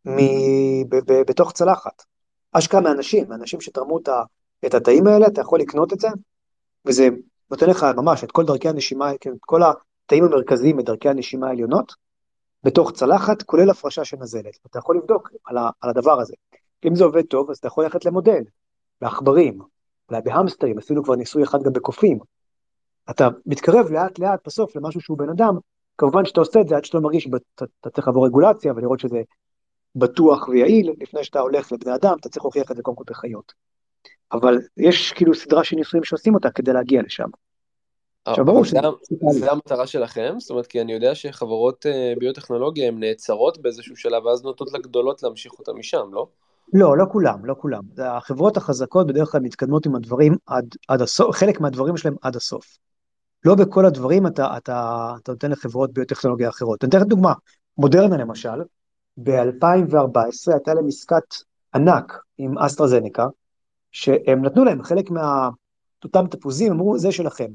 מ... 0.05 0.17
ב... 0.89 0.97
ב... 0.97 1.23
בתוך 1.29 1.53
צלחת. 1.53 2.03
אשכרה 2.53 2.81
מאנשים, 2.81 3.29
מאנשים 3.29 3.61
שתרמו 3.61 3.99
את, 3.99 4.09
ה... 4.09 4.23
את 4.67 4.75
התאים 4.75 5.07
האלה, 5.07 5.27
אתה 5.27 5.41
יכול 5.41 5.61
לקנות 5.61 5.93
את 5.93 6.01
זה, 6.01 6.09
וזה 6.85 7.09
נותן 7.51 7.71
לך 7.71 7.87
ממש 7.97 8.25
את 8.25 8.33
כל 8.33 8.45
דרכי 8.45 8.69
הנשימה, 8.69 9.11
כן, 9.21 9.31
את 9.33 9.41
כל 9.41 9.61
התאים 9.63 10.25
המרכזיים 10.25 10.77
בדרכי 10.77 11.09
הנשימה 11.09 11.49
העליונות, 11.49 11.93
בתוך 12.65 12.93
צלחת, 12.93 13.43
כולל 13.43 13.71
הפרשה 13.71 14.05
של 14.05 14.17
נזלת. 14.21 14.59
אתה 14.67 14.79
יכול 14.79 14.97
לבדוק 14.97 15.31
על, 15.45 15.59
ה, 15.59 15.71
על 15.81 15.91
הדבר 15.91 16.21
הזה. 16.21 16.35
אם 16.85 16.95
זה 16.95 17.05
עובד 17.05 17.27
טוב, 17.27 17.51
אז 17.51 17.59
אתה 17.59 17.67
יכול 17.67 17.85
ללכת 17.85 18.05
למודל, 18.05 18.43
בעכברים, 19.01 19.59
אולי 20.09 20.23
בהמסטרים, 20.23 20.79
עשינו 20.79 21.05
כבר 21.05 21.15
ניסוי 21.15 21.43
אחד 21.43 21.63
גם 21.63 21.73
בקופים. 21.73 22.19
אתה 23.11 23.29
מתקרב 23.47 23.91
לאט 23.91 24.19
לאט 24.19 24.41
בסוף 24.47 24.77
למשהו 24.77 25.01
שהוא 25.01 25.19
בן 25.19 25.29
אדם, 25.29 25.59
כמובן 25.99 26.25
שאתה 26.25 26.41
עושה 26.41 26.61
את 26.61 26.69
זה 26.69 26.77
עד 26.77 26.85
שאתה 26.85 27.01
מרגיש 27.01 27.25
שאתה 27.25 27.91
צריך 27.91 28.07
לעבור 28.09 28.27
רגולציה 28.27 28.73
ולראות 28.77 29.01
שזה 29.01 29.23
בטוח 29.97 30.49
ויעיל, 30.49 30.93
לפני 31.01 31.25
שאתה 31.25 31.41
הולך 31.41 31.73
לבני 31.73 31.95
אדם, 31.95 32.17
אתה 32.21 32.29
צריך 32.29 32.45
להוכיח 32.45 32.71
את 32.71 32.77
זה 32.77 32.83
קודם 32.83 32.97
כל 32.97 33.05
בחיות. 33.07 33.53
אבל 34.33 34.59
יש 34.77 35.13
כאילו 35.13 35.35
סדרה 35.35 35.65
של 35.65 35.77
ניסויים 35.77 36.05
שעושים 36.05 36.35
אותה 36.35 36.51
כדי 36.51 36.73
להגיע 36.73 37.03
לשם. 37.03 37.29
ברור 38.29 38.65
שזה... 38.65 38.79
זה 39.31 39.51
המטרה 39.51 39.87
שלכם? 39.87 40.35
זאת 40.39 40.51
אומרת, 40.51 40.67
כי 40.67 40.81
אני 40.81 40.93
יודע 40.93 41.15
שחברות 41.15 41.87
אה, 41.87 42.13
ביוטכנולוגיה 42.19 42.89
הן 42.89 42.99
נעצרות 42.99 43.63
באיזשהו 43.63 43.97
שלב, 43.97 44.25
ואז 44.25 44.45
נוטות 44.45 44.73
לגדולות 44.73 45.23
להמשיך 45.23 45.53
אותה 45.59 45.73
משם, 45.73 46.07
לא? 46.13 46.27
לא, 46.73 46.99
לא 46.99 47.05
כולם, 47.13 47.45
לא 47.45 47.55
כולם. 47.59 47.83
החברות 47.99 48.57
החזקות 48.57 49.07
בדרך 49.07 49.33
כלל 49.33 49.41
מתקדמות 49.41 49.87
עם 49.87 49.95
הדברים 49.95 50.37
עד, 50.47 50.67
עד 50.89 51.03
הסוף, 51.03 51.37
חלק 51.37 51.61
מהדברים 51.61 51.97
שלהם 51.97 52.15
עד 52.23 52.37
הסוף. 52.37 52.79
לא 53.45 53.55
בכל 53.55 53.87
הדברים 53.87 54.27
אתה, 54.27 54.57
אתה, 54.57 55.13
אתה 55.23 55.33
נותן 55.33 55.51
לחברות 55.51 55.93
ביוטכנולוגיה 55.93 56.49
אחרות. 56.49 56.85
אני 56.85 56.89
אתן 56.89 56.99
לך 56.99 57.05
דוגמה, 57.05 57.33
מודרנה 57.79 58.17
למשל, 58.17 58.63
ב-2014 59.17 60.53
הייתה 60.53 60.75
להם 60.75 60.87
עסקת 60.89 61.35
ענק 61.75 62.19
עם 62.39 62.59
אסטרזניקה, 62.59 63.27
שהם 63.93 64.45
נתנו 64.45 64.65
להם 64.65 64.83
חלק 64.83 65.11
מאותם 65.11 66.27
תפוזים, 66.27 66.73
אמרו, 66.73 66.99
זה 66.99 67.13
שלכם. 67.13 67.51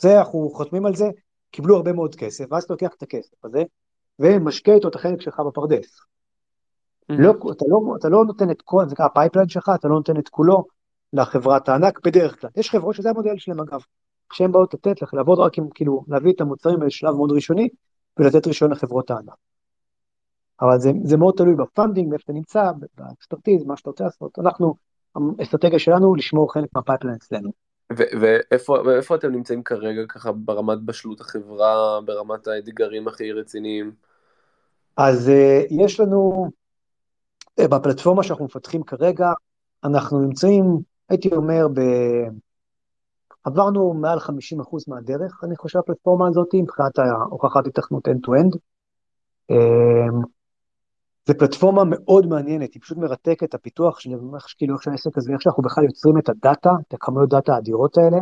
זה, 0.00 0.18
אנחנו 0.18 0.50
חותמים 0.54 0.86
על 0.86 0.94
זה, 0.94 1.08
קיבלו 1.50 1.76
הרבה 1.76 1.92
מאוד 1.92 2.14
כסף, 2.14 2.44
ואז 2.50 2.64
אתה 2.64 2.72
לוקח 2.72 2.94
את 2.98 3.02
הכסף 3.02 3.44
הזה, 3.44 3.62
ומשקה 4.18 4.72
איתו 4.72 4.88
את 4.88 4.94
החלק 4.94 5.20
שלך 5.20 5.40
בפרדס. 5.40 6.00
Mm-hmm. 6.00 7.14
לא, 7.18 7.30
אתה, 7.30 7.64
לא, 7.68 7.96
אתה 7.98 8.08
לא 8.08 8.24
נותן 8.24 8.50
את 8.50 8.62
כל, 8.62 8.84
זה 8.86 8.92
נקרא 8.92 9.06
ה 9.06 9.11
pipeline 9.11 9.48
שלך, 9.48 9.70
אתה 9.74 9.88
לא 9.88 9.94
נותן 9.94 10.18
את 10.18 10.28
כולו 10.28 10.64
לחברת 11.12 11.68
הענק 11.68 12.06
בדרך 12.06 12.40
כלל. 12.40 12.50
יש 12.56 12.70
חברות 12.70 12.94
שזה 12.94 13.10
המודל 13.10 13.38
שלהם 13.38 13.60
אגב, 13.60 13.80
שהן 14.32 14.52
באות 14.52 14.74
לתת 14.74 15.02
לך, 15.02 15.14
לעבוד 15.14 15.38
רק 15.38 15.58
עם, 15.58 15.68
כאילו, 15.74 16.04
להביא 16.08 16.32
את 16.32 16.40
המוצרים 16.40 16.80
בשלב 16.80 17.14
מאוד 17.14 17.32
ראשוני, 17.32 17.68
ולתת 18.18 18.46
רישיון 18.46 18.70
לחברות 18.70 19.10
הענק. 19.10 19.34
אבל 20.60 20.78
זה, 20.78 20.92
זה 21.04 21.16
מאוד 21.16 21.34
תלוי 21.36 21.54
ב 21.54 21.60
funding, 21.60 22.12
איפה 22.12 22.22
אתה 22.24 22.32
נמצא, 22.32 22.70
ב 22.98 23.04
expertise, 23.04 23.64
מה 23.64 23.76
שאתה 23.76 23.90
רוצה 23.90 24.04
לעשות. 24.04 24.38
אנחנו, 24.38 24.74
האסטרטגיה 25.38 25.78
שלנו 25.78 26.14
לשמור 26.14 26.52
חלק 26.52 26.68
מה 26.74 26.82
pipeline 26.82 27.16
אצלנו. 27.16 27.50
ואיפה 27.90 29.14
אתם 29.14 29.32
נמצאים 29.32 29.62
כרגע 29.62 30.02
ככה 30.08 30.32
ברמת 30.32 30.82
בשלות 30.82 31.20
החברה, 31.20 32.00
ברמת 32.04 32.46
האתגרים 32.46 33.08
הכי 33.08 33.32
רציניים? 33.32 33.92
אז 34.96 35.28
uh, 35.28 35.84
יש 35.84 36.00
לנו, 36.00 36.50
uh, 37.60 37.68
בפלטפורמה 37.68 38.22
שאנחנו 38.22 38.44
מפתחים 38.44 38.82
כרגע, 38.82 39.32
אנחנו 39.84 40.20
נמצאים, 40.20 40.64
הייתי 41.08 41.28
אומר, 41.34 41.68
ב... 41.68 41.80
עברנו 43.44 43.94
מעל 43.94 44.18
50% 44.18 44.30
מהדרך, 44.88 45.44
אני 45.44 45.56
חושב, 45.56 45.78
הפלטפורמה 45.78 46.28
הזאת, 46.28 46.54
מבחינת 46.54 46.98
הוכחת 47.30 47.66
התכנות 47.66 48.08
end-to-end. 48.08 48.56
זו 51.26 51.34
פלטפורמה 51.38 51.82
מאוד 51.86 52.26
מעניינת, 52.26 52.74
היא 52.74 52.82
פשוט 52.82 52.98
מרתקת, 52.98 53.54
הפיתוח 53.54 54.00
של 54.00 54.10
כאילו 54.56 54.74
איך 54.74 54.82
שהעסק 54.82 55.18
הזה, 55.18 55.32
איך 55.32 55.42
שאנחנו 55.42 55.62
בכלל 55.62 55.84
יוצרים 55.84 56.18
את 56.18 56.28
הדאטה, 56.28 56.70
את 56.88 56.94
הכמויות 56.94 57.30
דאטה 57.30 57.54
האדירות 57.54 57.98
האלה, 57.98 58.16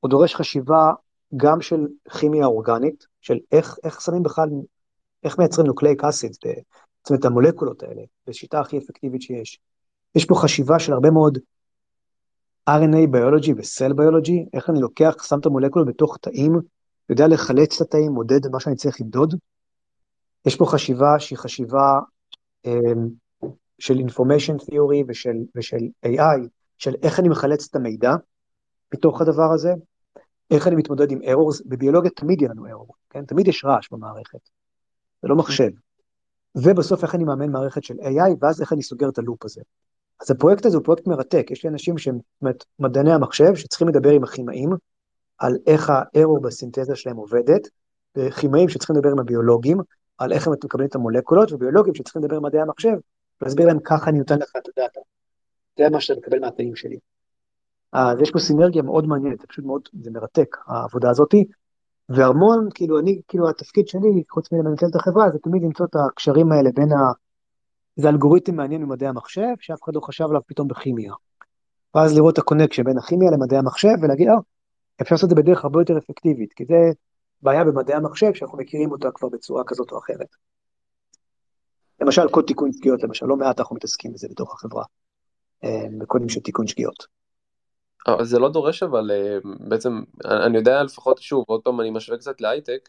הוא 0.00 0.10
דורש 0.10 0.34
חשיבה 0.34 0.90
גם 1.36 1.60
של 1.60 1.86
כימיה 2.18 2.46
אורגנית, 2.46 3.06
של 3.20 3.38
איך, 3.52 3.76
איך 3.84 4.00
שמים 4.00 4.22
בכלל, 4.22 4.48
איך 5.24 5.38
מייצרים 5.38 5.66
nucleic 5.66 6.04
acid, 6.04 6.32
זאת 6.32 7.10
אומרת 7.10 7.24
המולקולות 7.24 7.82
האלה, 7.82 8.02
בשיטה 8.26 8.60
הכי 8.60 8.78
אפקטיבית 8.78 9.22
שיש. 9.22 9.58
יש 10.14 10.24
פה 10.24 10.34
חשיבה 10.34 10.78
של 10.78 10.92
הרבה 10.92 11.10
מאוד 11.10 11.38
RNA 12.70 13.06
biology 13.10 13.52
ו 13.56 13.63
cell 13.63 13.92
biology, 13.92 14.46
איך 14.52 14.70
אני 14.70 14.80
לוקח, 14.80 15.14
שם 15.22 15.38
את 15.38 15.46
המולקולות 15.46 15.88
בתוך 15.88 16.18
תאים, 16.20 16.52
יודע 17.10 17.28
לחלץ 17.28 17.80
את 17.80 17.86
התאים, 17.86 18.12
מודד 18.12 18.48
מה 18.52 18.60
שאני 18.60 18.76
צריך 18.76 19.00
למדוד. 19.00 19.34
יש 20.46 20.56
פה 20.56 20.66
חשיבה 20.66 21.18
שהיא 21.18 21.38
חשיבה 21.38 22.00
של 23.78 23.94
information 23.94 24.62
theory 24.62 25.04
ושל, 25.08 25.36
ושל 25.56 25.88
AI, 26.06 26.48
של 26.78 26.94
איך 27.02 27.20
אני 27.20 27.28
מחלץ 27.28 27.68
את 27.70 27.76
המידע 27.76 28.12
מתוך 28.94 29.20
הדבר 29.20 29.52
הזה, 29.54 29.72
איך 30.50 30.66
אני 30.66 30.76
מתמודד 30.76 31.10
עם 31.10 31.18
errors, 31.22 31.62
בביולוגיה 31.66 32.10
תמיד 32.10 32.40
יהיה 32.42 32.50
לנו 32.52 32.66
error, 32.66 32.92
כן? 33.10 33.24
תמיד 33.24 33.48
יש 33.48 33.64
רעש 33.64 33.88
במערכת, 33.92 34.38
זה 35.22 35.28
לא 35.28 35.36
מחשב. 35.36 35.70
ובסוף 36.56 37.02
איך 37.02 37.14
אני 37.14 37.24
מאמן 37.24 37.50
מערכת 37.50 37.84
של 37.84 37.94
AI, 37.94 38.36
ואז 38.40 38.60
איך 38.60 38.72
אני 38.72 38.82
סוגר 38.82 39.08
את 39.08 39.18
הלופ 39.18 39.44
הזה. 39.44 39.60
אז 40.20 40.30
הפרויקט 40.30 40.66
הזה 40.66 40.76
הוא 40.76 40.84
פרויקט 40.84 41.06
מרתק, 41.06 41.46
יש 41.50 41.64
לי 41.64 41.70
אנשים 41.70 41.98
שהם 41.98 42.18
מדעני 42.78 43.12
המחשב, 43.12 43.54
שצריכים 43.54 43.88
לדבר 43.88 44.10
עם 44.10 44.24
הכימאים, 44.24 44.70
על 45.38 45.56
איך 45.66 45.90
הארור 45.90 46.40
בסינתזה 46.42 46.96
שלהם 46.96 47.16
עובדת, 47.16 47.68
וכימאים 48.16 48.68
שצריכים 48.68 48.96
לדבר 48.96 49.10
עם 49.10 49.18
הביולוגים, 49.18 49.78
על 50.18 50.32
איך 50.32 50.46
הם 50.46 50.52
מקבלים 50.52 50.88
את 50.88 50.94
המולקולות, 50.94 51.52
וביולוגים 51.52 51.94
שצריכים 51.94 52.22
לדבר 52.22 52.36
עם 52.36 52.44
מדעי 52.44 52.60
המחשב, 52.60 52.96
ולהסביר 53.40 53.66
להם 53.66 53.78
ככה 53.84 54.10
אני 54.10 54.18
נותן 54.18 54.38
לך 54.38 54.52
את 54.56 54.68
הדאטה. 54.68 55.00
זה 55.78 55.88
מה 55.90 56.00
שאתה 56.00 56.20
מקבל 56.20 56.38
מהתאים 56.38 56.76
שלי. 56.76 56.98
אז 57.92 58.20
יש 58.20 58.30
פה 58.30 58.38
סינרגיה 58.38 58.82
מאוד 58.82 59.06
מעניינת, 59.06 59.40
זה 59.40 59.46
פשוט 59.46 59.64
מאוד, 59.64 59.88
זה 60.02 60.10
מרתק, 60.10 60.56
העבודה 60.66 61.10
הזאתי, 61.10 61.44
והמון, 62.08 62.68
כאילו, 62.74 62.98
אני, 62.98 63.20
כאילו, 63.28 63.48
התפקיד 63.48 63.88
שלי, 63.88 64.22
חוץ 64.30 64.52
מלמנכ"ל 64.52 64.86
את 64.86 64.96
החברה, 64.96 65.30
זה 65.30 65.38
תמיד 65.38 65.62
למצוא 65.62 65.86
את 65.86 65.96
הקשרים 65.96 66.52
האלה 66.52 66.70
בין 66.74 66.92
ה... 66.92 67.12
זה 67.96 68.08
אלגוריתם 68.08 68.56
מעניין 68.56 68.82
במדעי 68.82 69.08
המחשב, 69.08 69.54
שאף 69.60 69.82
אחד 69.84 69.94
לא 69.94 70.00
חשב 70.00 70.24
עליו 70.24 70.40
פתאום 70.46 70.68
בכימיה. 70.68 71.12
ואז 71.94 72.16
לראות 72.16 72.34
את 72.34 72.38
ה 72.38 72.42
connection 72.42 72.84
בין 72.84 72.98
הכימיה 72.98 73.30
למדעי 73.30 73.58
המחשב, 73.58 73.94
ולהגיד, 74.02 74.28
אה, 74.28 74.34
אפשר 75.02 75.14
לעשות 75.14 75.30
את 75.30 75.36
זה 75.36 75.42
בדרך 75.42 75.64
הרבה 75.64 75.80
יותר 75.80 75.98
אפקטיבית, 75.98 76.52
כי 76.52 76.64
זה 76.64 76.74
בעיה 77.44 77.64
במדעי 77.64 77.96
המחשב 77.96 78.34
שאנחנו 78.34 78.58
מכירים 78.58 78.92
אותה 78.92 79.10
כבר 79.10 79.28
בצורה 79.28 79.62
כזאת 79.66 79.92
או 79.92 79.98
אחרת. 79.98 80.36
למשל 82.00 82.28
קוד 82.28 82.44
תיקון 82.46 82.72
שגיאות, 82.72 83.02
למשל, 83.02 83.26
לא 83.26 83.36
מעט 83.36 83.60
אנחנו 83.60 83.76
מתעסקים 83.76 84.12
בזה 84.12 84.28
בתוך 84.30 84.54
החברה, 84.54 84.84
אה, 85.64 85.86
בקודים 85.98 86.28
של 86.28 86.40
תיקון 86.40 86.66
שגיאות. 86.66 87.06
אה, 88.08 88.24
זה 88.24 88.38
לא 88.38 88.48
דורש 88.48 88.82
אבל 88.82 89.10
אה, 89.10 89.38
בעצם, 89.68 90.02
אני 90.24 90.58
יודע 90.58 90.82
לפחות, 90.82 91.22
שוב, 91.22 91.44
עוד 91.48 91.60
פעם 91.62 91.80
אני 91.80 91.90
משווה 91.90 92.18
קצת 92.18 92.40
להייטק, 92.40 92.88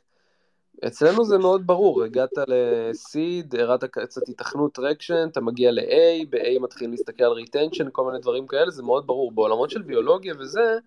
אצלנו 0.88 1.26
זה 1.26 1.38
מאוד 1.38 1.68
ברור, 1.68 2.03
הגעת 2.03 2.38
ל-seed, 2.47 3.60
הראת 3.60 3.84
קצת 3.84 4.30
היתכנות 4.30 4.74
traction, 4.74 5.28
אתה 5.32 5.41
מגיע 5.41 5.72
ל-A, 5.72 6.26
ב-A 6.30 6.60
מתחילים 6.62 6.91
להסתכל 6.91 7.24
על 7.24 7.38
retention, 7.38 7.89
כל 7.91 8.06
מיני 8.06 8.20
דברים 8.20 8.47
כאלה, 8.47 8.72
זה 8.72 8.84
מאוד 8.84 9.08
ברור. 9.08 9.32
בעולמות 9.32 9.70
של 9.70 9.82
ביולוגיה 9.82 10.34
וזה, 10.39 10.78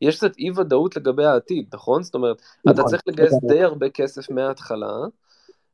יש 0.00 0.16
קצת 0.16 0.38
אי 0.38 0.50
ודאות 0.50 0.96
לגבי 0.96 1.24
העתיד, 1.24 1.66
נכון? 1.74 2.02
זאת 2.02 2.14
אומרת, 2.14 2.42
נכון, 2.64 2.80
אתה 2.80 2.88
צריך 2.88 3.02
לגייס 3.06 3.32
נכון. 3.32 3.48
די 3.48 3.62
הרבה 3.62 3.90
כסף 3.90 4.30
מההתחלה, 4.30 4.96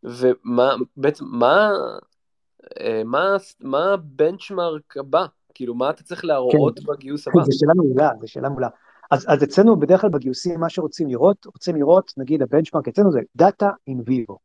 ומה, 0.03 0.75
בעצם, 0.97 1.25
מה, 1.29 1.71
אה, 2.81 3.03
מה, 3.05 3.37
מה 3.61 3.93
ה-benchmark 3.93 4.97
הבא? 4.97 5.27
כאילו, 5.55 5.75
מה 5.75 5.91
אתה 5.91 6.03
צריך 6.03 6.25
להראות 6.25 6.79
כן. 6.79 6.85
בגיוס 6.93 7.29
הבא? 7.29 7.43
זו 7.45 7.59
שאלה 7.59 7.73
מעולה, 7.77 8.11
זו 8.21 8.29
שאלה 8.29 8.49
מעולה. 8.49 8.69
אז, 9.11 9.25
אז 9.29 9.45
אצלנו 9.45 9.81
בדרך 9.81 10.01
כלל 10.01 10.11
בגיוסים, 10.11 10.61
מה 10.61 10.69
שרוצים 10.69 11.09
לראות, 11.09 11.47
רוצים 11.47 11.77
לראות, 11.77 12.13
נגיד 12.17 12.43
ה-benchmark 12.43 12.89
אצלנו 12.89 13.13
זה 13.13 13.21
דאטה 13.37 13.71
in 13.87 14.03
vivo, 14.07 14.39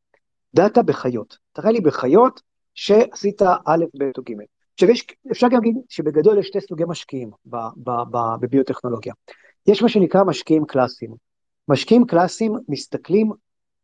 דאטה 0.55 0.83
בחיות. 0.83 1.37
תראה 1.53 1.71
לי 1.71 1.81
בחיות 1.81 2.41
שעשית 2.75 3.41
א', 3.41 3.85
ב' 3.99 4.03
או 4.17 4.23
ג'. 4.23 4.33
עכשיו 4.73 4.89
יש, 4.89 5.07
אפשר 5.31 5.47
גם 5.47 5.53
להגיד 5.53 5.75
שבגדול 5.89 6.39
יש 6.39 6.47
שתי 6.47 6.61
סוגי 6.61 6.83
משקיעים 6.87 7.31
בביוטכנולוגיה. 8.39 9.13
יש 9.67 9.81
מה 9.81 9.89
שנקרא 9.89 10.23
משקיעים 10.23 10.65
קלאסיים. 10.65 11.11
משקיעים 11.67 12.05
קלאסיים 12.05 12.55
מסתכלים 12.69 13.31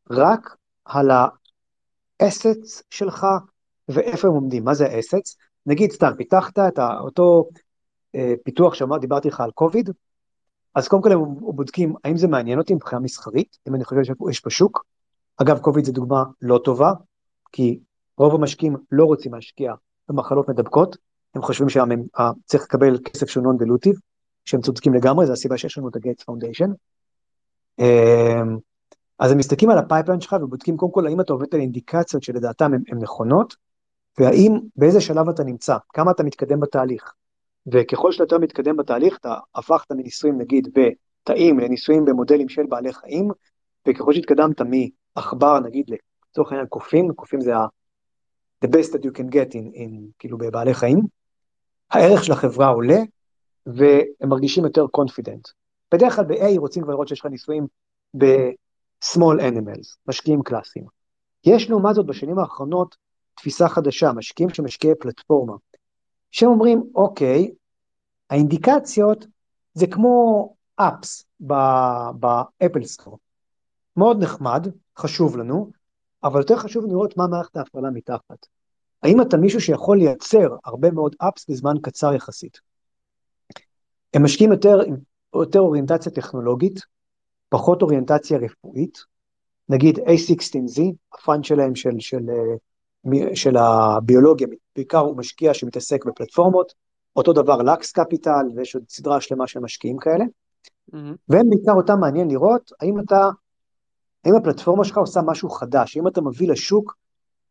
רק 0.09 0.55
על 0.85 1.09
האסטס 2.21 2.83
שלך 2.89 3.27
ואיפה 3.89 4.27
הם 4.27 4.33
עומדים. 4.33 4.63
מה 4.63 4.73
זה 4.73 4.85
האסטס? 4.85 5.37
נגיד 5.65 5.91
סתם, 5.91 6.11
פיתחת 6.17 6.59
את 6.59 6.79
אותו 6.99 7.49
אה, 8.15 8.33
פיתוח 8.43 8.73
שאמר, 8.73 8.97
דיברתי 8.97 9.27
לך 9.27 9.41
על 9.41 9.51
קוביד, 9.51 9.89
אז 10.75 10.87
קודם 10.87 11.03
כל 11.03 11.11
הם 11.11 11.19
בודקים 11.39 11.93
האם 12.03 12.17
זה 12.17 12.27
מעניין 12.27 12.59
אותי 12.59 12.73
מבחינה 12.73 13.01
מסחרית, 13.01 13.57
אם 13.67 13.75
אני 13.75 13.83
חושב 13.83 14.03
שיש 14.03 14.39
פה 14.39 14.49
שוק. 14.49 14.85
אגב, 15.37 15.59
קוביד 15.59 15.85
זו 15.85 15.91
דוגמה 15.91 16.23
לא 16.41 16.59
טובה, 16.63 16.91
כי 17.51 17.79
רוב 18.17 18.35
המשקיעים 18.35 18.75
לא 18.91 19.05
רוצים 19.05 19.33
להשקיע 19.33 19.73
במחלות 20.09 20.49
מדבקות, 20.49 20.97
הם 21.35 21.41
חושבים 21.41 21.69
שצריך 21.69 22.63
לקבל 22.63 22.97
כסף 23.03 23.29
שהוא 23.29 23.43
נון 23.43 23.57
דלוטיב, 23.57 23.95
שהם 24.45 24.61
צודקים 24.61 24.93
לגמרי, 24.93 25.25
זו 25.25 25.33
הסיבה 25.33 25.57
שיש 25.57 25.77
לנו 25.77 25.89
את 25.89 25.95
ה-Gates 25.95 26.23
Foundation. 26.31 26.69
אמ, 27.79 28.57
אז 29.19 29.31
הם 29.31 29.37
מסתכלים 29.37 29.71
על 29.71 29.77
ה-pipeline 29.77 30.21
שלך 30.21 30.35
ובודקים 30.41 30.77
קודם 30.77 30.91
כל 30.91 31.07
האם 31.07 31.21
אתה 31.21 31.33
עובד 31.33 31.55
על 31.55 31.61
אינדיקציות 31.61 32.23
שלדעתם 32.23 32.71
הן 32.73 32.97
נכונות, 32.99 33.55
והאם, 34.19 34.59
באיזה 34.75 35.01
שלב 35.01 35.29
אתה 35.29 35.43
נמצא, 35.43 35.77
כמה 35.93 36.11
אתה 36.11 36.23
מתקדם 36.23 36.59
בתהליך. 36.59 37.13
וככל 37.71 38.11
שאתה 38.11 38.23
יותר 38.23 38.37
מתקדם 38.37 38.77
בתהליך, 38.77 39.17
אתה 39.17 39.35
הלכת 39.55 39.91
מניסויים 39.91 40.37
נגיד 40.37 40.67
בתאים 40.73 41.59
לניסויים 41.59 42.05
במודלים 42.05 42.49
של 42.49 42.61
בעלי 42.69 42.93
חיים, 42.93 43.29
וככל 43.87 44.13
שהתקדמת 44.13 44.61
מעכבר 44.61 45.59
נגיד 45.59 45.91
לצורך 46.29 46.51
העניין 46.51 46.67
קופים, 46.67 47.13
קופים 47.13 47.41
זה 47.41 47.55
ה- 47.55 47.67
the 48.65 48.67
best 48.67 48.91
that 48.91 48.99
you 48.99 49.11
can 49.17 49.33
get 49.33 49.53
in, 49.53 49.75
in 49.75 49.91
כאילו 50.19 50.37
בבעלי 50.37 50.73
חיים, 50.73 50.99
הערך 51.91 52.23
של 52.23 52.31
החברה 52.31 52.67
עולה, 52.67 52.99
והם 53.65 54.29
מרגישים 54.29 54.63
יותר 54.63 54.85
confident. 54.97 55.51
בדרך 55.93 56.15
כלל 56.15 56.25
ב-A 56.25 56.57
רוצים 56.59 56.83
כבר 56.83 56.91
לראות 56.91 57.07
שיש 57.07 57.19
לך 57.19 57.25
ניסויים 57.25 57.67
ב-small 58.17 59.39
animals, 59.39 59.97
משקיעים 60.07 60.43
קלאסיים. 60.43 60.85
יש 61.45 61.69
לעומת 61.69 61.95
זאת 61.95 62.05
בשנים 62.05 62.39
האחרונות 62.39 62.95
תפיסה 63.35 63.69
חדשה, 63.69 64.11
משקיעים 64.13 64.49
שמשקיעי 64.49 64.93
פלטפורמה, 64.99 65.53
שהם 66.31 66.49
אומרים, 66.49 66.83
אוקיי, 66.95 67.51
האינדיקציות 68.29 69.25
זה 69.73 69.87
כמו 69.87 70.55
אפס 70.75 71.25
באפל 71.39 72.83
סטור. 72.83 73.19
מאוד 73.97 74.23
נחמד, 74.23 74.67
חשוב 74.97 75.37
לנו, 75.37 75.71
אבל 76.23 76.39
יותר 76.39 76.57
חשוב 76.57 76.85
לראות 76.85 77.17
מה 77.17 77.27
מערכת 77.27 77.57
ההפעלה 77.57 77.89
מתחת. 77.89 78.45
האם 79.03 79.21
אתה 79.21 79.37
מישהו 79.37 79.61
שיכול 79.61 79.97
לייצר 79.97 80.55
הרבה 80.65 80.91
מאוד 80.91 81.15
אפס 81.19 81.49
בזמן 81.49 81.75
קצר 81.81 82.13
יחסית? 82.13 82.72
הם 84.13 84.23
משקיעים 84.23 84.51
יותר, 84.51 84.79
יותר 85.35 85.59
אוריינטציה 85.59 86.11
טכנולוגית, 86.11 86.79
פחות 87.49 87.81
אוריינטציה 87.81 88.37
רפואית. 88.37 88.97
נגיד 89.69 89.99
A16Z, 89.99 90.81
הפאנד 91.13 91.43
שלהם 91.43 91.75
של, 91.75 91.89
של, 91.99 92.25
של, 93.05 93.35
של 93.35 93.57
הביולוגיה, 93.57 94.47
בעיקר 94.75 94.99
הוא 94.99 95.17
משקיע 95.17 95.53
שמתעסק 95.53 96.05
בפלטפורמות, 96.05 96.73
אותו 97.15 97.33
דבר 97.33 97.57
לקס 97.57 97.91
קפיטל, 97.91 98.45
ויש 98.55 98.75
עוד 98.75 98.83
סדרה 98.89 99.21
שלמה 99.21 99.47
של 99.47 99.59
משקיעים 99.59 99.97
כאלה. 99.97 100.25
Mm-hmm. 100.25 100.97
והם 101.29 101.49
בעיקר 101.49 101.71
אותם 101.71 101.99
מעניין 101.99 102.27
לראות 102.31 102.71
האם 102.81 102.99
אתה, 102.99 103.29
האם 104.25 104.35
הפלטפורמה 104.35 104.83
שלך 104.83 104.97
עושה 104.97 105.21
משהו 105.25 105.49
חדש, 105.49 105.97
האם 105.97 106.07
אתה 106.07 106.21
מביא 106.21 106.47
לשוק 106.47 106.97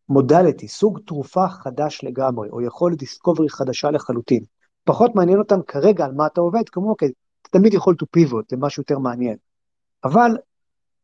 מודליטי, 0.08 0.68
סוג 0.68 0.98
תרופה 1.06 1.48
חדש 1.48 2.04
לגמרי, 2.04 2.48
או 2.50 2.60
יכולת 2.60 2.98
דיסקוברי 2.98 3.48
חדשה 3.48 3.90
לחלוטין. 3.90 4.44
פחות 4.84 5.14
מעניין 5.14 5.38
אותם 5.38 5.62
כרגע 5.66 6.04
על 6.04 6.12
מה 6.12 6.26
אתה 6.26 6.40
עובד, 6.40 6.68
כמו 6.68 6.90
אוקיי, 6.90 7.12
אתה 7.42 7.58
תמיד 7.58 7.74
יכול 7.74 7.94
to 8.02 8.06
pivot 8.18 8.44
למשהו 8.52 8.80
יותר 8.80 8.98
מעניין. 8.98 9.36
אבל 10.04 10.30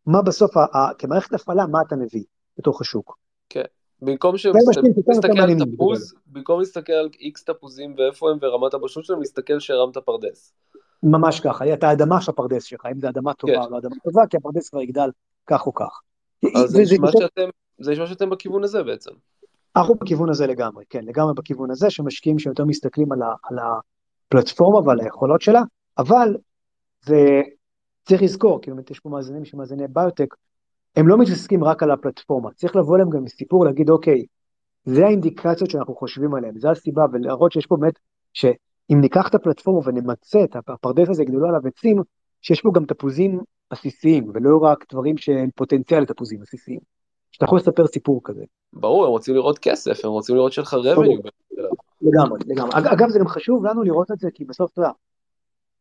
מה 0.06 0.22
בסוף, 0.22 0.56
ה- 0.56 0.78
ה- 0.78 0.94
כמערכת 0.98 1.32
הפעלה, 1.32 1.66
מה 1.66 1.78
אתה 1.86 1.96
מביא? 1.96 2.24
בתוך 2.58 2.80
השוק. 2.80 3.18
כן, 3.48 3.62
במקום 4.02 4.38
שנסתכל 4.38 5.40
על 5.40 5.54
תפוז, 5.74 6.14
במקום 6.26 6.60
להסתכל 6.60 6.92
על 6.92 7.08
איקס 7.20 7.44
תפוזים 7.44 7.94
ואיפה 7.98 8.30
הם 8.30 8.38
ורמת 8.42 8.74
הבשלות 8.74 9.04
שלהם, 9.04 9.20
להסתכל 9.20 9.58
שהרמת 9.58 9.98
פרדס. 9.98 10.52
ממש 11.02 11.40
ככה, 11.40 11.74
את 11.74 11.84
האדמה 11.84 12.20
של 12.20 12.30
הפרדס 12.30 12.64
שלך, 12.64 12.86
אם 12.92 13.00
זה 13.00 13.08
אדמה 13.08 13.34
טובה 13.34 13.52
כן. 13.52 13.60
או 13.60 13.70
לא 13.70 13.78
אדמה 13.78 13.96
טובה, 14.04 14.26
כי 14.26 14.36
הפרדס 14.36 14.68
כבר 14.68 14.80
יגדל 14.80 15.10
כך 15.46 15.66
או 15.66 15.74
כך. 15.74 16.00
אז 16.56 16.70
זה 16.70 17.92
נשמע 17.92 18.06
שאתם 18.06 18.30
בכיוון 18.30 18.64
הזה 18.64 18.82
בעצם. 18.82 19.10
אנחנו 19.78 19.94
בכיוון 19.94 20.30
הזה 20.30 20.46
לגמרי, 20.46 20.84
כן, 20.90 21.04
לגמרי 21.04 21.34
בכיוון 21.34 21.70
הזה, 21.70 21.90
שמשקיעים 21.90 22.38
שיותר 22.38 22.64
מסתכלים 22.64 23.12
על, 23.12 23.22
ה, 23.22 23.34
על 23.42 23.58
הפלטפורמה 23.58 24.88
ועל 24.88 25.00
היכולות 25.00 25.40
שלה, 25.40 25.62
אבל 25.98 26.36
זה 27.04 27.40
צריך 28.06 28.22
לזכור, 28.22 28.60
כי 28.62 28.70
באמת 28.70 28.90
יש 28.90 29.00
פה 29.00 29.08
מאזינים 29.08 29.44
שמאזיני 29.44 29.88
ביוטק, 29.88 30.34
הם 30.96 31.08
לא 31.08 31.18
מתעסקים 31.18 31.64
רק 31.64 31.82
על 31.82 31.90
הפלטפורמה, 31.90 32.50
צריך 32.52 32.76
לבוא 32.76 32.96
אליהם 32.96 33.10
גם 33.10 33.24
מסיפור, 33.24 33.64
להגיד 33.64 33.90
אוקיי, 33.90 34.24
זה 34.84 35.06
האינדיקציות 35.06 35.70
שאנחנו 35.70 35.94
חושבים 35.94 36.34
עליהן, 36.34 36.58
זה 36.58 36.70
הסיבה, 36.70 37.04
ולהראות 37.12 37.52
שיש 37.52 37.66
פה 37.66 37.76
באמת, 37.76 37.98
שאם 38.32 39.00
ניקח 39.00 39.28
את 39.28 39.34
הפלטפורמה 39.34 39.88
ונמצה 39.88 40.44
את 40.44 40.56
הפרדס 40.56 41.08
הזה, 41.08 41.22
יגדלו 41.22 41.48
עליו 41.48 41.60
עצים, 41.66 42.02
שיש 42.42 42.60
פה 42.60 42.70
גם 42.74 42.84
תפוזים 42.84 43.40
עסיסיים, 43.70 44.30
ולא 44.34 44.58
רק 44.58 44.84
דברים 44.92 45.18
שהם 45.18 45.48
פוטנציאל 45.54 46.00
לתפוזים 46.02 46.42
עסיסיים. 46.42 46.97
שאתה 47.38 47.44
יכול 47.44 47.58
לספר 47.58 47.86
סיפור 47.86 48.20
כזה. 48.24 48.44
ברור, 48.72 49.04
הם 49.04 49.10
רוצים 49.10 49.34
לראות 49.34 49.58
כסף, 49.58 50.04
הם 50.04 50.10
רוצים 50.10 50.36
לראות 50.36 50.52
שלך 50.52 50.74
רבניו. 50.74 51.18
לגמרי, 52.02 52.38
לגמרי. 52.46 52.70
אגב, 52.74 53.08
זה 53.08 53.18
גם 53.18 53.28
חשוב 53.28 53.66
לנו 53.66 53.82
לראות 53.82 54.10
את 54.10 54.18
זה, 54.18 54.28
כי 54.34 54.44
בסוף, 54.44 54.72
אתה 54.72 54.80
יודע, 54.80 54.90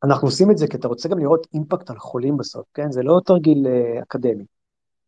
אנחנו 0.03 0.27
עושים 0.27 0.51
את 0.51 0.57
זה 0.57 0.67
כי 0.67 0.77
אתה 0.77 0.87
רוצה 0.87 1.09
גם 1.09 1.19
לראות 1.19 1.47
אימפקט 1.53 1.89
על 1.89 1.97
חולים 1.97 2.37
בסוף, 2.37 2.65
כן? 2.73 2.91
זה 2.91 3.03
לא 3.03 3.19
תרגיל 3.25 3.65
uh, 3.65 4.03
אקדמי. 4.03 4.43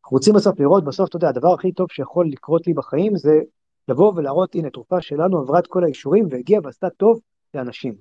אנחנו 0.03 0.17
רוצים 0.17 0.33
בסוף 0.33 0.59
לראות, 0.59 0.83
בסוף, 0.83 1.09
אתה 1.09 1.17
יודע, 1.17 1.29
הדבר 1.29 1.53
הכי 1.53 1.71
טוב 1.71 1.87
שיכול 1.91 2.27
לקרות 2.29 2.67
לי 2.67 2.73
בחיים 2.73 3.17
זה 3.17 3.39
לבוא 3.87 4.13
ולהראות, 4.15 4.55
הנה, 4.55 4.69
תרופה 4.69 5.01
שלנו 5.01 5.39
עברה 5.39 5.59
את 5.59 5.67
כל 5.67 5.83
האישורים 5.83 6.27
והגיעה 6.29 6.61
ועשתה 6.63 6.89
טוב 6.89 7.19
לאנשים. 7.53 7.95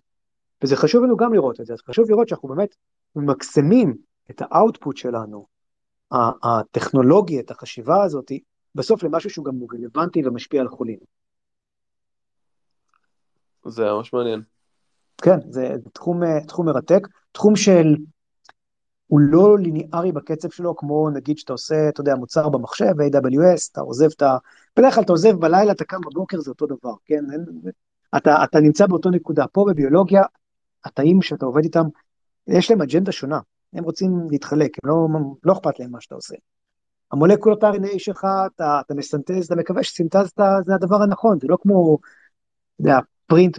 וזה 0.62 0.76
חשוב 0.76 1.04
לנו 1.04 1.16
גם 1.16 1.34
לראות 1.34 1.60
את 1.60 1.66
זה, 1.66 1.72
אז 1.72 1.80
חשוב 1.80 2.10
לראות 2.10 2.28
שאנחנו 2.28 2.48
באמת 2.48 2.74
ממקסמים 3.16 3.96
את 4.30 4.42
האאוטפוט 4.44 4.96
שלנו, 4.96 5.46
הטכנולוגיה, 6.42 7.40
את 7.40 7.50
החשיבה 7.50 8.02
הזאת, 8.02 8.32
בסוף 8.74 9.02
למשהו 9.02 9.30
שהוא 9.30 9.44
גם 9.44 9.54
רלוונטי 9.72 10.26
ומשפיע 10.26 10.60
על 10.60 10.68
חולים. 10.68 10.98
זה 13.66 13.84
ממש 13.84 14.12
מעניין. 14.12 14.42
כן, 15.22 15.38
זה 15.50 15.74
תחום, 15.92 16.40
תחום 16.46 16.66
מרתק, 16.66 17.08
תחום 17.32 17.56
של, 17.56 17.96
הוא 19.06 19.20
לא 19.20 19.58
ליניארי 19.58 20.12
בקצב 20.12 20.50
שלו, 20.50 20.76
כמו 20.76 21.10
נגיד 21.10 21.38
שאתה 21.38 21.52
עושה, 21.52 21.88
אתה 21.88 22.00
יודע, 22.00 22.14
מוצר 22.14 22.48
במחשב, 22.48 22.92
AWS, 23.00 23.68
אתה 23.72 23.80
עוזב 23.80 24.08
את 24.16 24.22
ה... 24.22 24.36
בדרך 24.76 24.94
כלל 24.94 25.04
אתה 25.04 25.12
עוזב 25.12 25.32
בלילה, 25.32 25.72
אתה 25.72 25.84
קם 25.84 26.00
בבוקר, 26.00 26.40
זה 26.40 26.50
אותו 26.50 26.66
דבר, 26.66 26.94
כן? 27.04 27.24
אין, 27.32 27.44
אתה, 28.16 28.44
אתה 28.44 28.60
נמצא 28.60 28.86
באותו 28.86 29.10
נקודה. 29.10 29.46
פה 29.46 29.64
בביולוגיה, 29.68 30.22
התאים 30.84 31.22
שאתה 31.22 31.46
עובד 31.46 31.64
איתם, 31.64 31.84
יש 32.46 32.70
להם 32.70 32.82
אג'נדה 32.82 33.12
שונה, 33.12 33.40
הם 33.72 33.84
רוצים 33.84 34.26
להתחלק, 34.30 34.70
הם 34.84 34.90
לא, 34.90 35.06
לא 35.44 35.52
אכפת 35.52 35.80
להם 35.80 35.90
מה 35.90 36.00
שאתה 36.00 36.14
עושה. 36.14 36.34
המולקולות 37.12 37.64
RNA 37.64 37.98
שלך, 37.98 38.26
אתה, 38.46 38.80
אתה 38.86 38.94
מסנטז, 38.94 39.44
אתה 39.44 39.56
מקווה 39.56 39.82
שסינטזת, 39.82 40.40
זה 40.64 40.74
הדבר 40.74 41.02
הנכון, 41.02 41.38
זה 41.40 41.46
לא 41.48 41.58
כמו, 41.62 41.98
אתה 42.74 42.82
יודע, 42.82 42.98
print 43.26 43.58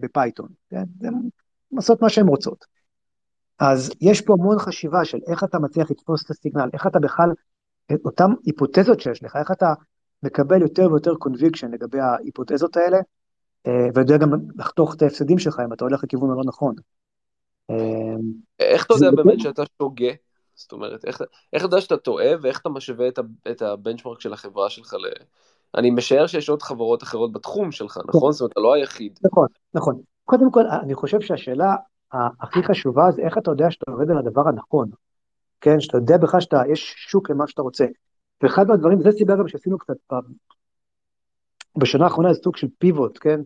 בפייתון, 0.00 0.48
כן? 0.70 0.84
הן 1.02 1.14
עושות 1.76 2.02
מה 2.02 2.08
שהן 2.08 2.26
רוצות. 2.26 2.64
אז 3.58 3.90
יש 4.00 4.20
פה 4.20 4.32
המון 4.32 4.58
חשיבה 4.58 5.04
של 5.04 5.18
איך 5.26 5.44
אתה 5.44 5.58
מצליח 5.58 5.90
לתפוס 5.90 6.24
את 6.24 6.30
ה-signal, 6.30 6.68
איך 6.72 6.86
אתה 6.86 6.98
בכלל, 6.98 7.30
אותן 8.04 8.30
היפותזות 8.44 9.00
שיש 9.00 9.22
לך, 9.22 9.36
איך 9.36 9.50
אתה 9.50 9.74
מקבל 10.22 10.62
יותר 10.62 10.90
ויותר 10.90 11.14
קונביקשן 11.14 11.70
לגבי 11.70 12.00
ההיפותזות 12.00 12.76
האלה, 12.76 12.98
אה, 13.66 13.88
ויודע 13.94 14.16
גם 14.16 14.30
לחתוך 14.56 14.94
את 14.94 15.02
ההפסדים 15.02 15.38
שלך 15.38 15.60
אם 15.64 15.72
אתה 15.72 15.84
הולך 15.84 16.04
לכיוון 16.04 16.30
הלא 16.30 16.42
נכון. 16.46 16.74
אמ, 17.70 18.32
איך 18.58 18.86
אתה 18.86 18.94
יודע 18.94 19.10
באמת 19.10 19.40
שאתה 19.40 19.62
שוגה? 19.82 20.10
זאת 20.54 20.72
אומרת, 20.72 21.04
איך, 21.04 21.22
איך 21.52 21.64
אתה 21.64 21.66
יודע 21.74 21.80
שאתה 21.80 21.96
טועה 21.96 22.26
ואיך 22.42 22.60
אתה 22.60 22.68
משווה 22.68 23.08
את, 23.08 23.18
את 23.50 23.62
הבנצ'מרק 23.62 24.20
של 24.20 24.32
החברה 24.32 24.70
שלך 24.70 24.94
ל... 24.94 25.06
אני 25.74 25.90
משער 25.90 26.26
שיש 26.26 26.48
עוד 26.48 26.62
חברות 26.62 27.02
אחרות 27.02 27.32
בתחום 27.32 27.72
שלך, 27.72 27.98
נכון? 28.08 28.32
זאת 28.32 28.40
אומרת, 28.40 28.52
אתה 28.52 28.60
לא 28.60 28.74
היחיד. 28.74 29.18
נכון, 29.22 29.46
נכון. 29.74 30.00
קודם 30.24 30.50
כל, 30.50 30.66
אני 30.82 30.94
חושב 30.94 31.20
שהשאלה 31.20 31.76
הכי 32.12 32.62
חשובה 32.62 33.10
זה 33.10 33.22
איך 33.22 33.38
אתה 33.38 33.50
יודע 33.50 33.70
שאתה 33.70 33.90
עובד 33.90 34.10
על 34.10 34.18
הדבר 34.18 34.48
הנכון. 34.48 34.90
כן, 35.60 35.80
שאתה 35.80 35.96
יודע 35.96 36.16
בכלל 36.16 36.40
שיש 36.40 36.94
שוק 36.96 37.30
למה 37.30 37.48
שאתה 37.48 37.62
רוצה. 37.62 37.86
ואחד 38.42 38.66
מהדברים, 38.66 39.02
זה 39.02 39.12
סיבה 39.12 39.36
גם 39.36 39.48
שעשינו 39.48 39.78
קצת 39.78 39.96
פעם, 40.06 40.22
בשנה 41.78 42.04
האחרונה 42.04 42.32
זה 42.32 42.40
סוג 42.44 42.56
של 42.56 42.66
פיבוט, 42.78 43.18
כן? 43.20 43.40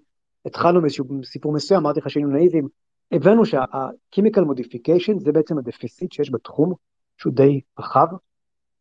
התחלנו 0.47 0.81
מאיזשהו 0.81 1.05
סיפור 1.25 1.53
מסוים, 1.53 1.81
אמרתי 1.81 2.01
לך 2.01 2.11
שהיינו 2.11 2.31
נאיבים, 2.31 2.69
הבנו 3.13 3.45
שה-chemical 3.45 4.41
modification 4.41 5.19
זה 5.19 5.33
בעצם 5.33 5.59
הדפיסיט 5.59 6.13
שיש 6.13 6.33
בתחום, 6.33 6.75
שהוא 7.17 7.33
די 7.33 7.61
רחב, 7.79 8.07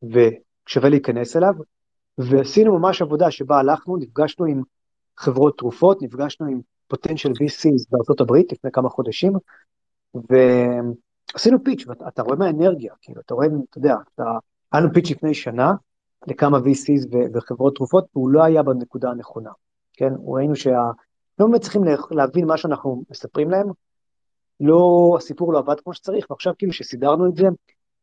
ושווה 0.04 0.90
להיכנס 0.90 1.36
אליו, 1.36 1.54
ועשינו 2.18 2.80
ממש 2.80 3.02
עבודה 3.02 3.32
שבה 3.32 3.60
הלכנו, 3.60 3.98
נפגשנו 3.98 4.46
עם 4.46 4.62
חברות 5.18 5.58
תרופות, 5.58 6.02
נפגשנו 6.02 6.48
עם 6.48 6.60
potential 6.94 7.30
VCs 7.30 7.86
בארצות 7.90 8.22
הברית 8.22 8.52
לפני 8.52 8.72
כמה 8.72 8.90
חודשים, 8.90 9.34
ועשינו 10.14 11.64
פיץ', 11.64 11.88
ואתה 11.88 12.22
רואה 12.22 12.36
מהאנרגיה, 12.38 12.94
כאילו, 13.02 13.22
אתה 13.22 13.34
רואה, 13.34 13.48
אתה 13.70 13.78
יודע, 13.78 13.96
אתה, 14.16 14.24
היה 14.72 14.82
לנו 14.82 14.94
פיץ' 14.94 15.12
לפני 15.12 15.34
שנה 15.34 15.74
לכמה 16.28 16.58
VCs 16.58 17.16
וחברות 17.34 17.76
תרופות, 17.76 18.06
והוא 18.16 18.30
לא 18.30 18.44
היה 18.44 18.64
בנקודה 18.64 19.10
הנכונה, 19.10 19.52
כן? 19.94 20.14
ראינו 20.26 20.56
שה... 20.56 20.82
לא 21.40 21.46
באמת 21.48 21.62
צריכים 21.62 21.82
להבין 22.12 22.46
מה 22.46 22.58
שאנחנו 22.58 23.04
מספרים 23.10 23.50
להם, 23.50 23.68
לא, 24.60 25.16
הסיפור 25.18 25.53
לא 25.53 25.60
עבד 25.60 25.80
כמו 25.80 25.93
שצריך, 25.93 26.26
ועכשיו 26.30 26.53
כאילו 26.57 26.74
שסידרנו 26.74 27.30
את 27.30 27.36
זה, 27.36 27.47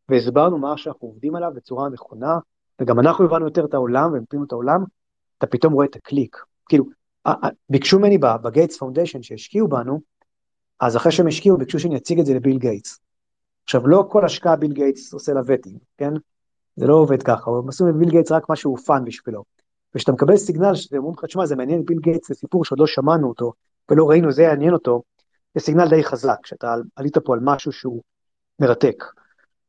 והסברנו 0.08 0.58
מה 0.58 0.76
שאנחנו 0.76 1.08
עובדים 1.08 1.34
עליו 1.34 1.50
בצורה 1.54 1.88
נכונה, 1.88 2.38
וגם 2.80 3.00
אנחנו 3.00 3.24
הבנו 3.24 3.44
יותר 3.44 3.64
את 3.64 3.74
העולם 3.74 4.10
ומיפינו 4.12 4.44
את 4.44 4.52
העולם, 4.52 4.84
אתה 5.38 5.46
פתאום 5.46 5.72
רואה 5.72 5.86
את 5.86 5.96
הקליק. 5.96 6.36
כאילו, 6.68 6.84
ביקשו 7.70 7.98
ממני 7.98 8.18
ב-Gates 8.18 8.78
Foundation 8.78 9.22
שהשקיעו 9.22 9.68
בנו, 9.68 10.00
אז 10.80 10.96
אחרי 10.96 11.12
שהם 11.12 11.26
השקיעו 11.26 11.58
ביקשו 11.58 11.78
שאני 11.78 11.96
אציג 11.96 12.20
את 12.20 12.26
זה 12.26 12.34
לביל 12.34 12.58
גייטס. 12.58 13.00
עכשיו, 13.64 13.88
לא 13.88 14.06
כל 14.10 14.24
השקעה 14.24 14.56
ביל 14.56 14.72
גייטס 14.72 15.12
עושה 15.12 15.32
לה 15.32 15.40
vetting, 15.46 15.78
כן? 15.98 16.12
זה 16.76 16.86
לא 16.86 16.94
עובד 16.94 17.22
ככה, 17.22 17.50
הם 17.50 17.68
עשו 17.68 17.86
לביל 17.86 18.10
גייטס 18.10 18.32
רק 18.32 18.50
משהו 18.50 18.76
fun 18.76 19.04
בשבילו. 19.04 19.44
וכשאתה 19.94 20.12
מקבל 20.12 20.36
signal 20.36 20.74
שאתם 20.74 20.96
אומרים 20.96 21.14
לך, 21.18 21.24
תשמע, 21.24 21.46
זה 21.46 21.56
מעניין 21.56 21.84
ביל 21.84 21.98
גייטס, 21.98 22.28
זה 22.28 22.34
סיפור 22.34 22.64
שעוד 22.64 22.80
לא 22.80 22.86
שמענו 22.86 23.28
אותו, 23.28 23.52
ולא 23.90 24.10
ראינו, 24.10 24.32
זה 24.32 24.42
יעניין 24.42 24.72
אותו, 24.72 25.02
זה 25.56 25.60
signal 25.60 25.88
די 25.88 26.04
חזק, 26.04 26.46
שאתה 26.46 26.74
עלית 26.96 27.18
פה 27.18 27.34
על 27.34 27.40
משהו 27.42 27.72
שהוא 27.72 28.02
מרתק, 28.60 29.04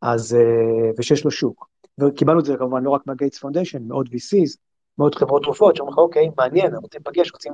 אז, 0.01 0.35
אה, 0.35 0.91
ושיש 0.97 1.25
לו 1.25 1.31
שוק. 1.31 1.67
וקיבלנו 1.99 2.39
את 2.39 2.45
זה 2.45 2.57
כמובן 2.57 2.83
לא 2.83 2.89
רק 2.89 3.01
מה-Gates 3.05 3.39
Foundation, 3.39 3.83
מאוד 3.87 4.07
VCs, 4.07 4.57
מאוד 4.97 5.15
חברות 5.15 5.43
תרופות, 5.43 5.75
שאומרים 5.75 5.93
לך, 5.93 5.97
אוקיי, 5.97 6.29
מעניין, 6.37 6.65
אנחנו 6.65 6.81
רוצים 6.81 7.01
לפגש, 7.07 7.31
רוצים 7.31 7.53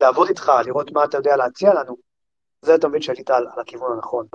לעבוד 0.00 0.28
איתך, 0.28 0.52
לראות 0.66 0.92
מה 0.92 1.04
אתה 1.04 1.16
יודע 1.16 1.36
להציע 1.36 1.74
לנו. 1.74 1.96
זה 2.62 2.74
אתה 2.74 2.88
מבין 2.88 3.02
שעלית 3.02 3.30
על, 3.30 3.46
על 3.54 3.60
הכיוון 3.60 3.92
הנכון 3.92 4.26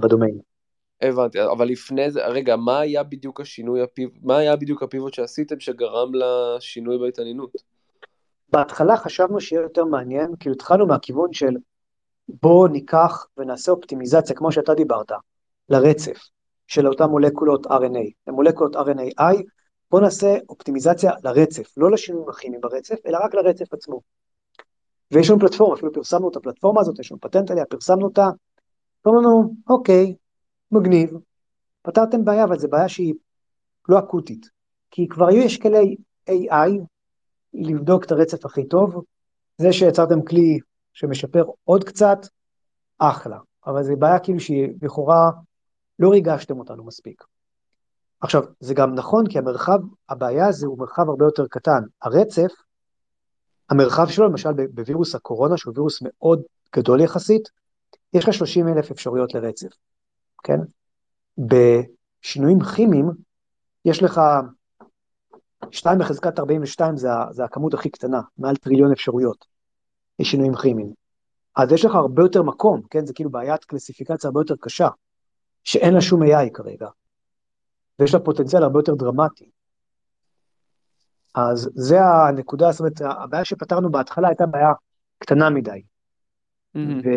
בדומיין. 0.00 0.38
הבנתי, 1.02 1.42
אבל 1.44 1.68
לפני 1.68 2.10
זה, 2.10 2.26
רגע, 2.26 2.56
מה 2.56 2.80
היה 2.80 3.02
בדיוק 3.02 3.40
השינוי. 3.40 3.80
מה 4.22 4.36
היה 4.36 4.56
בדיוק 4.56 4.82
הפיבוט 4.82 5.14
שעשיתם 5.14 5.60
שגרם 5.60 6.10
לשינוי 6.14 6.98
בהתעניינות? 6.98 7.52
בהתחלה 8.52 8.96
חשבנו 8.96 9.40
שיהיה 9.40 9.62
יותר 9.62 9.84
מעניין, 9.84 10.34
כאילו 10.40 10.54
התחלנו 10.54 10.86
מהכיוון 10.86 11.32
של 11.32 11.56
בואו 12.28 12.66
ניקח 12.66 13.26
ונעשה 13.36 13.72
אופטימיזציה, 13.72 14.36
כמו 14.36 14.52
שאתה 14.52 14.74
דיברת, 14.74 15.12
לרצף 15.68 16.18
של 16.66 16.88
אותן 16.88 17.04
מולקולות 17.04 17.66
RNA, 17.66 18.10
למולקולות 18.26 18.76
RNAi, 18.76 19.42
בואו 19.90 20.02
נעשה 20.02 20.36
אופטימיזציה 20.48 21.12
לרצף, 21.24 21.78
לא 21.78 21.90
לשינויים 21.90 22.28
הכימיים 22.28 22.60
ברצף, 22.60 22.96
אלא 23.06 23.18
רק 23.24 23.34
לרצף 23.34 23.74
עצמו. 23.74 24.00
ויש 25.10 25.30
לנו 25.30 25.40
פלטפורמה, 25.40 25.74
אפילו 25.74 25.92
פרסמנו 25.92 26.28
את 26.28 26.36
הפלטפורמה 26.36 26.80
הזאת, 26.80 26.98
יש 26.98 27.12
לנו 27.12 27.20
פטנט 27.20 27.50
עליה, 27.50 27.64
פרסמנו 27.64 28.04
אותה, 28.04 28.28
אמרנו 29.06 29.54
אוקיי, 29.68 30.14
מגניב, 30.72 31.10
פתרתם 31.82 32.24
בעיה, 32.24 32.44
אבל 32.44 32.58
זו 32.58 32.68
בעיה 32.68 32.88
שהיא 32.88 33.14
לא 33.88 33.98
אקוטית, 33.98 34.50
כי 34.90 35.08
כבר 35.08 35.30
יש 35.30 35.58
כלי 35.58 35.96
AI 36.30 36.70
לבדוק 37.54 38.04
את 38.04 38.12
הרצף 38.12 38.44
הכי 38.44 38.68
טוב, 38.68 39.04
זה 39.58 39.72
שיצרתם 39.72 40.22
כלי 40.22 40.58
שמשפר 40.92 41.44
עוד 41.64 41.84
קצת, 41.84 42.18
אחלה. 42.98 43.38
אבל 43.66 43.82
זו 43.82 43.96
בעיה 43.98 44.18
כאילו 44.18 44.40
שהיא 44.40 44.68
לכאורה, 44.82 45.30
לא 45.98 46.10
ריגשתם 46.10 46.58
אותנו 46.58 46.84
מספיק. 46.84 47.24
עכשיו, 48.20 48.42
זה 48.60 48.74
גם 48.74 48.94
נכון 48.94 49.26
כי 49.28 49.38
המרחב, 49.38 49.78
הבעיה 50.08 50.46
הזה 50.46 50.66
הוא 50.66 50.78
מרחב 50.78 51.08
הרבה 51.08 51.24
יותר 51.24 51.46
קטן. 51.46 51.82
הרצף, 52.02 52.52
המרחב 53.70 54.06
שלו, 54.08 54.28
למשל 54.28 54.52
בווירוס 54.52 55.14
הקורונה, 55.14 55.56
שהוא 55.56 55.74
וירוס 55.76 55.98
מאוד 56.02 56.42
גדול 56.76 57.00
יחסית, 57.00 57.48
יש 58.14 58.28
לך 58.28 58.34
30 58.34 58.68
אלף 58.68 58.90
אפשרויות 58.90 59.34
לרצף, 59.34 59.68
כן? 60.42 60.58
בשינויים 61.38 62.58
כימיים, 62.76 63.10
יש 63.84 64.02
לך 64.02 64.20
2 65.70 65.98
בחזקת 65.98 66.38
42 66.38 66.96
זה, 66.96 67.08
זה 67.30 67.44
הכמות 67.44 67.74
הכי 67.74 67.90
קטנה, 67.90 68.20
מעל 68.38 68.56
טריליון 68.56 68.92
אפשרויות. 68.92 69.51
שינויים 70.24 70.54
כימיים. 70.54 70.92
אז 71.56 71.72
יש 71.72 71.84
לך 71.84 71.94
הרבה 71.94 72.22
יותר 72.22 72.42
מקום, 72.42 72.80
כן? 72.90 73.06
זה 73.06 73.12
כאילו 73.14 73.30
בעיית 73.30 73.64
קלסיפיקציה 73.64 74.28
הרבה 74.28 74.40
יותר 74.40 74.54
קשה, 74.60 74.88
שאין 75.64 75.94
לה 75.94 76.00
שום 76.00 76.22
AI 76.22 76.50
כרגע. 76.54 76.88
ויש 77.98 78.14
לה 78.14 78.20
פוטנציאל 78.20 78.62
הרבה 78.62 78.78
יותר 78.78 78.94
דרמטי. 78.94 79.50
אז 81.34 81.70
זה 81.74 82.00
הנקודה, 82.04 82.72
זאת 82.72 82.80
אומרת, 82.80 83.00
הבעיה 83.22 83.44
שפתרנו 83.44 83.90
בהתחלה 83.90 84.28
הייתה 84.28 84.46
בעיה 84.46 84.72
קטנה 85.18 85.50
מדי. 85.50 85.82
Mm-hmm. 86.76 87.08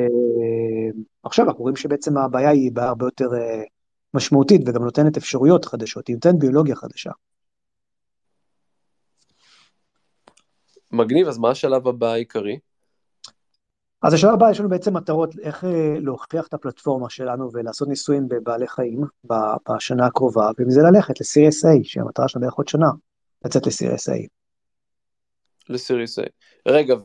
ועכשיו 1.24 1.46
אנחנו 1.46 1.62
רואים 1.62 1.76
שבעצם 1.76 2.18
הבעיה 2.18 2.50
היא 2.50 2.72
בעיה 2.72 2.88
הרבה 2.88 3.06
יותר 3.06 3.26
אה, 3.34 3.64
משמעותית 4.14 4.62
וגם 4.66 4.84
נותנת 4.84 5.18
אפשרויות 5.18 5.66
חדשות, 5.66 6.08
היא 6.08 6.14
נותנת 6.14 6.40
ביולוגיה 6.40 6.76
חדשה. 6.76 7.12
מגניב, 10.92 11.28
אז 11.28 11.38
מה 11.38 11.50
השלב 11.50 11.88
הבא 11.88 12.08
העיקרי? 12.08 12.60
אז 14.06 14.14
השלב 14.14 14.34
הבא 14.34 14.52
יש 14.52 14.60
לנו 14.60 14.70
בעצם 14.70 14.94
מטרות 14.94 15.40
איך 15.40 15.64
אה, 15.64 16.00
להוכיח 16.00 16.48
את 16.48 16.54
הפלטפורמה 16.54 17.10
שלנו 17.10 17.50
ולעשות 17.54 17.88
ניסויים 17.88 18.28
בבעלי 18.28 18.68
חיים 18.68 19.02
בשנה 19.70 20.06
הקרובה, 20.06 20.50
ומזה 20.60 20.82
ללכת 20.82 21.22
ל-CSA, 21.22 21.84
שהמטרה 21.84 22.28
שלנו 22.28 22.42
בערך 22.42 22.54
עוד 22.54 22.68
שנה, 22.68 22.88
לצאת 23.46 23.68
ל-CSA. 23.68 24.28
לסיריוס 25.70 26.20
A. 26.20 26.22
רגע, 26.68 26.96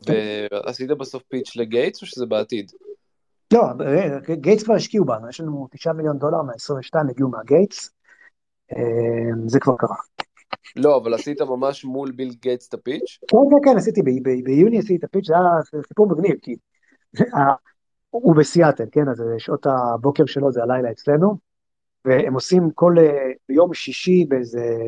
ועשית 0.52 0.90
בסוף 0.90 1.22
פיץ' 1.22 1.56
לגייטס 1.56 2.02
או 2.02 2.06
שזה 2.06 2.26
בעתיד? 2.26 2.72
לא, 3.52 3.62
גייטס 4.32 4.62
כבר 4.62 4.74
השקיעו 4.74 5.04
בנו, 5.04 5.28
יש 5.28 5.40
לנו 5.40 5.68
9 5.70 5.92
מיליון 5.92 6.18
דולר 6.18 6.42
מה-22 6.42 7.10
הגיעו 7.10 7.28
מהגייטס, 7.28 7.90
אה, 8.72 9.46
זה 9.46 9.60
כבר 9.60 9.76
קרה. 9.78 9.96
לא, 10.76 10.96
אבל 10.96 11.14
עשית 11.14 11.40
ממש 11.42 11.84
מול 11.84 12.12
ביל 12.12 12.34
גייטס 12.40 12.68
את 12.68 12.74
הפיץ'? 12.74 13.18
כן, 13.28 13.36
כן, 13.50 13.70
כן, 13.70 13.76
עשיתי, 13.76 14.00
ביוני 14.44 14.78
עשיתי 14.78 14.96
את 14.96 15.04
הפיץ', 15.04 15.26
זה 15.26 15.34
היה 15.34 15.82
סיפור 15.88 16.08
מגניב, 16.08 16.36
כי 16.42 16.56
הוא 18.10 18.36
בסיאטל, 18.36 18.84
כן, 18.92 19.08
אז 19.08 19.24
שעות 19.38 19.66
הבוקר 19.66 20.26
שלו 20.26 20.52
זה 20.52 20.62
הלילה 20.62 20.90
אצלנו, 20.90 21.36
והם 22.04 22.34
עושים 22.34 22.70
כל, 22.74 22.94
אה, 22.98 23.30
ביום 23.48 23.74
שישי 23.74 24.24
באיזה, 24.28 24.78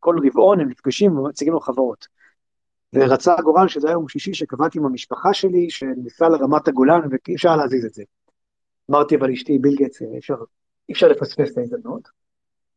כל 0.00 0.16
רבעון 0.26 0.60
הם 0.60 0.68
נפגשים 0.68 1.18
ומציגים 1.18 1.52
לו 1.52 1.60
חברות. 1.60 2.06
ורצה 2.92 3.34
הגורל 3.38 3.68
שזה 3.68 3.88
היה 3.88 3.94
יום 3.94 4.08
שישי 4.08 4.34
שקבעתי 4.34 4.78
עם 4.78 4.84
המשפחה 4.84 5.34
שלי, 5.34 5.70
שניסה 5.70 6.28
לרמת 6.28 6.68
הגולן 6.68 7.00
ואי 7.10 7.34
אפשר 7.34 7.56
להזיז 7.56 7.84
את 7.84 7.94
זה. 7.94 8.02
אמרתי 8.90 9.16
אבל 9.16 9.30
אשתי 9.30 9.58
ביל 9.58 9.76
גטס, 9.76 10.02
אי 10.02 10.18
אפשר, 10.18 10.36
אפשר 10.90 11.08
לפספס 11.08 11.52
את 11.52 11.58
ההזדמנות. 11.58 12.08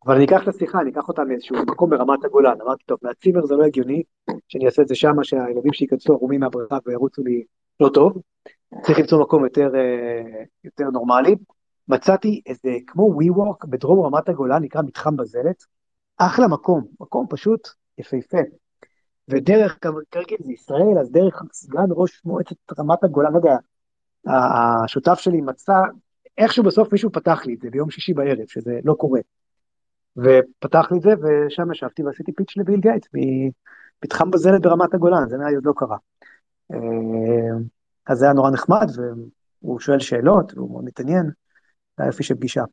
אבל 0.05 0.15
אני 0.15 0.25
אקח 0.25 0.43
את 0.43 0.47
השיחה, 0.47 0.81
אני 0.81 0.91
אקח 0.91 1.07
אותה 1.07 1.23
מאיזשהו 1.23 1.55
מקום 1.55 1.89
ברמת 1.89 2.25
הגולן. 2.25 2.61
אמרתי, 2.61 2.83
טוב, 2.83 2.99
מהצימר 3.01 3.45
זה 3.45 3.55
לא 3.55 3.63
הגיוני, 3.63 4.03
שאני 4.47 4.65
אעשה 4.65 4.81
את 4.81 4.88
זה 4.88 4.95
שמה, 4.95 5.23
שהילדים 5.23 5.73
שייכנסו 5.73 6.13
ערומים 6.13 6.39
מהבריכה 6.39 6.77
וירוצו 6.86 7.23
לי 7.23 7.43
לא 7.79 7.89
טוב. 7.93 8.21
צריך 8.82 8.99
למצוא 8.99 9.21
מקום 9.21 9.43
יותר, 9.43 9.76
אה, 9.76 10.43
יותר 10.63 10.84
נורמלי. 10.84 11.36
מצאתי 11.88 12.41
איזה, 12.45 12.78
כמו 12.88 13.03
ווי 13.03 13.30
וורק 13.30 13.65
בדרום 13.65 14.05
רמת 14.05 14.30
הגולן, 14.30 14.63
נקרא 14.63 14.82
מתחם 14.82 15.17
בזלת. 15.17 15.63
אחלה 16.17 16.47
מקום, 16.47 16.86
מקום 16.99 17.26
פשוט 17.30 17.67
יפהפה. 17.97 18.38
ודרך, 19.30 19.80
כרגיל 20.11 20.38
זה 20.43 20.53
ישראל, 20.53 20.99
אז 21.01 21.11
דרך 21.11 21.41
סגן 21.53 21.86
ראש 21.89 22.21
מועצת 22.26 22.55
רמת 22.80 23.03
הגולן, 23.03 23.34
לא 23.34 23.38
יודע, 23.38 23.57
השותף 24.26 25.19
שלי 25.19 25.41
מצא, 25.41 25.73
איכשהו 26.38 26.63
בסוף 26.63 26.91
מישהו 26.91 27.11
פתח 27.11 27.45
לי 27.45 27.53
את 27.53 27.61
זה 27.61 27.69
ביום 27.69 27.89
שישי 27.89 28.13
בערב, 28.13 28.47
שזה 28.47 28.80
לא 28.84 28.93
קורה. 28.93 29.19
ופתח 30.17 30.91
לי 30.91 30.97
את 30.97 31.01
זה, 31.01 31.09
ושם 31.09 31.71
ישבתי 31.71 32.03
ועשיתי 32.03 32.32
פיץ' 32.32 32.57
לביל 32.57 32.80
גייט, 32.80 33.07
מתחם 34.05 34.32
בזלת 34.32 34.61
ברמת 34.61 34.93
הגולן, 34.93 35.30
זה 35.30 35.36
עוד 35.55 35.65
לא 35.65 35.73
קרה. 35.76 35.97
אה, 38.09 38.13
אז 38.13 38.17
זה 38.17 38.25
היה 38.25 38.33
נורא 38.33 38.51
נחמד, 38.51 38.87
והוא 39.61 39.79
שואל 39.79 39.99
שאלות, 39.99 40.53
והוא 40.53 40.71
מאוד 40.71 40.85
מתעניין, 40.85 41.25
זה 41.97 42.03
היה 42.03 42.07
יופי 42.07 42.23
של 42.23 42.35
פגישה. 42.35 42.63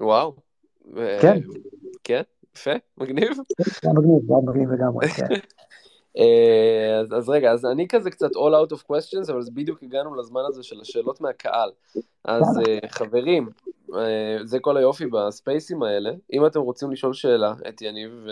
וואו. 0.00 0.36
כן. 1.20 1.38
כן, 2.04 2.22
יפה, 2.56 2.70
מגניב. 2.98 3.28
כן, 3.28 3.64
היה 3.82 3.92
מגניב, 3.92 4.32
היה 4.32 4.40
מגניב 4.44 4.70
לגמרי, 4.70 5.08
כן. 5.08 5.26
אה, 6.18 7.00
אז, 7.00 7.12
אז 7.12 7.28
רגע, 7.28 7.52
אז 7.52 7.64
אני 7.64 7.88
כזה 7.88 8.10
קצת 8.10 8.30
all 8.30 8.70
out 8.70 8.72
of 8.72 8.80
questions, 8.92 9.32
אבל 9.32 9.40
בדיוק 9.54 9.82
הגענו 9.82 10.14
לזמן 10.14 10.42
הזה 10.48 10.62
של 10.62 10.80
השאלות 10.80 11.20
מהקהל. 11.20 11.70
אז 12.24 12.58
uh, 12.58 12.88
חברים, 12.88 13.48
uh, 13.90 13.94
זה 14.44 14.58
כל 14.60 14.76
היופי 14.76 15.06
בספייסים 15.06 15.82
האלה. 15.82 16.10
אם 16.32 16.46
אתם 16.46 16.60
רוצים 16.60 16.90
לשאול 16.90 17.12
שאלה 17.12 17.54
את 17.68 17.82
יניב, 17.82 18.26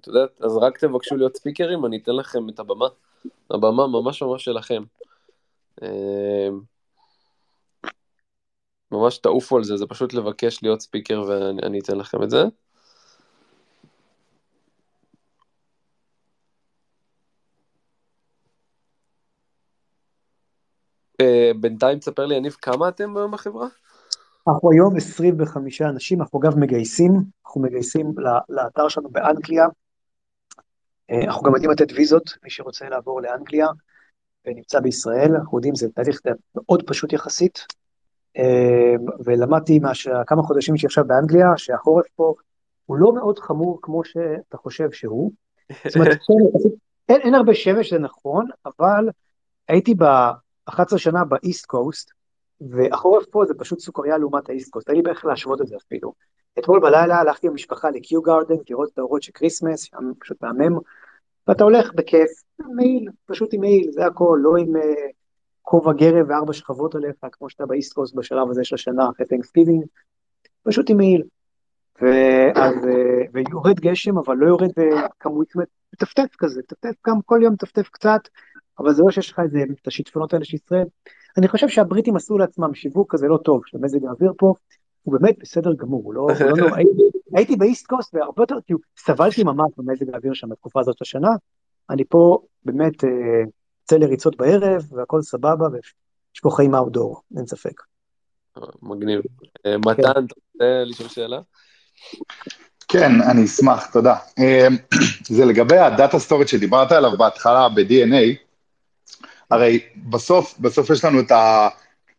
את 0.00 0.06
יודעת, 0.06 0.42
אז 0.42 0.56
רק 0.56 0.78
תבקשו 0.78 1.16
להיות 1.16 1.36
ספיקרים, 1.36 1.86
אני 1.86 1.96
אתן 1.96 2.12
לכם 2.12 2.48
את 2.48 2.58
הבמה. 2.58 2.86
הבמה 3.50 3.86
ממש 3.86 4.22
ממש 4.22 4.44
שלכם. 4.44 4.82
ממש 8.92 9.18
תעופו 9.18 9.56
על 9.56 9.64
זה, 9.64 9.76
זה 9.76 9.86
פשוט 9.86 10.14
לבקש 10.14 10.62
להיות 10.62 10.80
ספיקר 10.80 11.22
ואני 11.28 11.80
אתן 11.80 11.98
לכם 11.98 12.22
את 12.22 12.30
זה. 12.30 12.42
בינתיים 21.60 21.98
תספר 21.98 22.26
לי, 22.26 22.34
יניב, 22.34 22.56
כמה 22.62 22.88
אתם 22.88 23.14
בחברה? 23.30 23.66
אנחנו 24.48 24.70
היום 24.72 24.96
25 24.96 25.82
אנשים, 25.82 26.20
אנחנו 26.20 26.40
אגב 26.40 26.58
מגייסים, 26.58 27.12
אנחנו 27.46 27.60
מגייסים 27.60 28.14
לאתר 28.48 28.88
שלנו 28.88 29.08
באנגליה. 29.08 29.66
אה, 31.10 31.24
אנחנו 31.24 31.42
גם 31.42 31.54
יודעים 31.54 31.70
לתת 31.70 31.92
ויזות, 31.92 32.30
מי 32.44 32.50
שרוצה 32.50 32.88
לעבור 32.88 33.20
לאנגליה 33.20 33.66
ונמצא 34.46 34.80
בישראל, 34.80 35.36
אנחנו 35.36 35.58
יודעים, 35.58 35.74
זה 35.74 35.88
תהליך 35.88 36.20
מאוד 36.54 36.82
פשוט 36.86 37.12
יחסית. 37.12 37.66
אה, 38.38 38.94
ולמדתי 39.24 39.80
כמה 40.26 40.42
חודשים 40.42 40.76
שעכשיו 40.76 41.04
באנגליה, 41.06 41.46
שהחורף 41.56 42.06
פה 42.16 42.34
הוא 42.86 42.96
לא 42.96 43.14
מאוד 43.14 43.38
חמור 43.38 43.78
כמו 43.82 44.04
שאתה 44.04 44.56
חושב 44.56 44.92
שהוא. 44.92 45.32
זאת 45.84 45.96
אומרת, 45.96 46.18
אין, 47.08 47.20
אין 47.20 47.34
הרבה 47.34 47.54
שמש, 47.54 47.92
זה 47.92 47.98
נכון, 47.98 48.46
אבל 48.66 49.08
הייתי. 49.68 49.94
11 50.64 50.98
שנה 50.98 51.24
ב-East 51.24 51.66
Coast, 51.66 52.12
והחורף 52.60 53.24
פה 53.30 53.44
זה 53.46 53.54
פשוט 53.54 53.78
סוכריה 53.78 54.18
לעומת 54.18 54.48
ה-East 54.48 54.70
Coast, 54.70 54.88
אין 54.88 54.96
לי 54.96 55.02
בערך 55.02 55.24
להשוות 55.24 55.60
את 55.60 55.66
זה 55.66 55.76
אפילו. 55.76 56.12
אתמול 56.58 56.80
בלילה 56.80 57.16
הלכתי 57.16 57.46
עם 57.46 57.52
המשפחה 57.52 57.90
לקיו 57.90 58.22
גארדן, 58.22 58.54
לראות 58.70 58.90
את 58.92 58.98
האורות 58.98 59.22
של 59.22 59.32
Christmas, 59.32 59.82
שם 59.82 60.12
פשוט 60.20 60.42
מהמם, 60.42 60.78
ואתה 61.48 61.64
הולך 61.64 61.94
בכיף, 61.94 62.30
מעיל, 62.58 63.08
פשוט 63.26 63.54
עם 63.54 63.60
מעיל, 63.60 63.90
זה 63.92 64.06
הכל, 64.06 64.38
לא 64.42 64.56
עם 64.56 64.76
uh, 64.76 64.80
כובע 65.62 65.92
גרב 65.92 66.26
וארבע 66.28 66.52
שכבות 66.52 66.94
עליך, 66.94 67.16
כמו 67.32 67.50
שאתה 67.50 67.66
ב-East 67.66 67.92
Coast 67.92 68.14
בשלב 68.14 68.50
הזה 68.50 68.64
של 68.64 68.74
השנה 68.74 69.10
אחרי 69.10 69.26
Thanksgiving, 69.26 69.84
פשוט 70.62 70.90
עם 70.90 70.96
מעיל. 70.96 71.22
ואז, 72.00 72.74
uh, 72.74 73.30
ויורד 73.32 73.80
גשם, 73.80 74.18
אבל 74.18 74.36
לא 74.36 74.46
יורד 74.46 74.70
בכמות, 74.76 75.52
מטפטף 75.92 76.36
כזה, 76.38 76.60
מטפטף 76.60 76.94
גם 77.06 77.16
כל 77.26 77.40
יום 77.42 77.52
מטפטף 77.52 77.88
קצת, 77.88 78.20
אבל 78.78 78.92
זה 78.92 79.02
לא 79.02 79.10
שיש 79.10 79.30
לך 79.30 79.40
איזה, 79.40 79.58
את 79.82 79.86
השיטפונות 79.86 80.34
האלה 80.34 80.44
של 80.44 80.56
ישראל. 80.56 80.86
אני 81.38 81.48
חושב 81.48 81.68
שהבריטים 81.68 82.16
עשו 82.16 82.38
לעצמם 82.38 82.74
שיווק 82.74 83.12
כזה 83.12 83.26
לא 83.26 83.36
טוב, 83.36 83.62
שמזג 83.66 84.04
האוויר 84.04 84.32
פה 84.38 84.54
הוא 85.02 85.18
באמת 85.18 85.36
בסדר 85.40 85.74
גמור, 85.74 86.02
הוא 86.04 86.14
לא, 86.14 86.20
הוא 86.20 86.50
לא 86.50 86.56
נורא, 86.56 86.76
הייתי, 86.76 87.02
הייתי 87.34 87.56
באיסט 87.56 87.86
קוסט 87.86 88.14
והרבה 88.14 88.42
יותר, 88.42 88.56
כאילו, 88.66 88.78
סבלתי 88.98 89.44
ממש 89.44 89.72
במזג 89.76 90.14
האוויר 90.14 90.34
שם 90.34 90.48
בתקופה 90.48 90.80
הזאת 90.80 91.00
השנה, 91.00 91.30
אני 91.90 92.04
פה 92.04 92.38
באמת 92.64 93.02
יוצא 93.02 93.94
אה, 93.94 93.98
לריצות 93.98 94.36
בערב 94.36 94.82
והכל 94.92 95.22
סבבה 95.22 95.68
ויש 95.72 96.40
פה 96.42 96.50
חיים 96.50 96.74
אאוטדור, 96.74 97.22
אין 97.36 97.46
ספק. 97.46 97.82
מגניב. 98.82 99.20
אה, 99.66 99.78
מתן, 99.78 100.02
אתה 100.02 100.20
רוצה 100.20 100.84
לשאול 100.84 101.08
שאלה? 101.08 101.40
כן, 102.88 103.10
אני 103.30 103.44
אשמח, 103.44 103.92
תודה. 103.92 104.16
אה, 104.38 104.68
זה 105.36 105.44
לגבי 105.44 105.78
ה-data 105.78 106.18
storage 106.18 106.46
שדיברת 106.46 106.92
עליו 106.92 107.18
בהתחלה 107.18 107.68
ב-DNA, 107.68 108.51
הרי 109.52 109.78
בסוף, 110.10 110.54
בסוף 110.60 110.90
יש 110.90 111.04
לנו 111.04 111.20
את 111.20 111.30
ה... 111.30 111.68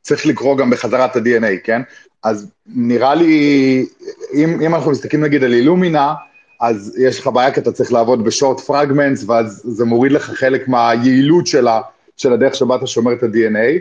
צריך 0.02 0.26
לקרוא 0.26 0.58
גם 0.58 0.70
בחזרה 0.70 1.06
את 1.06 1.16
ה-DNA, 1.16 1.60
כן? 1.64 1.82
אז 2.24 2.52
נראה 2.68 3.16
לי, 3.16 3.86
אם, 4.34 4.62
אם 4.62 4.76
אנחנו 4.76 4.92
מסתכלים 4.92 5.24
נגיד 5.24 5.44
על 5.44 5.54
Illumina, 5.54 6.14
אז 6.62 6.98
יש 7.00 7.20
לך 7.20 7.28
בעיה 7.28 7.54
כי 7.54 7.60
אתה 7.60 7.72
צריך 7.72 7.94
לעבוד 7.94 8.24
ב-short 8.24 8.60
fragments, 8.60 9.24
ואז 9.28 9.62
זה 9.66 9.86
מוריד 9.86 10.12
לך 10.12 10.32
חלק 10.32 10.68
מהיעילות 10.68 11.48
של, 11.48 11.68
ה, 11.68 11.82
של 12.18 12.34
הדרך 12.34 12.56
שבה 12.56 12.76
אתה 12.76 12.88
שומר 12.88 13.14
את 13.14 13.24
ה-DNA, 13.24 13.80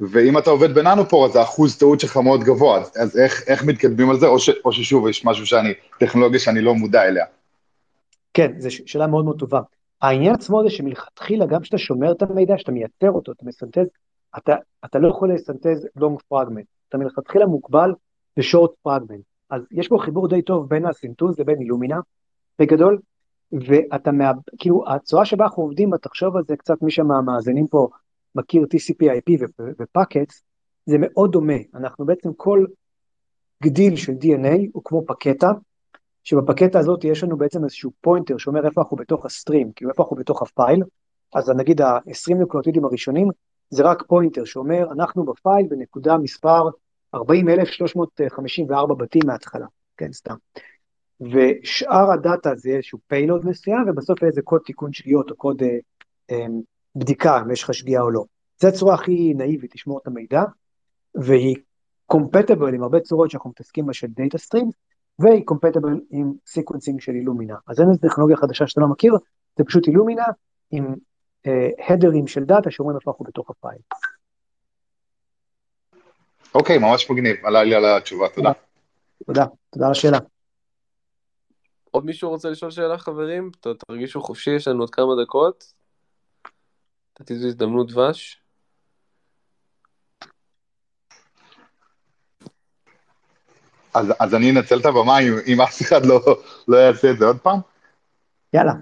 ואם 0.00 0.38
אתה 0.38 0.50
עובד 0.50 0.74
בננופור, 0.74 1.26
אז 1.26 1.36
האחוז 1.36 1.78
טעות 1.78 2.00
שלך 2.00 2.16
מאוד 2.16 2.44
גבוה, 2.44 2.80
אז, 2.80 2.92
אז 2.96 3.18
איך, 3.18 3.42
איך 3.46 3.64
מתקדמים 3.64 4.10
על 4.10 4.20
זה, 4.20 4.26
או, 4.26 4.38
ש, 4.38 4.50
או 4.64 4.72
ששוב, 4.72 5.08
יש 5.08 5.24
משהו 5.24 5.46
שאני, 5.46 5.72
טכנולוגיה 5.98 6.40
שאני 6.40 6.60
לא 6.60 6.74
מודע 6.74 7.04
אליה. 7.04 7.24
כן, 8.34 8.52
זו 8.58 8.68
שאלה 8.70 9.06
מאוד 9.06 9.24
מאוד 9.24 9.38
טובה. 9.38 9.60
העניין 10.02 10.34
עצמו 10.34 10.62
זה 10.62 10.70
שמלכתחילה, 10.70 11.46
גם 11.46 11.60
כשאתה 11.60 11.78
שומר 11.78 12.12
את 12.12 12.22
המידע, 12.22 12.58
שאתה 12.58 12.72
מייצר 12.72 13.10
אותו, 13.10 13.32
אתה 13.32 13.44
מסנטז, 13.44 13.86
אתה, 14.38 14.56
אתה 14.84 14.98
לא 14.98 15.08
יכול 15.08 15.34
לסנטז 15.34 15.86
לונג 15.96 16.20
פרגמנט, 16.28 16.66
אתה 16.88 16.98
מלכתחילה 16.98 17.46
מוגבל 17.46 17.94
לשורט 18.36 18.70
פרגמנט. 18.82 19.24
אז 19.50 19.62
יש 19.70 19.88
פה 19.88 19.98
חיבור 20.00 20.28
די 20.28 20.42
טוב 20.42 20.68
בין 20.68 20.86
הסינטוז 20.86 21.38
לבין 21.38 21.60
אילומינה, 21.60 22.00
בגדול, 22.58 22.98
ואתה, 23.52 24.12
מה... 24.12 24.32
כאילו, 24.58 24.84
הצורה 24.88 25.24
שבה 25.24 25.44
אנחנו 25.44 25.62
עובדים 25.62 25.90
בה, 25.90 25.98
תחשוב 25.98 26.36
על 26.36 26.42
זה 26.48 26.56
קצת, 26.56 26.82
מי 26.82 26.90
שמאזינים 26.90 27.66
פה 27.66 27.88
מכיר 28.34 28.62
TCP/IP 28.62 29.44
ו-packet, 29.78 30.32
זה 30.86 30.96
מאוד 31.00 31.32
דומה. 31.32 31.56
אנחנו 31.74 32.06
בעצם 32.06 32.32
כל 32.36 32.66
גדיל 33.62 33.96
של 33.96 34.12
DNA 34.12 34.56
הוא 34.72 34.82
כמו 34.84 35.02
packet, 35.06 35.52
שב-packet 36.26 36.78
הזאת 36.78 37.04
יש 37.04 37.22
לנו 37.24 37.36
בעצם 37.36 37.64
איזשהו 37.64 37.90
pointer 38.00 38.38
שאומר 38.38 38.66
איפה 38.66 38.80
אנחנו 38.80 38.96
בתוך 38.96 39.26
ה-stream, 39.26 39.72
כאילו 39.76 39.90
איפה 39.90 40.02
אנחנו 40.02 40.16
בתוך 40.16 40.42
ה-file, 40.42 40.82
אז 41.34 41.50
נגיד 41.50 41.80
ה-20 41.80 42.34
נוקלאוטידים 42.34 42.84
הראשונים, 42.84 43.28
זה 43.70 43.82
רק 43.82 44.02
pointer 44.06 44.44
שאומר 44.44 44.92
אנחנו 44.92 45.24
ב-file 45.24 45.66
בנקודה 45.66 46.16
מספר 46.16 46.68
40,354 47.14 48.94
בתים 48.94 49.22
מההתחלה, 49.26 49.66
כן, 49.96 50.12
סתם. 50.12 50.34
ושאר 51.20 52.10
הדאטה 52.12 52.54
זה 52.54 52.70
איזשהו 52.70 52.98
payload 53.06 53.46
מסוים, 53.46 53.84
ובסוף 53.88 54.24
איזה 54.24 54.42
קוד 54.42 54.60
תיקון 54.64 54.92
שגיאות 54.92 55.30
או 55.30 55.36
קוד 55.36 55.62
אה, 55.62 55.78
אה, 56.30 56.46
בדיקה 56.96 57.40
אם 57.40 57.50
יש 57.50 57.62
לך 57.62 57.74
שגיאה 57.74 58.02
או 58.02 58.10
לא. 58.10 58.24
זו 58.60 58.68
הצורה 58.68 58.94
הכי 58.94 59.34
נאיבית 59.34 59.74
לשמור 59.74 59.98
את 60.02 60.06
המידע, 60.06 60.42
והיא 61.14 61.56
compatible 62.06 62.74
עם 62.74 62.82
הרבה 62.82 63.00
צורות 63.00 63.30
שאנחנו 63.30 63.50
מתעסקים 63.50 63.86
בה 63.86 63.92
של 63.92 64.06
data 64.06 64.38
stream, 64.38 64.70
והיא 65.18 65.44
compatible 65.44 66.00
עם 66.10 66.32
sequencing 66.46 67.00
של 67.00 67.12
Illumina. 67.12 67.56
אז 67.66 67.80
אין 67.80 67.88
איזו 67.88 68.08
טכנולוגיה 68.08 68.36
חדשה 68.36 68.66
שאתה 68.66 68.80
לא 68.80 68.88
מכיר, 68.88 69.14
זה 69.58 69.64
פשוט 69.64 69.86
Illumina 69.86 70.24
עם 70.70 70.94
headers 71.88 72.22
אה, 72.22 72.28
של 72.28 72.44
דאטה 72.44 72.70
שאומרים 72.70 72.96
איפה 72.96 73.10
אנחנו 73.10 73.24
בתוך 73.24 73.50
ה-file. 73.50 73.78
אוקיי, 76.54 76.78
ממש 76.78 77.10
מגניב, 77.10 77.36
עלה 77.44 77.64
לי 77.64 77.74
על 77.74 77.84
התשובה, 77.84 78.28
תודה. 78.28 78.52
תודה, 79.26 79.44
תודה 79.70 79.86
על 79.86 79.90
השאלה. 79.90 80.18
עוד 81.90 82.04
מישהו 82.04 82.30
רוצה 82.30 82.50
לשאול 82.50 82.70
שאלה, 82.70 82.98
חברים? 82.98 83.50
תרגישו 83.88 84.20
חופשי, 84.20 84.50
יש 84.50 84.68
לנו 84.68 84.80
עוד 84.80 84.90
כמה 84.90 85.22
דקות. 85.22 85.72
נתתי 87.20 87.34
איזו 87.34 87.46
הזדמנות 87.46 87.92
דבש. 87.92 88.42
אז, 93.96 94.06
אז 94.20 94.34
אני 94.34 94.50
אנצל 94.50 94.78
את 94.78 94.86
הבמה 94.86 95.18
אם, 95.18 95.34
אם 95.46 95.60
אף 95.60 95.82
אחד 95.82 96.06
לא, 96.06 96.20
לא 96.68 96.76
יעשה 96.76 97.10
את 97.10 97.18
זה 97.18 97.26
עוד 97.26 97.38
פעם? 97.38 97.58
יאללה. 98.54 98.72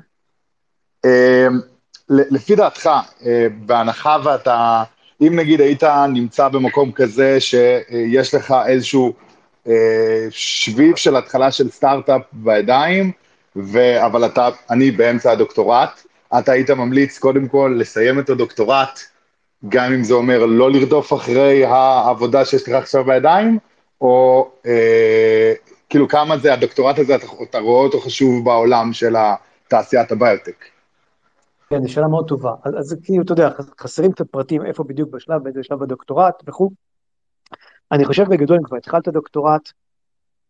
אמ, 1.05 1.61
לפי 2.09 2.57
דעתך, 2.57 2.91
אה, 3.27 3.47
בהנחה 3.67 4.17
ואתה, 4.25 4.83
אם 5.21 5.37
נגיד 5.37 5.61
היית 5.61 5.83
נמצא 6.09 6.49
במקום 6.49 6.93
כזה 6.93 7.41
שיש 7.41 8.35
לך 8.35 8.55
איזשהו 8.67 9.13
אה, 9.69 10.27
שביב 10.31 10.97
של 10.97 11.17
התחלה 11.17 11.51
של 11.51 11.71
סטארט-אפ 11.71 12.23
בידיים, 12.33 13.13
ו... 13.57 14.05
אבל 14.07 14.27
אתה, 14.27 14.49
אני 14.71 14.91
באמצע 14.91 15.33
הדוקטורט, 15.33 16.03
אתה 16.39 16.53
היית 16.53 16.71
ממליץ 16.71 17.19
קודם 17.19 17.49
כל 17.49 17.77
לסיים 17.79 18.19
את 18.19 18.31
הדוקטורט, 18.31 19.01
גם 19.69 19.93
אם 19.93 20.05
זה 20.05 20.15
אומר 20.15 20.47
לא 20.47 20.71
לרדוף 20.71 21.13
אחרי 21.13 21.65
העבודה 21.65 22.45
שיש 22.45 22.69
לך 22.69 22.75
עכשיו 22.75 23.05
בידיים, 23.05 23.59
או 24.01 24.51
אה, 24.67 25.53
כאילו 25.89 26.09
כמה 26.09 26.39
זה, 26.39 26.53
הדוקטורט 26.53 26.99
הזה, 26.99 27.17
אתה, 27.17 27.27
אתה 27.51 27.59
רואה 27.59 27.85
אותו 27.85 28.01
חשוב 28.01 28.45
בעולם 28.45 28.93
של 28.93 29.15
תעשיית 29.69 30.13
הביוטק. 30.13 30.65
כן, 31.71 31.83
זו 31.83 31.93
שאלה 31.93 32.09
מאוד 32.09 32.29
טובה. 32.29 32.53
אז, 32.65 32.75
אז 32.79 32.97
כאילו, 33.03 33.23
אתה 33.23 33.33
יודע, 33.33 33.51
חסרים 33.81 34.13
קצת 34.13 34.31
פרטים 34.31 34.67
איפה 34.67 34.85
בדיוק 34.85 35.11
בשלב, 35.11 35.43
באיזה 35.43 35.63
שלב 35.63 35.83
הדוקטורט 35.83 36.43
וכו'. 36.47 36.71
אני 37.93 38.05
חושב 38.05 38.25
בגדול, 38.29 38.57
אם 38.57 38.63
כבר 38.63 38.77
התחלת 38.77 39.09
דוקטורט, 39.09 39.73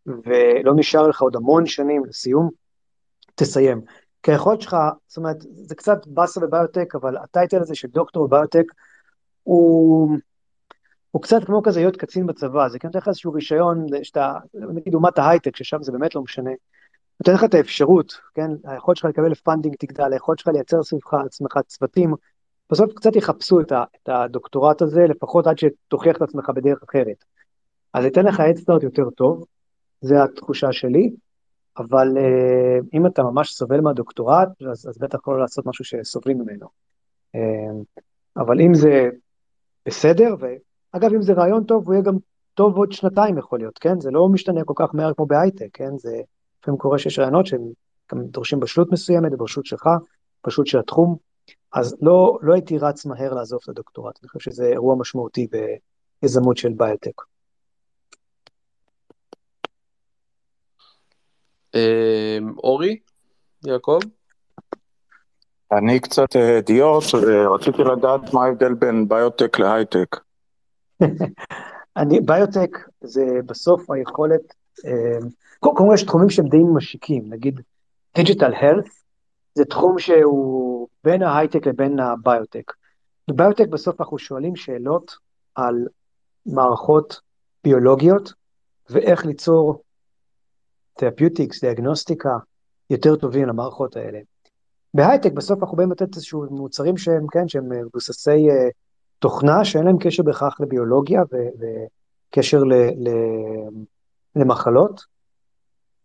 ולא 0.05 0.73
נשאר 0.75 1.07
לך 1.07 1.21
עוד 1.21 1.35
המון 1.35 1.65
שנים 1.65 2.05
לסיום, 2.05 2.49
תסיים. 3.35 3.81
כי 4.23 4.31
היכולת 4.31 4.61
שלך, 4.61 4.75
זאת 5.07 5.17
אומרת, 5.17 5.37
זה 5.39 5.75
קצת 5.75 6.07
באסה 6.07 6.39
בביוטק, 6.39 6.95
אבל 6.95 7.17
הטייטל 7.17 7.59
הזה 7.61 7.75
של 7.75 7.87
דוקטור 7.87 8.27
בביוטק, 8.27 8.63
הוא, 9.43 10.17
הוא 11.15 11.21
קצת 11.21 11.43
כמו 11.43 11.63
כזה 11.63 11.79
להיות 11.79 11.97
קצין 11.97 12.25
בצבא, 12.25 12.67
זה 12.67 12.79
כן 12.79 12.87
נותן 12.87 12.99
לך 12.99 13.07
איזשהו 13.07 13.33
רישיון, 13.33 13.85
שאתה, 14.03 14.33
נגיד 14.53 14.93
אומת 14.93 15.17
ההייטק, 15.17 15.55
ששם 15.55 15.83
זה 15.83 15.91
באמת 15.91 16.15
לא 16.15 16.21
משנה, 16.21 16.51
נותן 17.19 17.33
לך 17.33 17.43
את 17.43 17.53
האפשרות, 17.53 18.13
כן, 18.33 18.51
היכולת 18.63 18.97
שלך 18.97 19.05
לקבל 19.05 19.35
funding 19.35 19.75
תגדל, 19.79 20.13
היכולת 20.13 20.39
שלך 20.39 20.47
לייצר 20.47 20.83
סביבך 20.83 21.13
עצמך 21.13 21.57
צוותים, 21.67 22.13
בסוף 22.71 22.93
קצת 22.93 23.15
יחפשו 23.15 23.61
את, 23.61 23.71
ה, 23.71 23.83
את 24.03 24.09
הדוקטורט 24.09 24.81
הזה, 24.81 25.05
לפחות 25.09 25.47
עד 25.47 25.57
שתוכיח 25.57 26.17
את 26.17 26.21
עצמך 26.21 26.49
בדרך 26.49 26.83
אחרת. 26.83 27.25
אז 27.93 28.05
ייתן 28.05 28.25
לך 28.25 28.39
head 28.39 28.59
start 28.59 28.83
יותר 28.83 29.09
טוב, 29.09 29.45
זו 30.01 30.15
התחושה 30.15 30.71
שלי, 30.71 31.11
אבל 31.77 32.07
uh, 32.17 32.85
אם 32.93 33.05
אתה 33.05 33.23
ממש 33.23 33.53
סובל 33.53 33.81
מהדוקטורט, 33.81 34.49
אז, 34.71 34.89
אז 34.89 34.97
בטח 34.97 35.27
לא 35.27 35.39
לעשות 35.39 35.65
משהו 35.65 35.85
שסובלים 35.85 36.37
ממנו. 36.41 36.67
Uh, 37.35 38.01
אבל 38.37 38.61
אם 38.61 38.73
זה 38.73 39.09
בסדר, 39.85 40.35
ואגב, 40.95 41.13
אם 41.13 41.21
זה 41.21 41.33
רעיון 41.33 41.63
טוב, 41.63 41.85
הוא 41.85 41.93
יהיה 41.93 42.03
גם 42.03 42.15
טוב 42.53 42.77
עוד 42.77 42.91
שנתיים 42.91 43.37
יכול 43.37 43.59
להיות, 43.59 43.77
כן? 43.79 43.99
זה 43.99 44.11
לא 44.11 44.29
משתנה 44.29 44.63
כל 44.63 44.73
כך 44.75 44.95
מהר 44.95 45.13
כמו 45.13 45.25
בהייטק, 45.25 45.67
כן? 45.73 45.97
זה 45.97 46.21
לפעמים 46.59 46.77
קורה 46.77 46.99
שיש 46.99 47.19
רעיונות 47.19 47.45
שהם 47.45 47.61
גם 48.11 48.23
דורשים 48.23 48.59
בשלות 48.59 48.91
מסוימת, 48.91 49.31
בשלות 49.31 49.65
שלך, 49.65 49.89
בשלות 50.47 50.67
של 50.67 50.79
התחום, 50.79 51.15
אז 51.73 51.95
לא, 52.01 52.37
לא 52.41 52.53
הייתי 52.53 52.77
רץ 52.77 53.05
מהר 53.05 53.33
לעזוב 53.33 53.59
את 53.63 53.69
הדוקטורט, 53.69 54.19
אני 54.21 54.29
חושב 54.29 54.51
שזה 54.51 54.65
אירוע 54.65 54.95
משמעותי 54.95 55.47
ביזמות 56.21 56.57
של 56.57 56.73
ביוטק. 56.73 57.21
אמ, 61.75 62.53
אורי, 62.57 62.99
יעקב? 63.65 63.99
אני 65.71 65.99
קצת 65.99 66.35
אידיוט, 66.35 67.03
רציתי 67.55 67.83
לדעת 67.83 68.33
מה 68.33 68.45
ההבדל 68.45 68.73
בין 68.73 69.07
ביוטק 69.07 69.59
להייטק. 69.59 70.24
אני, 71.97 72.19
ביוטק 72.19 72.77
זה 73.01 73.25
בסוף 73.45 73.91
היכולת, 73.91 74.41
אמ, 74.85 75.29
קודם 75.59 75.75
כל 75.75 75.91
יש 75.93 76.03
תחומים 76.03 76.29
שהם 76.29 76.47
די 76.47 76.63
משיקים, 76.75 77.33
נגיד 77.33 77.61
digital 78.15 78.53
health, 78.53 79.03
זה 79.55 79.65
תחום 79.65 79.99
שהוא 79.99 80.87
בין 81.03 81.23
ההייטק 81.23 81.67
לבין 81.67 81.99
הביוטק. 81.99 82.71
בביוטק 83.27 83.67
בסוף 83.67 84.01
אנחנו 84.01 84.17
שואלים 84.17 84.55
שאלות 84.55 85.15
על 85.55 85.87
מערכות 86.45 87.21
ביולוגיות 87.63 88.33
ואיך 88.89 89.25
ליצור 89.25 89.83
therapeutics, 90.93 91.63
דיאגנוסטיקה, 91.63 92.37
יותר 92.89 93.15
טובים 93.15 93.47
למערכות 93.47 93.95
האלה. 93.95 94.19
בהייטק 94.93 95.31
בסוף 95.31 95.63
אנחנו 95.63 95.77
באים 95.77 95.91
לתת 95.91 96.15
איזשהו 96.15 96.45
מוצרים 96.49 96.97
שהם, 96.97 97.27
כן, 97.27 97.47
שהם 97.47 97.69
מבוססי 97.69 98.49
uh, 98.49 98.71
תוכנה 99.19 99.65
שאין 99.65 99.85
להם 99.85 99.97
קשר 99.99 100.23
בהכרח 100.23 100.61
לביולוגיה 100.61 101.21
וקשר 101.31 102.63
ל, 102.63 102.73
ל, 102.73 103.09
למחלות. 104.35 105.05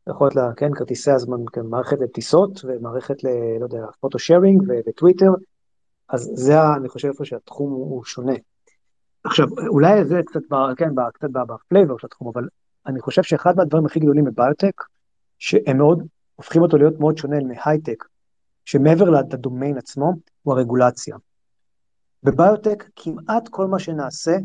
יכול 0.09 0.27
להיות 0.27 0.37
לה, 0.37 0.51
כן, 0.57 0.75
כרטיסי 0.75 1.11
הזמן, 1.11 1.37
כן, 1.53 1.67
מערכת 1.67 1.97
לטיסות 2.01 2.61
ומערכת 2.65 3.25
ל, 3.25 3.29
לא 3.61 3.65
יודע, 3.65 3.87
photo 4.01 4.19
sharing 4.19 4.63
ו-Twitter, 4.87 5.31
אז 6.09 6.31
זה, 6.35 6.55
אני 6.77 6.89
חושב, 6.89 7.09
איפה 7.09 7.25
שהתחום 7.25 7.71
הוא 7.71 8.05
שונה. 8.05 8.33
עכשיו, 9.25 9.47
אולי 9.69 10.05
זה 10.05 10.21
קצת, 10.27 10.41
כן, 10.77 10.91
קצת 11.15 11.31
ב-flavor 11.31 11.99
של 11.99 12.07
התחום, 12.07 12.29
אבל 12.29 12.49
אני 12.87 13.01
חושב 13.01 13.23
שאחד 13.23 13.57
מהדברים 13.57 13.87
הכי 13.87 14.01
גדולים 14.01 14.25
בביוטק, 14.25 14.83
שהם 15.39 15.79
מאוד, 15.79 16.03
הופכים 16.37 16.63
אותו 16.63 16.77
להיות 16.77 17.01
מאוד 17.01 17.19
שונה 17.19 17.37
מהייטק, 17.41 18.05
שמעבר 18.65 19.11
לדומיין 19.11 19.79
עצמו, 19.79 20.13
הוא 20.43 20.55
הרגולציה. 20.55 21.17
בביוטק 22.23 22.85
כמעט 22.97 23.49
כל 23.49 23.67
מה 23.67 23.79
שנעשה, 23.79 24.37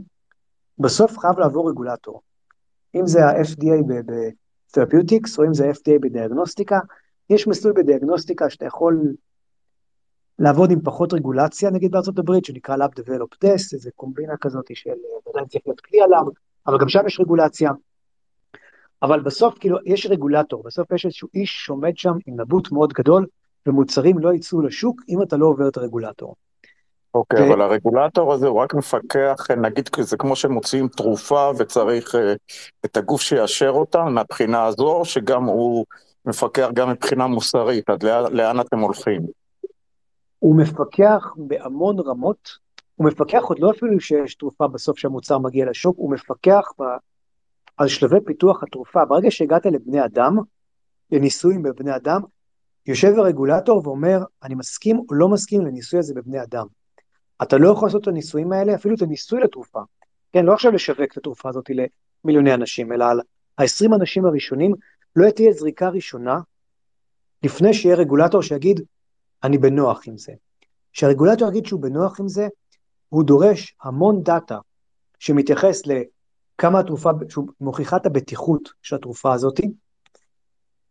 בסוף 0.79 1.17
חייב 1.17 1.39
לעבור 1.39 1.69
רגולטור. 1.69 2.21
אם 2.95 3.07
זה 3.07 3.25
ה-FDA 3.25 3.83
בתרפיוטיקס, 4.71 5.39
או 5.39 5.45
אם 5.45 5.53
זה 5.53 5.67
ה-FDA 5.67 5.99
בדיאגנוסטיקה, 6.01 6.79
יש 7.29 7.47
מסלול 7.47 7.73
בדיאגנוסטיקה 7.77 8.49
שאתה 8.49 8.65
יכול 8.65 9.13
לעבוד 10.39 10.71
עם 10.71 10.81
פחות 10.81 11.13
רגולציה, 11.13 11.69
נגיד 11.69 11.91
בארצות 11.91 12.19
הברית, 12.19 12.45
שנקרא 12.45 12.75
Lab 12.75 12.99
Develop 12.99 13.45
Test, 13.45 13.73
איזה 13.73 13.89
קומבינה 13.95 14.37
כזאת 14.37 14.75
של 14.75 14.89
עדיין 15.29 15.45
צריך 15.47 15.63
להיות 15.65 15.81
כלי 15.81 16.01
עליו, 16.01 16.23
אבל 16.67 16.77
גם 16.79 16.89
שם 16.89 17.07
יש 17.07 17.19
רגולציה. 17.19 17.71
אבל 19.01 19.19
בסוף 19.19 19.57
כאילו 19.59 19.77
יש 19.85 20.05
רגולטור, 20.05 20.63
בסוף 20.63 20.91
יש 20.91 21.05
איזשהו 21.05 21.29
איש 21.33 21.65
שעומד 21.65 21.97
שם 21.97 22.13
עם 22.25 22.41
נבוט 22.41 22.71
מאוד 22.71 22.93
גדול, 22.93 23.25
ומוצרים 23.65 24.19
לא 24.19 24.33
יצאו 24.33 24.61
לשוק 24.61 25.01
אם 25.09 25.21
אתה 25.21 25.37
לא 25.37 25.45
עובר 25.45 25.67
את 25.67 25.77
הרגולטור. 25.77 26.35
אוקיי, 27.15 27.39
okay, 27.39 27.43
ו... 27.43 27.53
אבל 27.53 27.61
הרגולטור 27.61 28.33
הזה 28.33 28.47
הוא 28.47 28.59
רק 28.59 28.73
מפקח, 28.73 29.47
נגיד 29.57 29.89
זה 29.99 30.17
כמו 30.17 30.35
שמוציאים 30.35 30.87
תרופה 30.87 31.51
וצריך 31.57 32.15
uh, 32.15 32.17
את 32.85 32.97
הגוף 32.97 33.21
שיאשר 33.21 33.69
אותה 33.69 34.03
מהבחינה 34.03 34.65
הזו, 34.65 35.01
שגם 35.05 35.43
הוא 35.43 35.85
מפקח 36.25 36.69
גם 36.73 36.89
מבחינה 36.89 37.27
מוסרית, 37.27 37.89
עד 37.89 38.03
לאן, 38.03 38.33
לאן 38.33 38.59
אתם 38.59 38.79
הולכים? 38.79 39.21
הוא 40.39 40.55
מפקח 40.55 41.33
בהמון 41.37 41.99
רמות, 41.99 42.49
הוא 42.95 43.07
מפקח 43.07 43.43
עוד 43.43 43.59
לא 43.59 43.71
אפילו 43.71 43.99
שיש 43.99 44.35
תרופה 44.35 44.67
בסוף 44.67 44.97
שהמוצר 44.97 45.37
מגיע 45.37 45.65
לשוק, 45.69 45.97
הוא 45.97 46.11
מפקח 46.11 46.71
על 47.77 47.87
שלבי 47.87 48.19
פיתוח 48.25 48.63
התרופה. 48.63 49.05
ברגע 49.05 49.31
שהגעת 49.31 49.65
לבני 49.65 50.05
אדם, 50.05 50.37
לניסויים 51.11 51.63
בבני 51.63 51.95
אדם, 51.95 52.21
יושב 52.87 53.13
הרגולטור 53.17 53.81
ואומר, 53.83 54.19
אני 54.43 54.55
מסכים 54.55 54.97
או 55.09 55.15
לא 55.15 55.27
מסכים 55.27 55.65
לניסוי 55.65 55.99
הזה 55.99 56.13
בבני 56.13 56.43
אדם. 56.43 56.65
אתה 57.41 57.57
לא 57.57 57.69
יכול 57.69 57.87
לעשות 57.87 58.01
את 58.01 58.07
הניסויים 58.07 58.51
האלה, 58.51 58.75
אפילו 58.75 58.95
את 58.95 59.01
הניסוי 59.01 59.39
לתרופה. 59.39 59.79
כן, 60.33 60.45
לא 60.45 60.53
עכשיו 60.53 60.71
לשווק 60.71 61.11
את 61.11 61.17
התרופה 61.17 61.49
הזאת 61.49 61.69
למיליוני 61.69 62.53
אנשים, 62.53 62.91
אלא 62.91 63.05
על 63.05 63.19
ה-20 63.57 63.95
אנשים 63.95 64.25
הראשונים, 64.25 64.73
לא 65.15 65.29
תהיה 65.29 65.51
זריקה 65.51 65.89
ראשונה 65.89 66.39
לפני 67.43 67.73
שיהיה 67.73 67.95
רגולטור 67.95 68.41
שיגיד, 68.41 68.81
אני 69.43 69.57
בנוח 69.57 70.07
עם 70.07 70.17
זה. 70.17 70.33
כשהרגולטור 70.93 71.49
יגיד 71.49 71.65
שהוא 71.65 71.81
בנוח 71.81 72.19
עם 72.19 72.27
זה, 72.27 72.47
הוא 73.09 73.23
דורש 73.23 73.75
המון 73.83 74.23
דאטה 74.23 74.57
שמתייחס 75.19 75.81
לכמה 75.85 76.79
התרופה, 76.79 77.09
שהוא 77.29 77.47
מוכיחה 77.61 77.97
את 77.97 78.05
הבטיחות 78.05 78.69
של 78.81 78.95
התרופה 78.95 79.33
הזאת, 79.33 79.59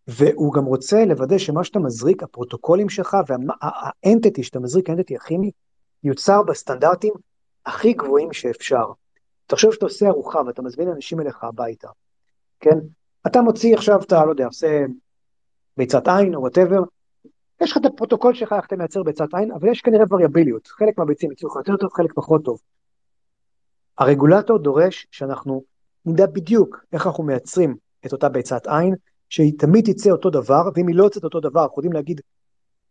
והוא 0.09 0.53
גם 0.53 0.65
רוצה 0.65 1.05
לוודא 1.05 1.39
שמה 1.39 1.65
שאתה 1.65 1.79
מזריק, 1.79 2.23
הפרוטוקולים 2.23 2.89
שלך 2.89 3.17
והאנטיטי 3.27 4.43
שאתה 4.43 4.61
מזריק, 4.61 4.91
האנטיטי 4.91 5.17
הכימי, 5.17 5.51
יוצר 6.05 6.43
בסטנדרטים 6.43 7.15
הכי 7.67 7.93
גבוהים 7.93 8.33
שאפשר. 8.33 8.85
תחשוב 9.47 9.73
שאתה 9.73 9.87
עושה 9.87 10.09
ארוחה 10.09 10.41
ואתה 10.47 10.63
מזמין 10.63 10.89
אנשים 10.89 11.21
אליך 11.21 11.45
הביתה, 11.45 11.89
כן? 12.61 12.79
אתה 13.27 13.43
מוציא 13.43 13.75
עכשיו, 13.75 14.03
אני 14.03 14.25
לא 14.25 14.31
יודע, 14.31 14.47
עושה 14.47 14.85
ביצת 15.77 16.09
עין 16.09 16.35
או 16.35 16.41
whatever, 16.41 16.81
יש 17.63 17.73
לך 17.73 17.77
את 17.77 17.85
הפרוטוקול 17.85 18.35
שלך 18.35 18.53
איך 18.53 18.67
אתה 18.67 18.77
מייצר 18.77 19.03
ביצת 19.03 19.35
עין, 19.35 19.53
אבל 19.53 19.69
יש 19.69 19.81
כנראה 19.81 20.05
וריאביליות, 20.11 20.67
חלק 20.67 20.99
מהביצים 20.99 21.33
יצאו 21.33 21.49
לך 21.49 21.57
יותר 21.57 21.77
טוב, 21.77 21.93
חלק 21.93 22.13
פחות 22.15 22.45
טוב. 22.45 22.59
הרגולטור 23.99 24.59
דורש 24.59 25.07
שאנחנו 25.11 25.63
נדע 26.07 26.27
בדיוק 26.27 26.85
איך 26.93 27.07
אנחנו 27.07 27.25
מייצרים 27.25 27.77
את 28.07 28.13
אותה 28.13 28.29
ביצת 28.29 28.67
עין, 28.67 28.95
שהיא 29.29 29.53
תמיד 29.59 29.93
תצא 29.93 30.11
אותו 30.11 30.31
דבר, 30.31 30.63
ואם 30.75 30.89
היא 30.89 30.97
לא 30.97 31.05
יוצאת 31.05 31.25
אותו 31.25 31.41
דבר, 31.41 31.63
אנחנו 31.63 31.79
יודעים 31.79 31.93
להגיד 31.93 32.21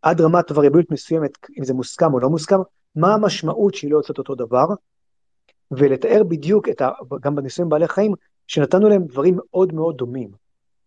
עד 0.02 0.20
רמת 0.20 0.52
וריאביליות 0.52 0.90
מסוימת, 0.90 1.30
אם 1.58 1.64
זה 1.64 1.74
מוסכם 1.74 2.14
או 2.14 2.20
לא 2.20 2.30
מוסכם, 2.30 2.56
מה 2.96 3.14
המשמעות 3.14 3.74
שהיא 3.74 3.90
לא 3.90 3.96
יוצאת 3.96 4.18
אותו 4.18 4.34
דבר, 4.34 4.66
ולתאר 5.70 6.22
בדיוק 6.28 6.68
את 6.68 6.80
ה... 6.80 6.90
גם 7.20 7.34
בניסויים 7.34 7.68
בעלי 7.68 7.88
חיים, 7.88 8.12
שנתנו 8.46 8.88
להם 8.88 9.04
דברים 9.04 9.36
מאוד 9.36 9.72
מאוד 9.72 9.96
דומים, 9.96 10.30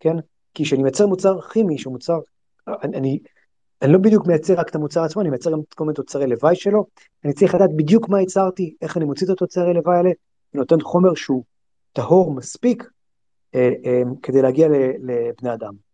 כן? 0.00 0.16
כי 0.54 0.64
כשאני 0.64 0.82
מייצר 0.82 1.06
מוצר 1.06 1.40
כימי, 1.40 1.78
שהוא 1.78 1.92
מוצר, 1.92 2.18
אני, 2.68 3.18
אני 3.82 3.92
לא 3.92 3.98
בדיוק 3.98 4.26
מייצר 4.26 4.54
רק 4.54 4.68
את 4.68 4.74
המוצר 4.74 5.02
עצמו, 5.02 5.22
אני 5.22 5.30
מייצר 5.30 5.52
גם 5.52 5.58
כל 5.74 5.84
מיני 5.84 5.94
תוצרי 5.94 6.26
לוואי 6.26 6.56
שלו, 6.56 6.86
אני 7.24 7.32
צריך 7.32 7.54
לדעת 7.54 7.70
בדיוק 7.76 8.08
מה 8.08 8.20
ייצרתי, 8.20 8.74
איך 8.82 8.96
אני 8.96 9.04
מוציא 9.04 9.26
את 9.26 9.32
התוצרי 9.32 9.74
לוואי 9.74 9.96
האלה, 9.96 10.08
אני 10.08 10.60
נותן 10.60 10.80
חומר 10.80 11.14
שהוא 11.14 11.44
טהור 11.92 12.34
מספיק 12.34 12.90
אה, 13.54 13.70
אה, 13.84 14.02
כדי 14.22 14.42
להגיע 14.42 14.68
לבני 14.98 15.54
אדם. 15.54 15.87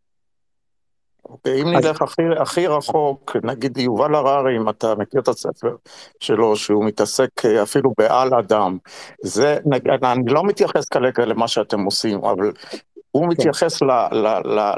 אוקיי, 1.29 1.62
אם 1.62 1.68
נלך 1.68 2.03
הכי, 2.03 2.22
הכי 2.41 2.66
רחוק, 2.66 3.37
נגיד 3.43 3.79
יובל 3.79 4.14
הררי, 4.14 4.57
אם 4.57 4.68
אתה 4.68 4.95
מכיר 4.95 5.20
את 5.20 5.29
הספר 5.29 5.77
שלו, 6.20 6.57
שהוא 6.57 6.85
מתעסק 6.85 7.45
אה, 7.45 7.62
אפילו 7.62 7.93
בעל 7.99 8.35
אדם, 8.35 8.79
זה, 9.22 9.59
אני 10.03 10.33
לא 10.33 10.45
מתייחס 10.45 10.89
כרגע 10.89 11.25
למה 11.25 11.49
שאתם 11.49 11.85
עושים, 11.85 12.25
אבל 12.25 12.53
הוא 13.11 13.22
כן. 13.22 13.29
מתייחס 13.29 13.83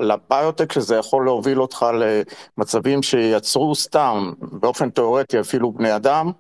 לביוטק 0.01 0.73
שזה 0.73 0.97
יכול 0.97 1.25
להוביל 1.25 1.61
אותך 1.61 1.87
למצבים 2.59 3.03
שיצרו 3.03 3.75
סתם, 3.75 4.33
באופן 4.39 4.91
תיאורטי 4.91 5.41
אפילו 5.41 5.73
בני 5.73 5.97
אדם. 5.97 6.31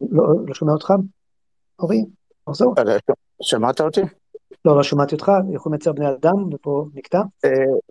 לא, 0.00 0.24
לא 0.46 0.54
שומע 0.54 0.72
אותך, 0.72 0.92
אורי, 1.78 2.04
תחזור. 2.44 2.74
אה, 2.78 2.96
שמעת 3.42 3.80
אותי? 3.80 4.00
לא, 4.64 4.76
לא 4.76 4.82
שמעתי 4.82 5.14
אותך, 5.14 5.32
יכולים 5.52 5.74
לייצר 5.74 5.92
בני 5.92 6.08
אדם, 6.08 6.54
ופה 6.54 6.86
נקטע. 6.94 7.20
אה, 7.44 7.50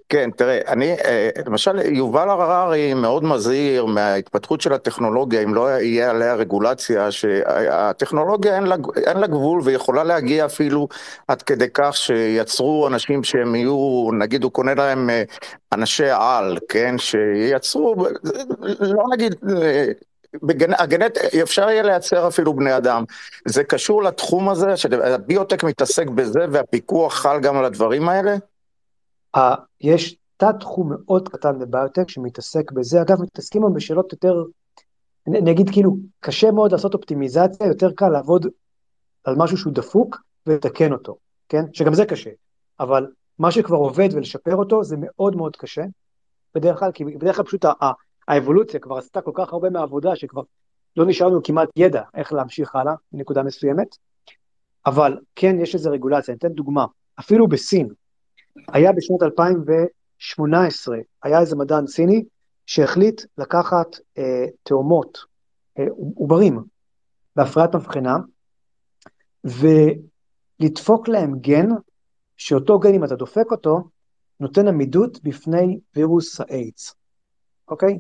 כן, 0.10 0.30
תראה, 0.32 0.60
אני, 0.68 0.94
אה, 0.94 1.30
למשל, 1.46 1.80
יובל 1.80 2.30
הררי 2.30 2.94
מאוד 2.94 3.24
מזהיר 3.24 3.86
מההתפתחות 3.86 4.62
של 4.62 4.74
הטכנולוגיה, 4.74 5.44
אם 5.44 5.54
לא 5.54 5.70
יהיה 5.70 6.10
עליה 6.10 6.36
רגולציה, 6.36 7.12
שהטכנולוגיה 7.12 8.56
אין 8.56 8.64
לה, 8.64 8.76
אין 9.06 9.18
לה 9.18 9.28
גבול 9.28 9.62
ויכולה 9.64 10.04
להגיע 10.04 10.46
אפילו 10.46 10.88
עד 11.28 11.42
כדי 11.42 11.68
כך 11.74 11.96
שיצרו 11.96 12.88
אנשים 12.88 13.24
שהם 13.24 13.56
יהיו, 13.56 14.10
נגיד 14.20 14.44
הוא 14.44 14.52
קונה 14.52 14.74
להם 14.74 15.10
אה, 15.10 15.24
אנשי 15.74 16.10
על, 16.10 16.58
כן, 16.70 16.96
שייצרו, 16.98 17.96
לא 18.80 19.04
נגיד 19.14 19.36
הגנט, 20.78 21.18
אפשר 21.18 21.70
יהיה 21.70 21.84
לייצר 21.84 22.28
אפילו 22.28 22.54
בני 22.54 22.78
אדם. 22.78 23.04
זה 23.46 23.64
קשור 23.64 24.04
לתחום 24.04 24.50
הזה, 24.50 24.78
שהביוטק 24.78 25.64
מתעסק 25.64 26.08
בזה 26.08 26.46
והפיקוח 26.52 27.14
חל 27.14 27.40
גם 27.40 27.58
על 27.58 27.66
הדברים 27.66 28.10
האלה? 28.10 28.36
יש 29.82 30.18
תת 30.38 30.56
תחום 30.60 30.92
מאוד 30.94 31.30
קטן 31.30 31.60
בביוטק 31.60 32.10
שמתעסק 32.10 32.72
בזה, 32.72 33.02
אגב 33.02 33.22
מתעסקים 33.22 33.64
היום 33.64 33.74
בשאלות 33.74 34.12
יותר, 34.12 34.44
אני 35.28 35.52
אגיד 35.52 35.70
כאילו, 35.70 35.98
קשה 36.20 36.52
מאוד 36.52 36.72
לעשות 36.72 36.94
אופטימיזציה, 36.94 37.68
יותר 37.68 37.92
קל 37.92 38.10
לעבוד 38.10 38.48
על 39.24 39.36
משהו 39.38 39.58
שהוא 39.58 39.74
דפוק 39.74 40.18
ולתקן 40.48 40.94
אותו, 40.94 41.18
כן? 41.50 41.66
שגם 41.74 41.94
זה 41.94 42.06
קשה, 42.06 42.30
אבל 42.80 43.08
מה 43.40 43.52
שכבר 43.52 43.78
עובד 43.78 44.10
ולשפר 44.14 44.56
אותו 44.56 44.84
זה 44.84 44.96
מאוד 45.00 45.36
מאוד 45.36 45.56
קשה, 45.56 45.84
בדרך 46.56 46.80
כלל, 46.80 46.92
כי 46.92 47.06
בדרך 47.06 47.36
כלל 47.36 47.46
פשוט 47.46 47.66
האבולוציה 48.28 48.80
כבר 48.80 48.98
עשתה 48.98 49.22
כל 49.22 49.32
כך 49.34 49.54
הרבה 49.54 49.70
מהעבודה 49.70 50.16
שכבר 50.16 50.42
לא 50.98 51.06
נשאר 51.06 51.28
לנו 51.28 51.44
כמעט 51.44 51.70
ידע 51.76 52.02
איך 52.16 52.34
להמשיך 52.34 52.76
הלאה 52.76 52.94
מנקודה 53.12 53.44
מסוימת, 53.44 53.98
אבל 54.86 55.18
כן 55.36 55.56
יש 55.62 55.76
איזה 55.76 55.90
רגולציה, 55.90 56.32
אני 56.32 56.38
אתן 56.38 56.54
דוגמה, 56.54 56.86
אפילו 57.20 57.48
בסין, 57.48 57.88
היה 58.68 58.92
בשנת 58.92 59.24
2018, 59.24 60.98
היה 61.24 61.40
איזה 61.40 61.56
מדען 61.56 61.88
סיני 61.88 62.24
שהחליט 62.66 63.22
לקחת 63.38 63.88
אה, 64.18 64.46
תאומות, 64.64 65.18
אה, 65.80 65.86
עוברים, 66.16 66.64
בהפריית 67.36 67.76
מבחנה, 67.76 68.18
ולדפוק 70.60 71.08
להם 71.08 71.40
גן, 71.40 71.70
שאותו 72.38 72.80
גן 72.80 72.94
אם 72.94 73.04
אתה 73.04 73.16
דופק 73.16 73.52
אותו, 73.52 73.84
נותן 74.40 74.68
עמידות 74.68 75.24
בפני 75.24 75.80
וירוס 75.96 76.42
האיידס, 76.42 76.96
אוקיי? 77.68 78.00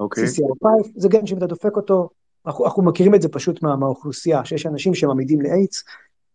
אוקיי. 0.00 0.24
CCR5, 0.24 0.66
זה 0.96 1.08
גן 1.08 1.26
שאם 1.26 1.38
אתה 1.38 1.46
דופק 1.46 1.76
אותו, 1.76 2.08
אנחנו, 2.46 2.64
אנחנו 2.64 2.82
מכירים 2.82 3.14
את 3.14 3.22
זה 3.22 3.28
פשוט 3.28 3.62
מה, 3.62 3.76
מהאוכלוסייה, 3.76 4.44
שיש 4.44 4.66
אנשים 4.66 4.94
שמעמידים 4.94 5.40
לאיידס, 5.40 5.84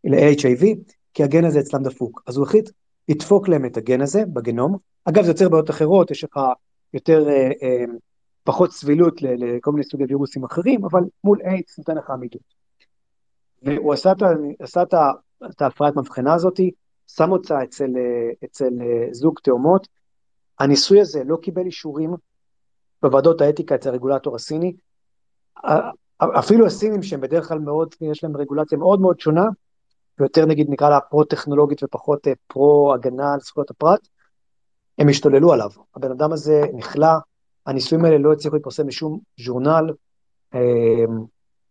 ל-HIV, 0.03 0.66
כי 1.13 1.24
הגן 1.24 1.45
הזה 1.45 1.59
אצלם 1.59 1.84
דפוק. 1.84 2.22
אז 2.28 2.38
הוא 2.38 2.45
החליט 2.45 2.70
לדפוק 3.09 3.47
להם 3.47 3.66
את 3.66 3.78
הגן 3.78 4.01
הזה 4.01 4.24
בגנום. 4.34 4.78
אגב, 5.05 5.24
זה 5.24 5.30
יוצר 5.32 5.49
בעיות 5.49 5.70
אחרות, 5.70 6.11
יש 6.11 6.24
לך 6.24 6.39
יותר, 6.93 7.30
אה, 7.30 7.51
אה, 7.63 7.86
פחות 8.43 8.72
סבילות 8.72 9.22
לכל 9.22 9.72
מיני 9.72 9.84
סוגי 9.84 10.03
וירוסים 10.07 10.43
אחרים, 10.43 10.86
אבל 10.86 11.01
מול 11.24 11.39
איידס 11.45 11.78
נותן 11.78 11.95
לך 11.95 12.09
עמידות. 12.09 12.55
והוא 13.63 13.93
עשה 13.93 14.11
את, 14.11 14.18
עשה 14.59 14.84
את, 14.84 14.93
את 15.49 15.61
ההפרעת 15.61 15.95
מבחנה 15.95 16.34
הזאת, 16.34 16.59
שם 17.07 17.32
אותה 17.32 17.63
אצל, 17.63 17.89
אה, 17.97 18.32
אצל 18.45 18.82
אה, 18.82 19.07
זוג 19.11 19.39
תאומות. 19.43 19.88
הניסוי 20.59 21.01
הזה 21.01 21.24
לא 21.26 21.38
קיבל 21.41 21.66
אישורים, 21.66 22.13
בוועדות 23.06 23.41
האתיקה 23.41 23.76
אצל 23.76 23.89
הרגולטור 23.89 24.36
הסיני. 24.36 24.74
אפילו 26.22 26.66
הסינים 26.66 27.03
שהם 27.03 27.22
בדרך 27.22 27.47
כלל 27.47 27.60
מאוד, 27.60 27.95
יש 28.01 28.24
להם 28.24 28.38
רגולציה 28.38 28.78
מאוד 28.78 29.01
מאוד 29.01 29.20
שונה, 29.20 29.45
ויותר 30.20 30.45
נגיד 30.45 30.68
נקרא 30.70 30.89
לה 30.89 30.99
פרו-טכנולוגית 30.99 31.84
ופחות 31.84 32.28
אה, 32.28 32.34
פרו-הגנה 32.47 33.34
על 33.34 33.39
זכויות 33.39 33.72
הפרט, 33.72 34.08
הם 34.97 35.10
השתוללו 35.10 35.53
עליו. 35.53 35.70
הבן 35.95 36.12
אדם 36.12 36.34
הזה 36.34 36.62
נכלא, 36.74 37.08
הניסויים 37.66 38.06
האלה 38.06 38.18
לא 38.18 38.34
הצליחו 38.34 38.56
להתפרסם 38.56 38.88
בשום 38.88 39.20
ז'ורנל, 39.39 39.93
אמ, 40.53 40.60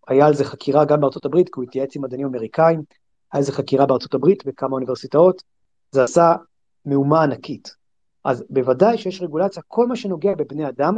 היה 0.09 0.27
על 0.27 0.35
זה 0.35 0.45
חקירה 0.45 0.85
גם 0.85 1.01
בארצות 1.01 1.25
הברית, 1.25 1.47
כי 1.47 1.53
הוא 1.57 1.65
התייעץ 1.65 1.97
עם 1.97 2.03
מדענים 2.03 2.27
אמריקאים, 2.27 2.83
היה 3.33 3.39
על 3.39 3.43
זה 3.43 3.53
חקירה 3.53 3.87
בארצות 3.87 4.15
הברית 4.15 4.47
בכמה 4.47 4.75
אוניברסיטאות, 4.75 5.43
זה 5.91 6.05
עשה 6.05 6.35
מהומה 6.85 7.23
ענקית. 7.23 7.75
אז 8.25 8.45
בוודאי 8.51 8.99
שיש 8.99 9.23
רגולציה, 9.23 9.63
כל 9.69 9.87
מה 9.87 9.97
שנוגע 9.97 10.35
בבני 10.35 10.69
אדם, 10.69 10.97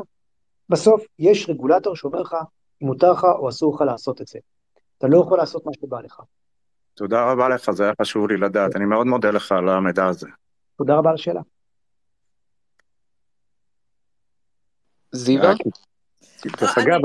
בסוף 0.68 1.04
יש 1.18 1.48
רגולטור 1.48 1.96
שאומר 1.96 2.20
לך 2.20 2.36
אם 2.82 2.86
מותר 2.86 3.12
לך 3.12 3.24
או 3.24 3.48
אסור 3.48 3.74
לך 3.74 3.80
לעשות 3.80 4.20
את 4.20 4.26
זה. 4.26 4.38
אתה 4.98 5.06
לא 5.06 5.20
יכול 5.20 5.38
לעשות 5.38 5.66
מה 5.66 5.72
שבא 5.80 6.00
לך. 6.00 6.20
תודה 6.94 7.32
רבה 7.32 7.48
לך, 7.48 7.70
זה 7.70 7.84
היה 7.84 7.92
חשוב 8.00 8.28
לי 8.28 8.36
לדעת, 8.36 8.76
אני 8.76 8.84
מאוד 8.84 9.06
מודה 9.06 9.30
לך 9.30 9.52
על 9.52 9.68
המידע 9.68 10.06
הזה. 10.06 10.26
תודה 10.78 10.94
רבה 10.94 11.08
על 11.10 11.14
השאלה. 11.14 11.40
זיווה? 15.12 15.54
דרך 16.60 16.78
אגב, 16.78 17.00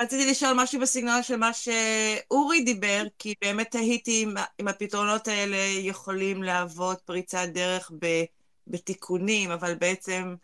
רציתי 0.00 0.30
לשאול 0.30 0.52
משהו 0.56 0.80
בסגנון 0.80 1.22
של 1.22 1.36
מה 1.36 1.50
שאורי 1.52 2.64
דיבר, 2.64 3.02
כי 3.18 3.34
באמת 3.40 3.70
תהיתי 3.70 4.26
אם 4.60 4.68
הפתרונות 4.68 5.28
האלה 5.28 5.56
יכולים 5.80 6.42
להוות 6.42 7.00
פריצת 7.00 7.46
דרך 7.54 7.92
בתיקונים, 8.66 9.50
אבל 9.50 9.74
בעצם 9.74 10.34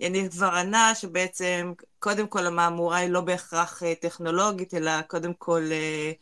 יניב 0.00 0.30
כבר 0.30 0.46
ענה 0.46 0.94
שבעצם 0.94 1.72
קודם 1.98 2.26
כל 2.26 2.46
המהמורה 2.46 2.96
היא 2.96 3.10
לא 3.10 3.20
בהכרח 3.20 3.82
אה, 3.82 3.94
טכנולוגית, 3.94 4.74
אלא 4.74 5.02
קודם 5.02 5.34
כל 5.34 5.62
אה, 5.70 6.12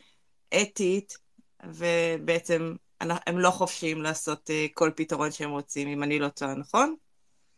אתית, 0.61 1.17
ובעצם 1.65 2.75
הם 2.99 3.39
לא 3.39 3.49
חופשיים 3.49 4.01
לעשות 4.01 4.49
כל 4.73 4.91
פתרון 4.95 5.31
שהם 5.31 5.49
רוצים, 5.49 5.87
אם 5.87 6.03
אני 6.03 6.19
לא 6.19 6.27
טועה, 6.27 6.55
נכון? 6.55 6.95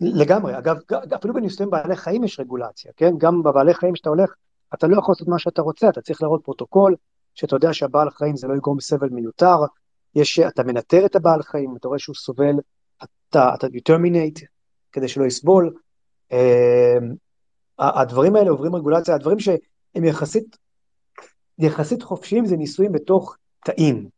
לגמרי, 0.02 0.58
אגב, 0.58 0.78
אפילו 1.16 1.34
בניסויים 1.34 1.70
בעלי 1.70 1.96
חיים 1.96 2.24
יש 2.24 2.40
רגולציה, 2.40 2.92
כן? 2.98 3.14
גם 3.18 3.44
בבעלי 3.44 3.74
חיים 3.74 3.96
שאתה 3.96 4.10
הולך, 4.10 4.34
אתה 4.74 4.88
לא 4.88 4.98
יכול 4.98 5.12
לעשות 5.12 5.28
מה 5.28 5.40
שאתה 5.40 5.62
רוצה, 5.62 5.90
אתה 5.90 6.02
צריך 6.02 6.22
להראות 6.22 6.42
פרוטוקול, 6.44 6.96
שאתה 7.36 7.56
יודע 7.56 7.74
שהבעל 7.74 8.10
חיים 8.10 8.36
זה 8.36 8.48
לא 8.48 8.54
יגרום 8.54 8.80
סבל 8.80 9.10
מיותר, 9.10 9.58
יש, 10.16 10.40
אתה 10.40 10.64
מנטר 10.64 11.06
את 11.06 11.16
הבעל 11.16 11.44
חיים, 11.44 11.76
אתה 11.76 11.88
רואה 11.88 12.00
שהוא 12.00 12.16
סובל, 12.16 12.56
אתה, 13.04 13.52
אתה 13.54 13.68
determinate 13.68 14.46
כדי 14.92 15.08
שלא 15.08 15.26
יסבול. 15.26 15.74
אה, 16.34 16.98
הדברים 17.80 18.36
האלה 18.36 18.50
עוברים 18.50 18.76
רגולציה, 18.76 19.16
הדברים 19.16 19.40
שהם 19.40 20.04
יחסית, 20.04 20.58
יחסית 21.60 22.04
חופשיים 22.04 22.46
זה 22.46 22.58
ניסויים 22.58 22.92
בתוך 22.92 23.38
תאים. 23.66 24.10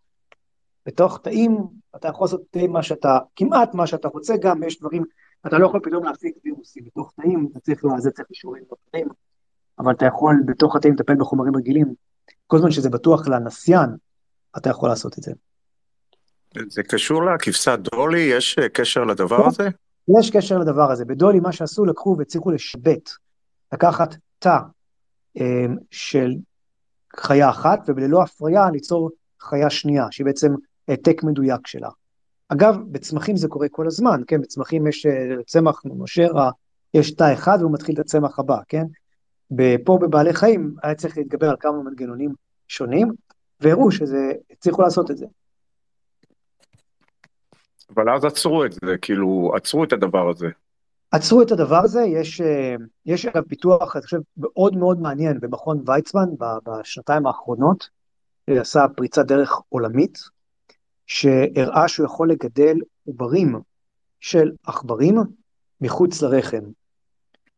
בתוך 0.86 1.20
תאים 1.24 1.58
אתה 1.96 2.08
יכול 2.08 2.26
לעשות 2.26 2.42
מה 2.70 2.84
שאתה, 2.84 3.18
כמעט 3.36 3.74
מה 3.74 3.88
שאתה 3.88 4.08
רוצה, 4.08 4.38
גם 4.38 4.64
יש 4.64 4.80
דברים, 4.80 5.04
אתה 5.48 5.58
לא 5.58 5.66
יכול 5.66 5.80
פתאום 5.84 6.04
להפיק 6.04 6.36
וירוסים 6.46 6.84
בתוך 6.86 7.14
תאים, 7.22 7.48
אתה 7.52 7.60
צריך, 7.60 7.86
לזה 7.98 8.12
צריך 8.12 8.28
אישורים 8.30 8.64
בתאים, 8.72 9.08
אבל 9.80 9.94
אתה 9.94 10.06
יכול 10.06 10.36
בתוך 10.46 10.76
התאים 10.76 10.94
לטפל 10.94 11.16
בחומרים 11.16 11.56
רגילים. 11.56 11.94
כל 12.48 12.60
זמן 12.60 12.72
שזה 12.72 12.90
בטוח 12.90 13.28
לנסיין, 13.28 13.90
אתה 14.58 14.70
יכול 14.70 14.90
לעשות 14.90 15.18
את 15.18 15.24
זה. 15.24 15.32
זה 16.70 16.84
קשור 16.84 17.26
לכבשת 17.26 17.80
דולי? 17.80 18.20
יש 18.20 18.60
קשר 18.74 19.04
לדבר 19.04 19.48
הזה? 19.48 19.70
יש 20.20 20.32
קשר 20.32 20.58
לדבר 20.58 20.92
הזה. 20.92 21.06
בדולי 21.06 21.40
מה 21.40 21.52
שעשו, 21.52 21.86
לקחו 21.86 22.16
והצליחו 22.18 22.52
לשבט, 22.52 23.10
לקחת 23.74 24.16
תא 24.40 24.58
אה, 25.40 25.66
של 25.92 26.36
חיה 27.16 27.50
אחת, 27.50 27.90
וללא 27.96 28.24
הפריה 28.24 28.70
ליצור 28.72 29.10
חיה 29.42 29.70
שנייה, 29.70 30.08
שהיא 30.12 30.26
בעצם 30.26 30.54
העתק 30.88 31.24
מדויק 31.24 31.68
שלה. 31.68 31.90
אגב, 32.50 32.76
בצמחים 32.92 33.38
זה 33.38 33.48
קורה 33.48 33.68
כל 33.72 33.88
הזמן, 33.88 34.22
כן? 34.28 34.42
בצמחים 34.42 34.88
יש 34.88 35.06
אה, 35.06 35.44
צמח 35.48 35.82
נושר, 35.86 36.32
יש 36.94 37.12
תא 37.12 37.34
אחד 37.34 37.58
והוא 37.60 37.74
מתחיל 37.74 37.96
את 37.96 38.00
הצמח 38.00 38.40
הבא, 38.40 38.58
כן? 38.68 38.86
פה 39.86 39.98
בבעלי 40.02 40.34
חיים 40.34 40.76
היה 40.84 40.96
צריך 40.96 41.18
להתגבר 41.18 41.50
על 41.50 41.56
כמה 41.60 41.84
מנגנונים 41.84 42.34
שונים, 42.68 43.12
והראו 43.60 43.92
שזה, 43.92 44.32
הצליחו 44.52 44.82
לעשות 44.82 45.12
את 45.12 45.18
זה. 45.18 45.26
אבל 47.94 48.10
אז 48.10 48.26
עצרו 48.26 48.66
את 48.66 48.72
זה, 48.72 48.98
כאילו, 49.02 49.52
עצרו 49.56 49.84
את 49.84 49.94
הדבר 49.94 50.30
הזה. 50.30 50.50
עצרו 51.12 51.42
את 51.42 51.52
הדבר 51.52 51.82
הזה, 51.84 52.02
יש, 52.02 52.42
אה, 52.42 52.76
יש 53.06 53.26
אגב 53.26 53.44
פיתוח, 53.44 53.96
אני 53.96 54.04
חושב, 54.04 54.20
מאוד 54.38 54.76
מאוד 54.76 55.00
מעניין 55.00 55.40
במכון 55.40 55.84
ויצמן 55.86 56.30
בשנתיים 56.40 57.28
האחרונות, 57.28 57.90
עשה 58.48 58.86
פריצת 58.96 59.26
דרך 59.26 59.62
עולמית, 59.70 60.20
שהראה 61.08 61.88
שהוא 61.88 62.06
יכול 62.06 62.32
לגדל 62.32 62.78
עוברים 63.06 63.56
של 64.20 64.52
עכברים 64.64 65.18
מחוץ 65.82 66.22
לרחם. 66.22 66.64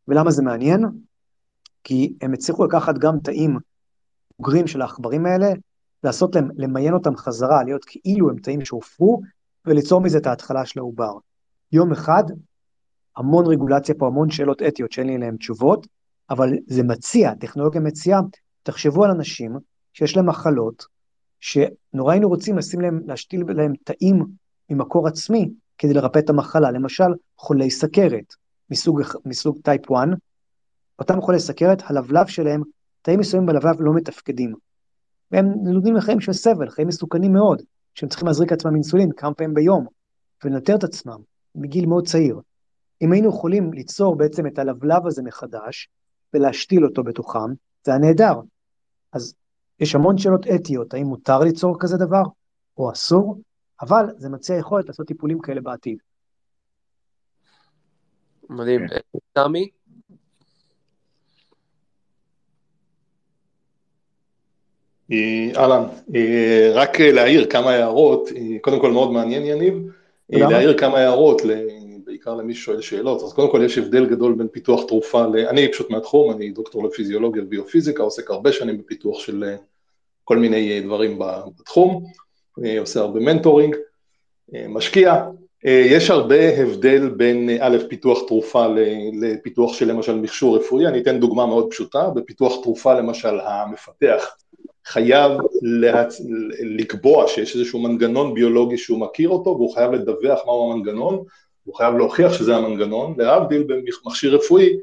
ולמה 0.08 0.30
זה 0.30 0.42
מעניין? 0.42 0.84
כי 1.84 2.14
הם 2.20 2.32
הצליחו 2.32 2.64
לקחת 2.64 2.98
גם 2.98 3.18
תאים 3.18 3.58
בוגרים 4.38 4.66
של 4.66 4.82
העכברים 4.82 5.26
האלה, 5.26 5.48
לעשות 6.04 6.34
להם, 6.34 6.48
למיין 6.56 6.94
אותם 6.94 7.16
חזרה, 7.16 7.64
להיות 7.64 7.84
כאילו 7.84 8.30
הם 8.30 8.38
תאים 8.38 8.64
שהופרו, 8.64 9.22
וליצור 9.66 10.00
מזה 10.00 10.18
את 10.18 10.26
ההתחלה 10.26 10.66
של 10.66 10.80
העובר. 10.80 11.12
יום 11.72 11.92
אחד, 11.92 12.24
המון 13.16 13.46
רגולציה 13.46 13.94
פה, 13.94 14.06
המון 14.06 14.30
שאלות 14.30 14.62
אתיות 14.62 14.92
שאין 14.92 15.06
לי 15.06 15.14
עליהן 15.14 15.36
תשובות, 15.36 15.86
אבל 16.30 16.52
זה 16.66 16.82
מציע, 16.82 17.34
טכנולוגיה 17.34 17.80
מציעה, 17.80 18.20
תחשבו 18.62 19.04
על 19.04 19.10
אנשים 19.10 19.56
שיש 19.92 20.16
להם 20.16 20.28
מחלות, 20.28 20.84
שנורא 21.40 22.12
היינו 22.12 22.28
רוצים 22.28 22.58
לשים 22.58 22.80
להם, 22.80 23.00
להשתיל 23.06 23.44
להם 23.48 23.72
תאים 23.84 24.24
ממקור 24.70 25.08
עצמי 25.08 25.50
כדי 25.78 25.94
לרפא 25.94 26.18
את 26.18 26.30
המחלה, 26.30 26.70
למשל 26.70 27.04
חולי 27.38 27.70
סכרת 27.70 28.34
מסוג, 28.70 29.02
מסוג 29.24 29.58
טייפ 29.62 29.92
1, 29.92 30.08
אותם 30.98 31.20
חולי 31.20 31.40
סכרת, 31.40 31.82
הלבלב 31.86 32.26
שלהם, 32.26 32.62
תאים 33.02 33.20
מסוימים 33.20 33.46
בלבלב 33.46 33.76
לא 33.80 33.94
מתפקדים. 33.94 34.54
והם 35.30 35.46
נלודים 35.62 35.96
לחיים 35.96 36.20
של 36.20 36.32
סבל, 36.32 36.70
חיים 36.70 36.88
מסוכנים 36.88 37.32
מאוד, 37.32 37.62
שהם 37.98 38.08
צריכים 38.08 38.26
להזריק 38.26 38.50
לעצמם 38.50 38.74
אינסולין 38.74 39.12
כמה 39.12 39.34
פעמים 39.34 39.54
ביום, 39.54 39.86
ולנטר 40.44 40.74
את 40.76 40.84
עצמם 40.84 41.20
מגיל 41.54 41.86
מאוד 41.86 42.06
צעיר. 42.06 42.40
אם 43.02 43.12
היינו 43.12 43.28
יכולים 43.28 43.72
ליצור 43.72 44.16
בעצם 44.16 44.46
את 44.46 44.58
הלבלב 44.58 45.06
הזה 45.06 45.22
מחדש, 45.22 45.88
ולהשתיל 46.34 46.84
אותו 46.84 47.02
בתוכם, 47.02 47.52
זה 47.84 47.92
היה 47.92 48.00
נהדר. 48.00 48.34
אז 49.12 49.34
יש 49.80 49.94
המון 49.94 50.18
שאלות 50.18 50.46
אתיות, 50.46 50.94
האם 50.94 51.06
מותר 51.06 51.38
ליצור 51.38 51.76
כזה 51.80 51.96
דבר, 51.96 52.22
או 52.76 52.92
אסור, 52.92 53.40
אבל 53.80 54.04
זה 54.16 54.28
מציע 54.28 54.56
יכולת 54.56 54.88
לעשות 54.88 55.06
טיפולים 55.06 55.40
כאלה 55.40 55.60
בעתיד. 55.60 55.98
מדהים. 58.50 58.86
תמי? 59.32 59.68
אהלן, 65.56 65.82
אה, 66.14 66.70
רק 66.74 67.00
להעיר 67.00 67.46
כמה 67.46 67.70
הערות, 67.70 68.28
אה, 68.36 68.58
קודם 68.60 68.80
כל 68.80 68.90
מאוד 68.90 69.12
מעניין 69.12 69.44
יניב, 69.44 69.74
להעיר 70.30 70.78
כמה 70.78 70.98
הערות, 70.98 71.42
בעיקר 72.04 72.34
למי 72.34 72.54
ששואל 72.54 72.80
שאלות, 72.80 73.22
אז 73.22 73.32
קודם 73.32 73.50
כל 73.50 73.62
יש 73.64 73.78
הבדל 73.78 74.06
גדול 74.06 74.34
בין 74.34 74.48
פיתוח 74.48 74.84
תרופה, 74.84 75.24
אני 75.24 75.72
פשוט 75.72 75.90
מהתחום, 75.90 76.32
אני 76.32 76.50
דוקטור 76.50 76.84
לפיזיולוגיה 76.84 77.42
וביופיזיקה, 77.42 78.02
עוסק 78.02 78.30
הרבה 78.30 78.52
שנים 78.52 78.78
בפיתוח 78.78 79.20
של 79.20 79.54
כל 80.24 80.36
מיני 80.36 80.80
דברים 80.80 81.18
בתחום, 81.58 82.04
עושה 82.78 83.00
הרבה 83.00 83.20
מנטורינג, 83.20 83.76
משקיע, 84.68 85.24
יש 85.64 86.10
הרבה 86.10 86.58
הבדל 86.58 87.08
בין 87.08 87.50
א', 87.60 87.76
פיתוח 87.88 88.18
תרופה 88.26 88.66
לפיתוח 89.20 89.72
של 89.72 89.88
למשל 89.88 90.14
מכשור 90.14 90.56
רפואי, 90.56 90.86
אני 90.86 91.00
אתן 91.00 91.20
דוגמה 91.20 91.46
מאוד 91.46 91.70
פשוטה, 91.70 92.10
בפיתוח 92.10 92.62
תרופה 92.62 92.94
למשל 92.94 93.40
המפתח 93.40 94.36
חייב 94.88 95.32
להצ... 95.62 96.20
לקבוע 96.60 97.28
שיש 97.28 97.56
איזשהו 97.56 97.78
מנגנון 97.78 98.34
ביולוגי 98.34 98.78
שהוא 98.78 98.98
מכיר 98.98 99.28
אותו 99.28 99.50
והוא 99.50 99.74
חייב 99.74 99.92
לדווח 99.92 100.40
מהו 100.46 100.72
המנגנון, 100.72 101.24
הוא 101.64 101.74
חייב 101.74 101.94
להוכיח 101.94 102.32
שזה 102.32 102.56
המנגנון, 102.56 103.14
להבדיל 103.18 103.62
במכשיר 103.62 104.34
רפואי, 104.34 104.76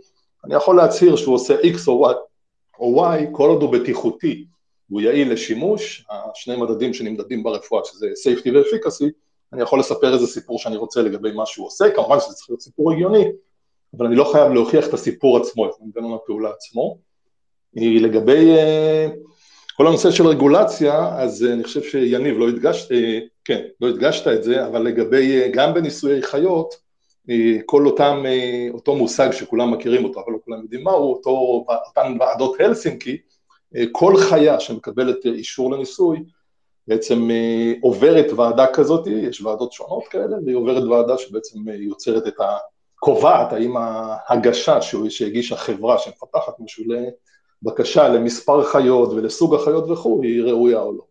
אני 0.45 0.56
יכול 0.56 0.78
להצהיר 0.78 1.16
שהוא 1.16 1.36
עושה 1.36 1.56
X 1.62 1.88
או 1.88 2.12
Y, 2.12 2.14
או 2.80 3.06
Y 3.14 3.18
כל 3.32 3.49
עוד 3.49 3.62
הוא 3.62 3.72
בטיחותי, 3.72 4.45
הוא 4.89 5.01
יעיל 5.01 5.34
לשימוש, 5.34 6.06
השני 6.10 6.56
מדדים 6.56 6.93
שנמדדים 6.93 7.43
ברפואה 7.43 7.82
שזה 7.86 8.08
safety 8.08 8.49
ו-efficacy, 8.53 9.06
אני 9.53 9.64
יכול 9.64 9.80
לספר 9.80 10.14
איזה 10.14 10.28
סיפור 10.28 10.60
שאני 10.60 10.78
רוצה 10.78 11.01
לגבי 11.01 11.32
מה 11.32 11.45
שהוא 11.45 11.68
עושה, 11.68 11.86
כמובן 11.95 12.20
שזה 12.20 12.34
צריך 12.34 12.49
להיות 12.49 12.62
סיפור 12.62 12.91
הגיוני, 12.91 13.26
אבל 13.97 14.06
אני 14.06 14.16
לא 14.16 14.30
חייב 14.32 14.51
להוכיח 14.51 14.88
את 14.88 14.93
הסיפור 14.93 15.38
עצמו, 15.38 15.66
את 15.66 15.72
מנגנון 15.82 16.14
הפעולה 16.14 16.49
עצמו. 16.49 16.97
לגבי 17.76 18.56
uh, 18.56 19.12
כל 19.78 19.88
הנושא 19.88 20.11
של 20.11 20.28
רגולציה, 20.28 21.09
אז 21.17 21.45
אני 21.53 21.63
חושב 21.63 21.84
שיניב, 21.84 22.38
לא 22.38 22.47
הדגשת, 22.47 22.88
כן, 23.45 23.61
לא 23.82 23.88
הדגשת 23.88 24.28
את 24.28 24.43
זה, 24.43 24.67
אבל 24.67 24.82
לגבי, 24.82 25.51
גם 25.51 25.73
בניסויי 25.73 26.21
חיות, 26.21 26.76
כל 27.65 27.86
אותם, 27.86 28.23
אותו 28.73 28.95
מושג 28.95 29.32
שכולם 29.32 29.71
מכירים 29.71 30.03
אותו, 30.05 30.19
אבל 30.19 30.34
לא 30.34 30.38
כולם 30.45 30.61
יודעים 30.61 30.84
מהו, 30.84 31.13
אותו, 31.13 31.65
אותן 31.88 32.17
ועדות 32.19 32.61
הלסינקי, 32.61 33.17
כל 33.91 34.17
חיה 34.17 34.59
שמקבלת 34.59 35.26
אישור 35.26 35.71
לניסוי, 35.71 36.23
בעצם 36.88 37.30
עוברת 37.82 38.32
ועדה 38.36 38.67
כזאת, 38.73 39.07
יש 39.07 39.41
ועדות 39.41 39.73
שונות 39.73 40.07
כאלה, 40.07 40.38
והיא 40.45 40.55
עוברת 40.55 40.84
ועדה 40.84 41.17
שבעצם 41.17 41.59
יוצרת 41.69 42.28
את 42.28 42.39
ה... 42.39 42.57
קובעת 42.99 43.53
האם 43.53 43.73
ההגשה 43.78 44.82
שהגישה 45.09 45.55
חברה 45.55 45.97
שמפתחת 45.97 46.53
משהו 46.59 46.84
בקשה 47.66 48.07
למספר 48.07 48.63
חיות 48.63 49.09
ולסוג 49.09 49.55
החיות 49.55 49.89
וכו', 49.89 50.22
היא 50.24 50.43
ראויה 50.43 50.80
או 50.80 50.93
לא. 50.93 51.05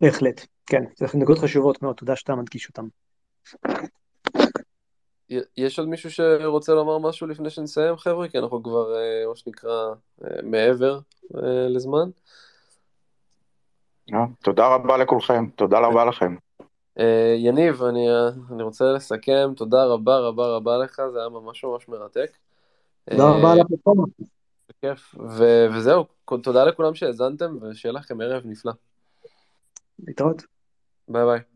בהחלט, 0.00 0.46
כן, 0.66 0.84
זה 0.96 1.06
נקודות 1.14 1.38
חשובות 1.38 1.82
מאוד, 1.82 1.96
תודה 1.96 2.16
שאתה 2.16 2.34
מדגיש 2.34 2.68
אותן. 2.68 2.86
יש 5.56 5.78
עוד 5.78 5.88
מישהו 5.88 6.10
שרוצה 6.10 6.72
לומר 6.72 6.98
משהו 6.98 7.26
לפני 7.26 7.50
שנסיים, 7.50 7.96
חבר'ה? 7.96 8.28
כי 8.28 8.38
אנחנו 8.38 8.62
כבר, 8.62 8.94
אה, 8.96 9.28
מה 9.28 9.36
שנקרא, 9.36 9.88
אה, 10.24 10.42
מעבר 10.42 10.98
אה, 11.36 11.68
לזמן. 11.68 12.10
תודה 14.42 14.74
רבה 14.74 14.96
לכולכם, 14.96 15.46
תודה 15.56 15.78
רבה 15.78 16.04
לכם. 16.04 16.36
יניב, 17.36 17.82
אני, 17.82 18.06
אני 18.50 18.62
רוצה 18.62 18.84
לסכם, 18.84 19.52
תודה 19.56 19.84
רבה 19.84 20.18
רבה 20.18 20.46
רבה 20.46 20.78
לך, 20.78 21.02
זה 21.12 21.18
היה 21.18 21.28
ממש 21.28 21.64
ממש 21.64 21.88
מרתק. 21.88 22.36
תודה 23.10 23.30
רבה 23.30 23.52
על 23.52 23.60
הפלטפורמה. 23.60 24.04
בכיף, 24.84 25.14
ו- 25.14 25.66
וזהו, 25.76 26.04
תודה 26.42 26.64
לכולם 26.64 26.94
שהאזנתם, 26.94 27.56
ושיהיה 27.62 27.92
לכם 27.92 28.20
ערב 28.20 28.42
נפלא. 28.46 28.72
להתראות. 29.98 30.42
ביי 31.08 31.24
ביי. 31.24 31.49